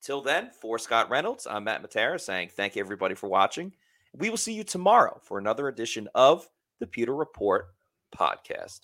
until 0.00 0.22
then, 0.22 0.50
for 0.50 0.78
Scott 0.78 1.10
Reynolds, 1.10 1.46
I'm 1.48 1.64
Matt 1.64 1.82
Matera 1.82 2.20
saying 2.20 2.50
thank 2.56 2.76
you 2.76 2.80
everybody 2.80 3.14
for 3.14 3.28
watching. 3.28 3.72
We 4.14 4.30
will 4.30 4.36
see 4.38 4.54
you 4.54 4.64
tomorrow 4.64 5.20
for 5.22 5.38
another 5.38 5.68
edition 5.68 6.08
of 6.14 6.48
the 6.80 6.86
Pewter 6.86 7.14
Report 7.14 7.66
podcast. 8.16 8.80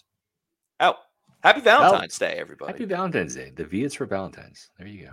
Out. 0.79 0.97
Happy 1.43 1.61
Valentine's 1.61 2.19
Day, 2.19 2.35
everybody. 2.39 2.73
Happy 2.73 2.85
Valentine's 2.85 3.35
Day. 3.35 3.51
The 3.55 3.65
V 3.65 3.83
is 3.83 3.95
for 3.95 4.07
Valentine's. 4.07 4.71
There 4.79 4.87
you 4.87 5.07
go. 5.07 5.13